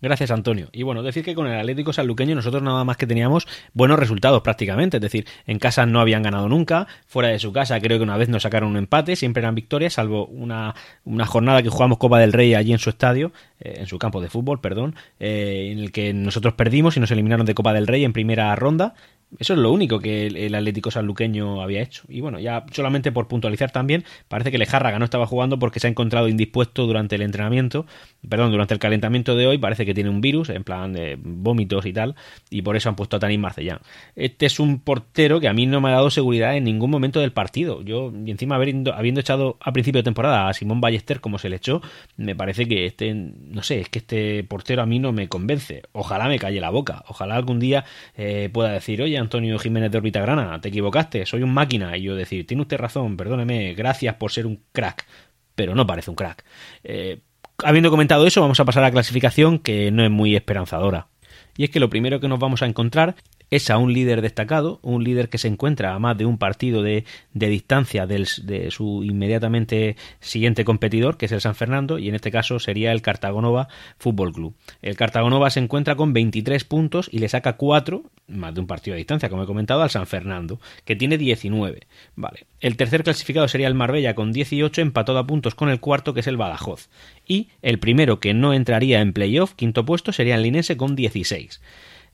Gracias, 0.02 0.32
Antonio. 0.32 0.68
Y 0.72 0.82
bueno, 0.82 1.04
decir 1.04 1.24
que 1.24 1.32
con 1.32 1.46
el 1.46 1.56
Atlético 1.56 1.92
Sanluqueño 1.92 2.34
nosotros 2.34 2.60
nada 2.60 2.82
más 2.82 2.96
que 2.96 3.06
teníamos 3.06 3.46
buenos 3.72 4.00
resultados 4.00 4.42
prácticamente. 4.42 4.96
Es 4.96 5.00
decir, 5.00 5.28
en 5.46 5.60
casa 5.60 5.86
no 5.86 6.00
habían 6.00 6.24
ganado 6.24 6.48
nunca, 6.48 6.88
fuera 7.06 7.28
de 7.28 7.38
su 7.38 7.52
casa 7.52 7.80
creo 7.80 7.98
que 7.98 8.02
una 8.02 8.16
vez 8.16 8.28
nos 8.28 8.42
sacaron 8.42 8.70
un 8.70 8.76
empate, 8.78 9.14
siempre 9.14 9.42
eran 9.42 9.54
victorias, 9.54 9.92
salvo 9.92 10.26
una, 10.26 10.74
una 11.04 11.24
jornada 11.24 11.62
que 11.62 11.68
jugamos 11.68 11.98
Copa 11.98 12.18
del 12.18 12.32
Rey 12.32 12.52
allí 12.54 12.72
en 12.72 12.80
su 12.80 12.90
estadio, 12.90 13.32
en 13.64 13.86
su 13.86 13.98
campo 13.98 14.20
de 14.20 14.28
fútbol, 14.28 14.60
perdón, 14.60 14.94
eh, 15.20 15.70
en 15.72 15.78
el 15.78 15.92
que 15.92 16.12
nosotros 16.12 16.54
perdimos 16.54 16.96
y 16.96 17.00
nos 17.00 17.10
eliminaron 17.10 17.46
de 17.46 17.54
Copa 17.54 17.72
del 17.72 17.86
Rey 17.86 18.04
en 18.04 18.12
primera 18.12 18.54
ronda 18.56 18.94
eso 19.38 19.54
es 19.54 19.58
lo 19.58 19.72
único 19.72 19.98
que 19.98 20.26
el, 20.26 20.54
Atlético 20.54 20.90
Sanluqueño 20.90 21.62
había 21.62 21.80
hecho. 21.80 22.02
Y 22.08 22.20
bueno, 22.20 22.38
ya 22.38 22.66
solamente 22.72 23.12
por 23.12 23.28
puntualizar 23.28 23.70
también, 23.70 24.04
parece 24.28 24.50
que 24.50 24.58
Lejárraga 24.58 24.98
no 24.98 25.04
estaba 25.04 25.26
jugando 25.26 25.58
porque 25.58 25.80
se 25.80 25.86
ha 25.86 25.90
encontrado 25.90 26.28
indispuesto 26.28 26.86
durante 26.86 27.16
el 27.16 27.22
entrenamiento, 27.22 27.86
perdón, 28.28 28.50
durante 28.50 28.74
el 28.74 28.80
calentamiento 28.80 29.34
de 29.34 29.46
hoy, 29.46 29.58
parece 29.58 29.86
que 29.86 29.94
tiene 29.94 30.10
un 30.10 30.20
virus, 30.20 30.50
en 30.50 30.64
plan 30.64 30.92
de 30.92 31.18
vómitos 31.18 31.86
y 31.86 31.92
tal, 31.92 32.14
y 32.50 32.62
por 32.62 32.76
eso 32.76 32.90
han 32.90 32.96
puesto 32.96 33.16
a 33.16 33.20
Tanis 33.20 33.38
Marcellán. 33.38 33.78
Este 34.16 34.46
es 34.46 34.60
un 34.60 34.80
portero 34.80 35.40
que 35.40 35.48
a 35.48 35.54
mí 35.54 35.66
no 35.66 35.80
me 35.80 35.88
ha 35.88 35.92
dado 35.92 36.10
seguridad 36.10 36.56
en 36.56 36.64
ningún 36.64 36.90
momento 36.90 37.20
del 37.20 37.32
partido. 37.32 37.82
Yo, 37.82 38.12
y 38.24 38.30
encima 38.30 38.56
habiendo, 38.56 38.92
habiendo 38.92 39.20
echado 39.20 39.56
a 39.60 39.72
principio 39.72 40.00
de 40.00 40.04
temporada 40.04 40.48
a 40.48 40.52
Simón 40.52 40.80
Ballester 40.80 41.20
como 41.20 41.38
se 41.38 41.48
le 41.48 41.56
echó, 41.56 41.80
me 42.16 42.36
parece 42.36 42.68
que 42.68 42.84
este, 42.84 43.14
no 43.52 43.62
sé, 43.62 43.80
es 43.80 43.88
que 43.88 43.98
este 44.00 44.44
portero 44.44 44.82
a 44.82 44.86
mí 44.86 44.98
no 44.98 45.12
me 45.12 45.28
convence. 45.28 45.82
Ojalá 45.92 46.28
me 46.28 46.38
calle 46.38 46.60
la 46.60 46.70
boca, 46.70 47.04
ojalá 47.08 47.36
algún 47.36 47.60
día 47.60 47.84
eh, 48.16 48.48
pueda 48.52 48.70
decir, 48.70 49.02
oye, 49.02 49.18
Antonio 49.18 49.58
Jiménez 49.58 49.90
de 49.90 49.98
Orbitagrana, 49.98 50.60
te 50.60 50.68
equivocaste, 50.68 51.26
soy 51.26 51.42
un 51.42 51.52
máquina. 51.52 51.96
Y 51.96 52.02
yo 52.02 52.16
decir, 52.16 52.46
tiene 52.46 52.62
usted 52.62 52.78
razón, 52.78 53.16
perdóneme, 53.16 53.74
gracias 53.74 54.16
por 54.16 54.32
ser 54.32 54.46
un 54.46 54.62
crack. 54.72 55.06
Pero 55.54 55.74
no 55.74 55.86
parece 55.86 56.10
un 56.10 56.16
crack. 56.16 56.44
Eh, 56.82 57.20
habiendo 57.62 57.90
comentado 57.90 58.26
eso, 58.26 58.40
vamos 58.40 58.58
a 58.58 58.64
pasar 58.64 58.82
a 58.82 58.86
la 58.86 58.92
clasificación 58.92 59.58
que 59.58 59.90
no 59.90 60.02
es 60.04 60.10
muy 60.10 60.34
esperanzadora. 60.34 61.08
Y 61.56 61.64
es 61.64 61.70
que 61.70 61.80
lo 61.80 61.90
primero 61.90 62.20
que 62.20 62.28
nos 62.28 62.38
vamos 62.38 62.62
a 62.62 62.66
encontrar 62.66 63.14
es 63.52 63.68
a 63.68 63.76
un 63.76 63.92
líder 63.92 64.22
destacado, 64.22 64.80
un 64.80 65.04
líder 65.04 65.28
que 65.28 65.36
se 65.36 65.46
encuentra 65.46 65.94
a 65.94 65.98
más 65.98 66.16
de 66.16 66.24
un 66.24 66.38
partido 66.38 66.82
de, 66.82 67.04
distancia 67.34 68.06
de 68.06 68.70
su 68.70 69.04
inmediatamente 69.04 69.96
siguiente 70.20 70.64
competidor, 70.64 71.18
que 71.18 71.26
es 71.26 71.32
el 71.32 71.42
San 71.42 71.54
Fernando, 71.54 71.98
y 71.98 72.08
en 72.08 72.14
este 72.14 72.30
caso 72.30 72.58
sería 72.58 72.92
el 72.92 73.02
Cartagonova 73.02 73.68
Fútbol 73.98 74.32
Club. 74.32 74.54
El 74.80 74.96
Cartagonova 74.96 75.50
se 75.50 75.60
encuentra 75.60 75.96
con 75.96 76.14
23 76.14 76.64
puntos 76.64 77.10
y 77.12 77.18
le 77.18 77.28
saca 77.28 77.58
4, 77.58 78.02
más 78.28 78.54
de 78.54 78.60
un 78.62 78.66
partido 78.66 78.94
de 78.94 79.00
distancia, 79.00 79.28
como 79.28 79.42
he 79.42 79.46
comentado, 79.46 79.82
al 79.82 79.90
San 79.90 80.06
Fernando, 80.06 80.58
que 80.86 80.96
tiene 80.96 81.18
19. 81.18 81.86
Vale. 82.16 82.46
El 82.60 82.78
tercer 82.78 83.04
clasificado 83.04 83.48
sería 83.48 83.68
el 83.68 83.74
Marbella 83.74 84.14
con 84.14 84.32
18, 84.32 84.80
empatado 84.80 85.18
a 85.18 85.26
puntos 85.26 85.54
con 85.54 85.68
el 85.68 85.78
cuarto, 85.78 86.14
que 86.14 86.20
es 86.20 86.26
el 86.26 86.38
Badajoz. 86.38 86.88
Y 87.26 87.48
el 87.60 87.78
primero 87.78 88.18
que 88.18 88.32
no 88.32 88.54
entraría 88.54 89.02
en 89.02 89.12
playoff, 89.12 89.52
quinto 89.52 89.84
puesto, 89.84 90.10
sería 90.10 90.36
el 90.36 90.42
Linense 90.42 90.78
con 90.78 90.96
16. 90.96 91.60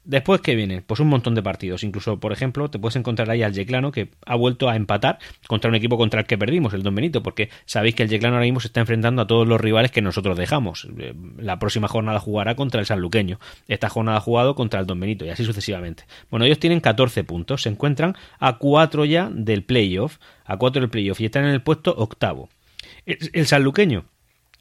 Después, 0.08 0.40
¿qué 0.40 0.54
viene? 0.54 0.80
Pues 0.80 1.00
un 1.00 1.08
montón 1.08 1.34
de 1.34 1.42
partidos. 1.42 1.84
Incluso, 1.84 2.18
por 2.18 2.32
ejemplo, 2.32 2.70
te 2.70 2.78
puedes 2.78 2.96
encontrar 2.96 3.28
ahí 3.28 3.42
al 3.42 3.52
Yeclano 3.52 3.92
que 3.92 4.08
ha 4.24 4.36
vuelto 4.36 4.70
a 4.70 4.74
empatar 4.74 5.18
contra 5.46 5.68
un 5.68 5.74
equipo 5.74 5.98
contra 5.98 6.20
el 6.20 6.26
que 6.26 6.38
perdimos, 6.38 6.72
el 6.72 6.82
Don 6.82 6.94
Benito, 6.94 7.22
porque 7.22 7.50
sabéis 7.66 7.94
que 7.94 8.04
el 8.04 8.08
Yeclano 8.08 8.36
ahora 8.36 8.46
mismo 8.46 8.58
se 8.60 8.68
está 8.68 8.80
enfrentando 8.80 9.20
a 9.20 9.26
todos 9.26 9.46
los 9.46 9.60
rivales 9.60 9.90
que 9.90 10.00
nosotros 10.00 10.38
dejamos. 10.38 10.88
Eh, 10.98 11.12
la 11.36 11.58
próxima 11.58 11.88
jornada 11.88 12.20
jugará 12.20 12.54
contra 12.54 12.80
el 12.80 12.86
Sanluqueño. 12.86 13.38
Esta 13.68 13.90
jornada 13.90 14.16
ha 14.16 14.22
jugado 14.22 14.54
contra 14.54 14.80
el 14.80 14.86
Don 14.86 14.98
Benito 14.98 15.26
y 15.26 15.28
así 15.28 15.44
sucesivamente. 15.44 16.04
Bueno, 16.30 16.46
ellos 16.46 16.58
tienen 16.58 16.80
14 16.80 17.24
puntos. 17.24 17.60
Se 17.60 17.68
encuentran 17.68 18.16
a 18.38 18.56
4 18.56 19.04
ya 19.04 19.28
del 19.30 19.62
playoff. 19.62 20.16
A 20.46 20.56
4 20.56 20.80
del 20.80 20.88
playoff 20.88 21.20
y 21.20 21.26
están 21.26 21.44
en 21.44 21.50
el 21.50 21.60
puesto 21.60 21.94
octavo. 21.94 22.48
El, 23.04 23.18
el 23.34 23.46
Sanluqueño 23.46 24.06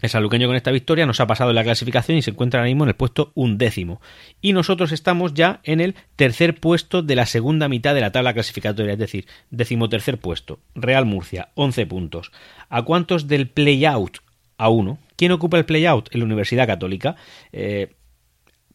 el 0.02 0.10
saluqueño 0.10 0.48
con 0.48 0.56
esta 0.56 0.72
victoria 0.72 1.06
nos 1.06 1.20
ha 1.20 1.28
pasado 1.28 1.50
en 1.50 1.56
la 1.56 1.64
clasificación 1.64 2.18
y 2.18 2.22
se 2.22 2.32
encuentra 2.32 2.60
ahora 2.60 2.70
mismo 2.70 2.84
en 2.84 2.90
el 2.90 2.96
puesto 2.96 3.32
undécimo. 3.34 4.00
Y 4.42 4.54
nosotros 4.54 4.92
estamos 4.92 5.34
ya 5.34 5.60
en 5.64 5.82
el 5.82 5.96
tercer 6.16 6.60
puesto 6.60 7.02
de 7.02 7.16
la 7.16 7.26
segunda 7.26 7.68
mitad 7.68 7.96
de 7.96 8.02
la 8.02 8.12
tabla 8.12 8.34
clasificatoria, 8.34 8.94
es 8.94 9.00
decir, 9.00 9.26
decimotercer 9.50 10.20
puesto. 10.20 10.60
Real 10.76 11.06
Murcia, 11.06 11.50
11 11.56 11.86
puntos. 11.88 12.32
¿A 12.70 12.84
cuántos 12.84 13.28
del 13.28 13.48
play-out? 13.48 14.20
A 14.58 14.70
uno. 14.70 15.00
¿Quién 15.16 15.32
ocupa 15.32 15.58
el 15.58 15.66
play-out? 15.66 16.10
En 16.12 16.20
la 16.20 16.26
Universidad 16.26 16.68
Católica. 16.68 17.16
Eh, 17.52 17.94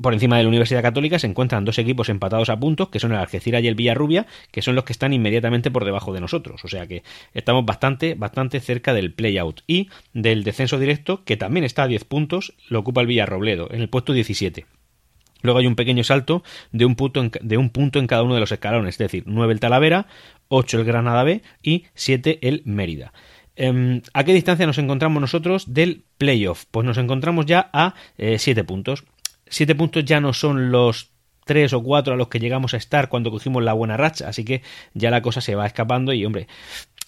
por 0.02 0.12
encima 0.12 0.36
de 0.36 0.42
la 0.42 0.48
Universidad 0.48 0.82
Católica 0.82 1.18
se 1.18 1.26
encuentran 1.26 1.64
dos 1.64 1.78
equipos 1.78 2.08
empatados 2.08 2.50
a 2.50 2.58
puntos, 2.58 2.88
que 2.88 3.00
son 3.00 3.12
el 3.12 3.18
Algeciras 3.18 3.62
y 3.62 3.68
el 3.68 3.74
Villarrubia, 3.74 4.26
que 4.50 4.62
son 4.62 4.74
los 4.74 4.84
que 4.84 4.92
están 4.92 5.12
inmediatamente 5.12 5.70
por 5.70 5.84
debajo 5.84 6.12
de 6.12 6.20
nosotros. 6.20 6.64
O 6.64 6.68
sea 6.68 6.86
que 6.86 7.02
estamos 7.32 7.64
bastante, 7.64 8.14
bastante 8.14 8.60
cerca 8.60 8.92
del 8.92 9.12
play-out. 9.12 9.62
Y 9.66 9.88
del 10.12 10.44
descenso 10.44 10.78
directo, 10.78 11.24
que 11.24 11.36
también 11.36 11.64
está 11.64 11.84
a 11.84 11.86
10 11.88 12.04
puntos, 12.04 12.54
lo 12.68 12.80
ocupa 12.80 13.00
el 13.00 13.06
Villarrobledo, 13.06 13.68
en 13.70 13.80
el 13.80 13.88
puesto 13.88 14.12
17. 14.12 14.66
Luego 15.42 15.58
hay 15.58 15.66
un 15.66 15.76
pequeño 15.76 16.04
salto 16.04 16.42
de 16.70 16.84
un, 16.84 16.94
punto 16.94 17.20
en, 17.20 18.06
cada 18.06 18.22
uno 18.22 18.34
de 18.34 18.40
los 18.40 18.52
escalones, 18.52 18.94
es 18.94 18.98
decir, 18.98 19.24
9 19.26 19.52
el 19.52 19.60
Talavera, 19.60 20.06
8 20.48 20.78
el 20.78 20.84
Granada 20.84 21.24
B 21.24 21.42
y 21.62 21.84
7 21.94 22.38
el 22.42 22.62
Mérida. 22.64 23.12
Em, 23.54 24.00
¿A 24.14 24.24
qué 24.24 24.32
distancia 24.32 24.66
nos 24.66 24.78
encontramos 24.78 25.20
nosotros 25.20 25.74
del 25.74 26.04
playoff? 26.16 26.64
Pues 26.70 26.86
nos 26.86 26.96
encontramos 26.96 27.44
ya 27.46 27.68
a 27.72 27.94
7 28.16 28.60
eh, 28.60 28.64
puntos. 28.64 29.04
Siete 29.52 29.74
puntos 29.74 30.06
ya 30.06 30.18
no 30.18 30.32
son 30.32 30.72
los 30.72 31.10
tres 31.44 31.74
o 31.74 31.82
cuatro 31.82 32.14
a 32.14 32.16
los 32.16 32.28
que 32.28 32.38
llegamos 32.38 32.72
a 32.72 32.78
estar 32.78 33.10
cuando 33.10 33.30
cogimos 33.30 33.62
la 33.62 33.74
buena 33.74 33.98
racha, 33.98 34.26
así 34.26 34.46
que 34.46 34.62
ya 34.94 35.10
la 35.10 35.20
cosa 35.20 35.42
se 35.42 35.54
va 35.54 35.66
escapando 35.66 36.14
y 36.14 36.24
hombre, 36.24 36.48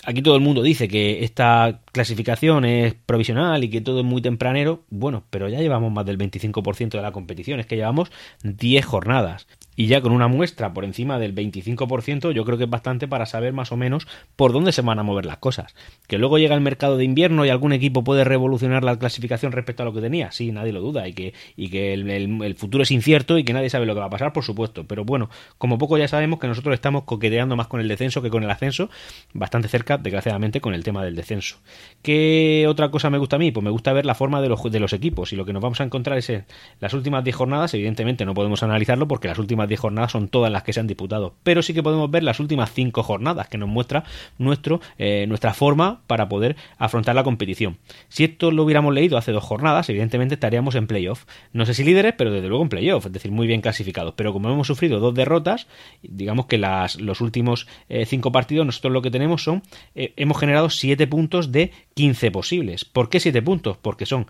aquí 0.05 0.21
todo 0.21 0.35
el 0.35 0.43
mundo 0.43 0.63
dice 0.63 0.87
que 0.87 1.25
esta 1.25 1.81
clasificación 1.95 2.65
es 2.65 2.93
provisional 2.93 3.65
y 3.65 3.71
que 3.71 3.81
todo 3.81 4.01
es 4.01 4.05
muy 4.05 4.21
tempranero, 4.21 4.83
bueno, 4.91 5.23
pero 5.31 5.49
ya 5.49 5.61
llevamos 5.61 5.93
más 5.93 6.05
del 6.05 6.19
25% 6.19 6.91
de 6.91 7.03
la 7.03 7.13
competición, 7.13 7.61
es 7.61 7.67
que 7.67 7.77
llevamos 7.77 8.11
10 8.43 8.85
jornadas 8.85 9.47
y 9.77 9.87
ya 9.87 10.01
con 10.01 10.13
una 10.13 10.29
muestra 10.29 10.73
por 10.73 10.85
encima 10.85 11.19
del 11.19 11.35
25%, 11.35 12.33
yo 12.33 12.45
creo 12.45 12.59
que 12.59 12.65
es 12.65 12.71
bastante 12.71 13.09
para 13.09 13.27
saber 13.27 13.53
más 13.53 13.73
o 13.73 13.77
menos 13.77 14.07
por 14.37 14.53
dónde 14.53 14.73
se 14.73 14.83
van 14.83 14.99
a 14.99 15.03
mover 15.03 15.27
las 15.27 15.39
cosas. 15.39 15.75
Que 16.07 16.19
luego 16.19 16.39
llega 16.39 16.55
el 16.55 16.61
mercado 16.61 16.97
de 16.97 17.05
invierno 17.05 17.45
y 17.45 17.49
algún 17.49 17.73
equipo 17.73 18.05
puede 18.05 18.25
revolucionar 18.25 18.85
la 18.85 18.99
clasificación 18.99 19.53
respecto 19.53 19.83
a 19.83 19.87
lo 19.87 19.93
que 19.93 20.01
tenía, 20.01 20.31
sí, 20.31 20.53
nadie 20.53 20.73
lo 20.73 20.81
duda, 20.81 21.09
y 21.09 21.13
que, 21.13 21.35
y 21.57 21.71
que 21.71 21.93
el, 21.95 22.55
futuro 22.57 22.83
es 22.83 22.91
incierto 22.91 23.39
y 23.39 23.45
que 23.45 23.53
nadie 23.53 23.71
sabe 23.71 23.87
lo 23.87 23.95
que 23.95 24.01
va 24.01 24.07
a 24.07 24.11
pasar, 24.11 24.33
por 24.33 24.45
supuesto. 24.45 24.85
Pero 24.87 25.05
bueno, 25.05 25.29
como 25.59 25.79
poco 25.79 25.99
ya 25.99 26.09
sabemos 26.09 26.39
que 26.39 26.47
nosotros 26.47 26.75
estamos 26.75 27.05
coqueteando 27.05 27.57
más 27.57 27.67
con 27.67 27.81
el 27.81 27.89
descenso 27.89 28.23
que 28.23 28.31
con 28.31 28.43
el 28.45 28.51
ascenso, 28.51 28.91
bastante 29.33 29.69
cerca, 29.69 29.99
desgraciadamente, 29.99 30.61
con 30.61 30.75
el 30.75 30.85
tema 30.85 31.05
del 31.05 31.17
descenso. 31.17 31.57
¿Qué 32.03 32.67
otra 32.69 32.91
cosa 32.91 33.11
me 33.11 33.19
gusta 33.19 33.37
a 33.37 33.39
mí? 33.39 33.51
Pues 33.51 33.65
me 33.65 33.71
gusta 33.71 33.93
ver 33.93 34.07
la 34.07 34.15
forma 34.15 34.41
de 34.41 34.49
los, 34.49 34.63
de 34.63 34.81
los 34.81 34.93
equipos, 34.93 35.33
y 35.33 35.37
lo 35.37 35.45
que 35.45 35.53
nos 35.53 35.63
vamos 35.63 35.81
a 35.81 35.85
encontrar 35.85 36.19
es 36.19 36.31
en 36.31 36.45
las 36.81 36.93
últimas 36.95 37.25
10 37.25 37.37
jornadas, 37.37 37.75
evidentemente 37.75 38.25
no 38.25 38.35
podemos 38.35 38.63
analizarlo 38.63 39.09
porque 39.09 39.29
las 39.29 39.39
últimas 39.39 39.69
10 39.69 39.81
jornadas 39.81 40.13
son 40.13 40.29
todas 40.29 40.51
las 40.53 40.63
que 40.63 40.73
se 40.73 40.81
han 40.81 40.87
disputado, 40.87 41.35
pero 41.43 41.63
sí 41.63 41.75
que 41.75 41.83
podemos 41.83 42.11
ver 42.11 42.23
las 42.23 42.41
últimas 42.41 42.73
5 42.73 43.03
jornadas 43.03 43.49
que 43.49 43.59
nos 43.59 43.69
muestra 43.69 44.05
nuestro, 44.39 44.81
eh, 44.99 45.27
nuestra 45.29 45.55
forma 45.55 46.03
para 46.07 46.29
poder 46.29 46.57
afrontar 46.79 47.15
la 47.15 47.25
competición. 47.25 47.79
Si 48.09 48.25
esto 48.25 48.51
lo 48.51 48.65
hubiéramos 48.65 48.95
leído 48.95 49.19
hace 49.19 49.33
dos 49.33 49.45
jornadas, 49.45 49.89
evidentemente 49.89 50.35
estaríamos 50.35 50.75
en 50.75 50.87
playoff. 50.87 51.25
No 51.53 51.67
sé 51.67 51.75
si 51.75 51.85
líderes, 51.85 52.15
pero 52.17 52.31
desde 52.31 52.49
luego 52.49 52.63
en 52.63 52.69
playoff, 52.69 53.07
es 53.07 53.13
decir, 53.13 53.31
muy 53.31 53.47
bien 53.47 53.61
clasificados. 53.61 54.15
Pero 54.17 54.33
como 54.33 54.51
hemos 54.51 54.67
sufrido 54.67 55.01
dos 55.01 55.15
derrotas, 55.15 55.67
digamos 56.03 56.47
que 56.47 56.59
las, 56.59 57.01
los 57.01 57.21
últimos 57.21 57.67
5 57.89 58.29
eh, 58.29 58.33
partidos, 58.33 58.67
nosotros 58.67 58.93
lo 58.93 59.03
que 59.03 59.11
tenemos 59.11 59.43
son, 59.43 59.63
eh, 59.95 60.13
hemos 60.17 60.39
generado 60.39 60.71
7 60.71 61.07
puntos 61.07 61.53
de 61.53 61.73
15 61.95 62.31
posibles. 62.31 62.85
¿Por 62.85 63.09
qué 63.09 63.21
7 63.21 63.43
puntos? 63.43 63.77
Porque 63.77 64.07
son 64.07 64.27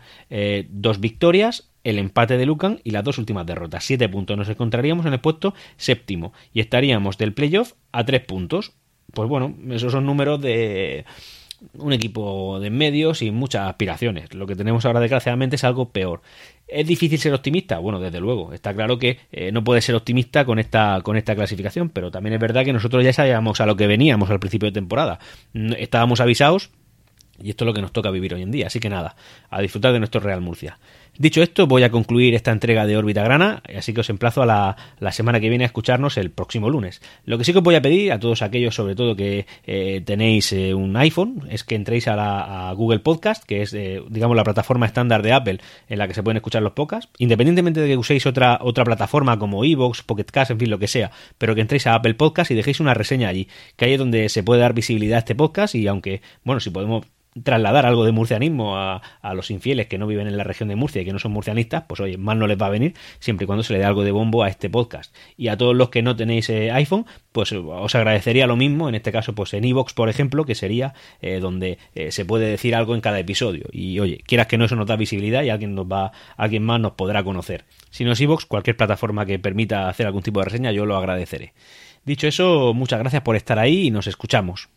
dos 0.71 1.01
victorias, 1.01 1.71
el 1.85 1.99
empate 1.99 2.37
de 2.39 2.47
Lucan 2.47 2.81
y 2.83 2.91
las 2.91 3.05
dos 3.05 3.19
últimas 3.19 3.47
derrotas. 3.47 3.85
Siete 3.85 4.09
puntos. 4.09 4.37
Nos 4.37 4.49
encontraríamos 4.49 5.07
en 5.07 5.13
el 5.13 5.21
puesto 5.21 5.55
séptimo 5.77 6.33
y 6.53 6.61
estaríamos 6.61 7.19
del 7.19 7.35
playoff 7.35 7.75
a 7.93 8.05
tres 8.05 8.23
puntos. 8.23 8.73
Pues 9.13 9.29
bueno, 9.29 9.55
esos 9.71 9.93
son 9.93 10.07
números 10.07 10.41
de 10.41 11.05
un 11.75 11.93
equipo 11.93 12.59
de 12.59 12.71
medios 12.71 13.23
y 13.23 13.31
muchas 13.31 13.69
aspiraciones. 13.69 14.35
Lo 14.35 14.47
que 14.47 14.57
tenemos 14.57 14.85
ahora, 14.85 15.01
desgraciadamente, 15.01 15.57
es 15.57 15.65
algo 15.65 15.91
peor. 15.91 16.23
¿Es 16.67 16.87
difícil 16.87 17.19
ser 17.19 17.33
optimista? 17.35 17.79
Bueno, 17.79 18.01
desde 18.01 18.21
luego. 18.21 18.53
Está 18.53 18.75
claro 18.75 18.99
que 18.99 19.19
eh, 19.31 19.53
no 19.53 19.63
puede 19.63 19.81
ser 19.81 19.95
optimista 19.95 20.45
con 20.45 20.59
esta, 20.59 21.01
con 21.03 21.17
esta 21.17 21.35
clasificación, 21.35 21.91
pero 21.91 22.11
también 22.11 22.35
es 22.35 22.41
verdad 22.41 22.65
que 22.65 22.73
nosotros 22.73 23.05
ya 23.05 23.13
sabíamos 23.13 23.61
a 23.61 23.67
lo 23.67 23.77
que 23.77 23.87
veníamos 23.87 24.31
al 24.31 24.41
principio 24.41 24.69
de 24.69 24.73
temporada. 24.73 25.19
Estábamos 25.53 26.21
avisados 26.21 26.71
y 27.43 27.51
esto 27.51 27.65
es 27.65 27.67
lo 27.67 27.75
que 27.75 27.83
nos 27.83 27.93
toca 27.93 28.11
vivir 28.11 28.35
hoy 28.35 28.43
en 28.43 28.51
día. 28.51 28.67
Así 28.67 28.81
que 28.81 28.89
nada, 28.89 29.17
a 29.51 29.61
disfrutar 29.61 29.93
de 29.93 29.99
nuestro 29.99 30.21
Real 30.21 30.41
Murcia. 30.41 30.79
Dicho 31.17 31.43
esto, 31.43 31.69
voy 31.69 31.85
a 31.85 31.93
concluir 31.93 32.35
esta 32.35 32.51
entrega 32.51 32.87
de 32.87 32.97
órbita 32.97 33.23
grana, 33.23 33.63
así 33.77 33.95
que 33.95 34.01
os 34.01 34.11
emplazo 34.11 34.43
a 34.43 34.47
la, 34.99 35.13
semana 35.13 35.39
que 35.39 35.49
viene 35.49 35.63
a 35.63 35.67
escucharnos 35.67 36.17
el 36.19 36.33
próximo 36.33 36.69
lunes. 36.69 37.03
Lo 37.25 37.39
que 37.39 37.45
sí 37.45 37.53
que 37.53 37.59
os 37.59 37.65
voy 37.65 37.77
a 37.77 37.83
pedir 37.83 38.13
a 38.13 38.19
todos 38.19 38.43
aquellos, 38.43 38.75
sobre 38.75 38.97
todo 38.97 39.15
que 39.15 39.47
eh, 39.65 40.03
tenéis 40.05 40.53
eh, 40.53 40.75
un 40.75 40.97
iPhone, 40.97 41.47
es 41.51 41.63
que 41.63 41.77
entréis 41.77 42.09
a, 42.09 42.17
la, 42.17 42.73
Google 42.77 42.99
Podcast, 42.99 43.45
que 43.45 43.63
es, 43.63 43.73
eh, 43.75 44.03
digamos, 44.09 44.37
la 44.37 44.43
plataforma 44.43 44.87
estándar 44.87 45.23
de 45.23 45.33
Apple 45.33 45.61
en 45.89 45.99
la 45.99 46.09
que 46.09 46.15
se 46.15 46.23
pueden 46.25 46.39
escuchar 46.39 46.63
los 46.63 46.73
podcasts, 46.73 47.09
independientemente 47.19 47.81
de 47.81 47.87
que 47.87 47.97
uséis 47.97 48.27
otra, 48.27 48.59
otra 48.61 48.85
plataforma 48.85 49.39
como 49.39 49.65
Evox, 49.65 50.03
Pocket 50.03 50.25
Cast, 50.25 50.51
en 50.51 50.59
fin, 50.59 50.69
lo 50.69 50.81
que 50.81 50.89
sea, 50.89 51.13
pero 51.39 51.55
que 51.55 51.61
entréis 51.61 51.87
a 51.87 51.95
Apple 51.95 52.15
Podcast 52.15 52.51
y 52.51 52.57
dejéis 52.57 52.81
una 52.81 52.93
reseña 52.93 53.29
allí, 53.29 53.47
que 53.77 53.85
ahí 53.85 53.93
es 53.93 54.01
donde 54.01 54.29
se 54.29 54.43
puede 54.43 54.63
dar 54.63 54.75
visibilidad 54.75 55.17
a 55.17 55.19
este 55.21 55.37
podcast 55.37 55.77
y 55.77 55.87
aunque, 55.87 56.23
bueno, 56.43 56.59
si 56.59 56.71
podemos 56.71 57.07
trasladar 57.43 57.87
algo 57.87 58.05
de 58.05 58.13
murcianismo 58.13 58.77
a, 58.77 59.03
a, 59.21 59.35
los 59.35 59.51
infieles 59.51 59.87
que 59.87 59.99
no 59.99 60.07
viven 60.07 60.27
en 60.27 60.37
la 60.37 60.45
región 60.45 60.69
de 60.69 60.77
Murcia 60.77 61.03
y 61.03 61.05
que 61.05 61.13
no 61.13 61.19
son 61.19 61.33
murcianistas, 61.33 61.85
pues 61.89 62.01
oye, 62.01 62.17
mal 62.17 62.39
no 62.39 62.47
les 62.47 62.61
va 62.61 62.67
a 62.67 62.71
venir 62.71 62.95
siempre 63.19 63.45
y 63.45 63.47
cuando 63.47 63.63
se 63.63 63.73
le 63.73 63.81
dé 63.81 63.85
algo 63.85 64.05
de 64.05 64.13
bombo 64.13 64.43
a 64.43 64.49
este 64.49 64.71
podcast. 64.71 65.15
Y 65.37 65.49
a 65.49 65.57
todos 65.57 65.75
los 65.75 65.89
que 65.89 66.03
no 66.03 66.15
tenéis 66.17 66.49
eh, 66.51 66.71
iPhone, 66.71 67.07
pues 67.33 67.53
os 67.53 67.95
agradecería 67.95 68.47
lo 68.47 68.57
mismo, 68.57 68.89
en 68.89 68.95
este 68.95 69.13
caso 69.13 69.35
pues 69.35 69.55
en 69.55 69.65
iVoox, 69.65 69.95
por 69.95 70.09
ejemplo, 70.09 70.45
que 70.45 70.55
sería 70.55 70.95
eh, 71.21 71.41
donde 71.41 71.79
eh, 71.95 72.13
se 72.13 72.25
puede 72.25 72.49
decir 72.49 72.75
algo 72.75 72.95
en 72.95 73.01
cada 73.01 73.19
episodio. 73.19 73.67
Y 73.73 73.99
oye, 74.01 74.19
quieras 74.27 74.47
que 74.47 74.59
no, 74.59 74.65
eso 74.65 74.77
nos 74.77 74.87
da 74.87 74.97
visibilidad 74.97 75.43
y 75.43 75.51
alguien, 75.51 75.75
nos 75.75 75.87
va, 75.87 76.13
alguien 76.37 76.63
más 76.65 76.81
nos 76.81 76.93
podrá 76.93 77.25
conocer. 77.25 77.65
Si 77.91 78.05
no 78.05 78.13
es 78.13 78.21
iVoox, 78.21 78.47
cualquier 78.47 78.77
plataforma 78.77 79.27
que 79.27 79.39
permita 79.39 79.89
hacer 79.89 80.07
algún 80.07 80.23
tipo 80.23 80.41
de 80.41 80.47
reseña, 80.47 80.73
yo 80.73 80.87
lo 80.87 80.97
agradeceré. 80.97 81.53
Dicho 82.05 82.27
eso, 82.27 82.75
muchas 82.75 82.99
gracias 82.99 83.23
por 83.23 83.35
estar 83.35 83.59
ahí 83.59 83.87
y 83.87 83.91
nos 83.91 84.07
escuchamos. 84.07 84.69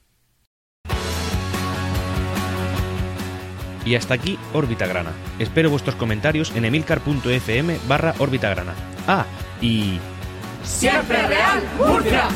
Y 3.88 3.96
hasta 3.96 4.16
aquí 4.16 4.38
Órbita 4.52 4.86
Grana. 4.86 5.12
Espero 5.40 5.70
vuestros 5.70 5.96
comentarios 5.96 6.52
en 6.58 6.66
emilcar.fm 6.66 7.78
barra 7.88 8.14
Órbita 8.20 8.50
Grana. 8.50 8.74
Ah, 9.08 9.26
y... 9.62 9.98
¡Siempre 10.62 11.26
Real 11.26 11.64
Murcia! 11.78 12.28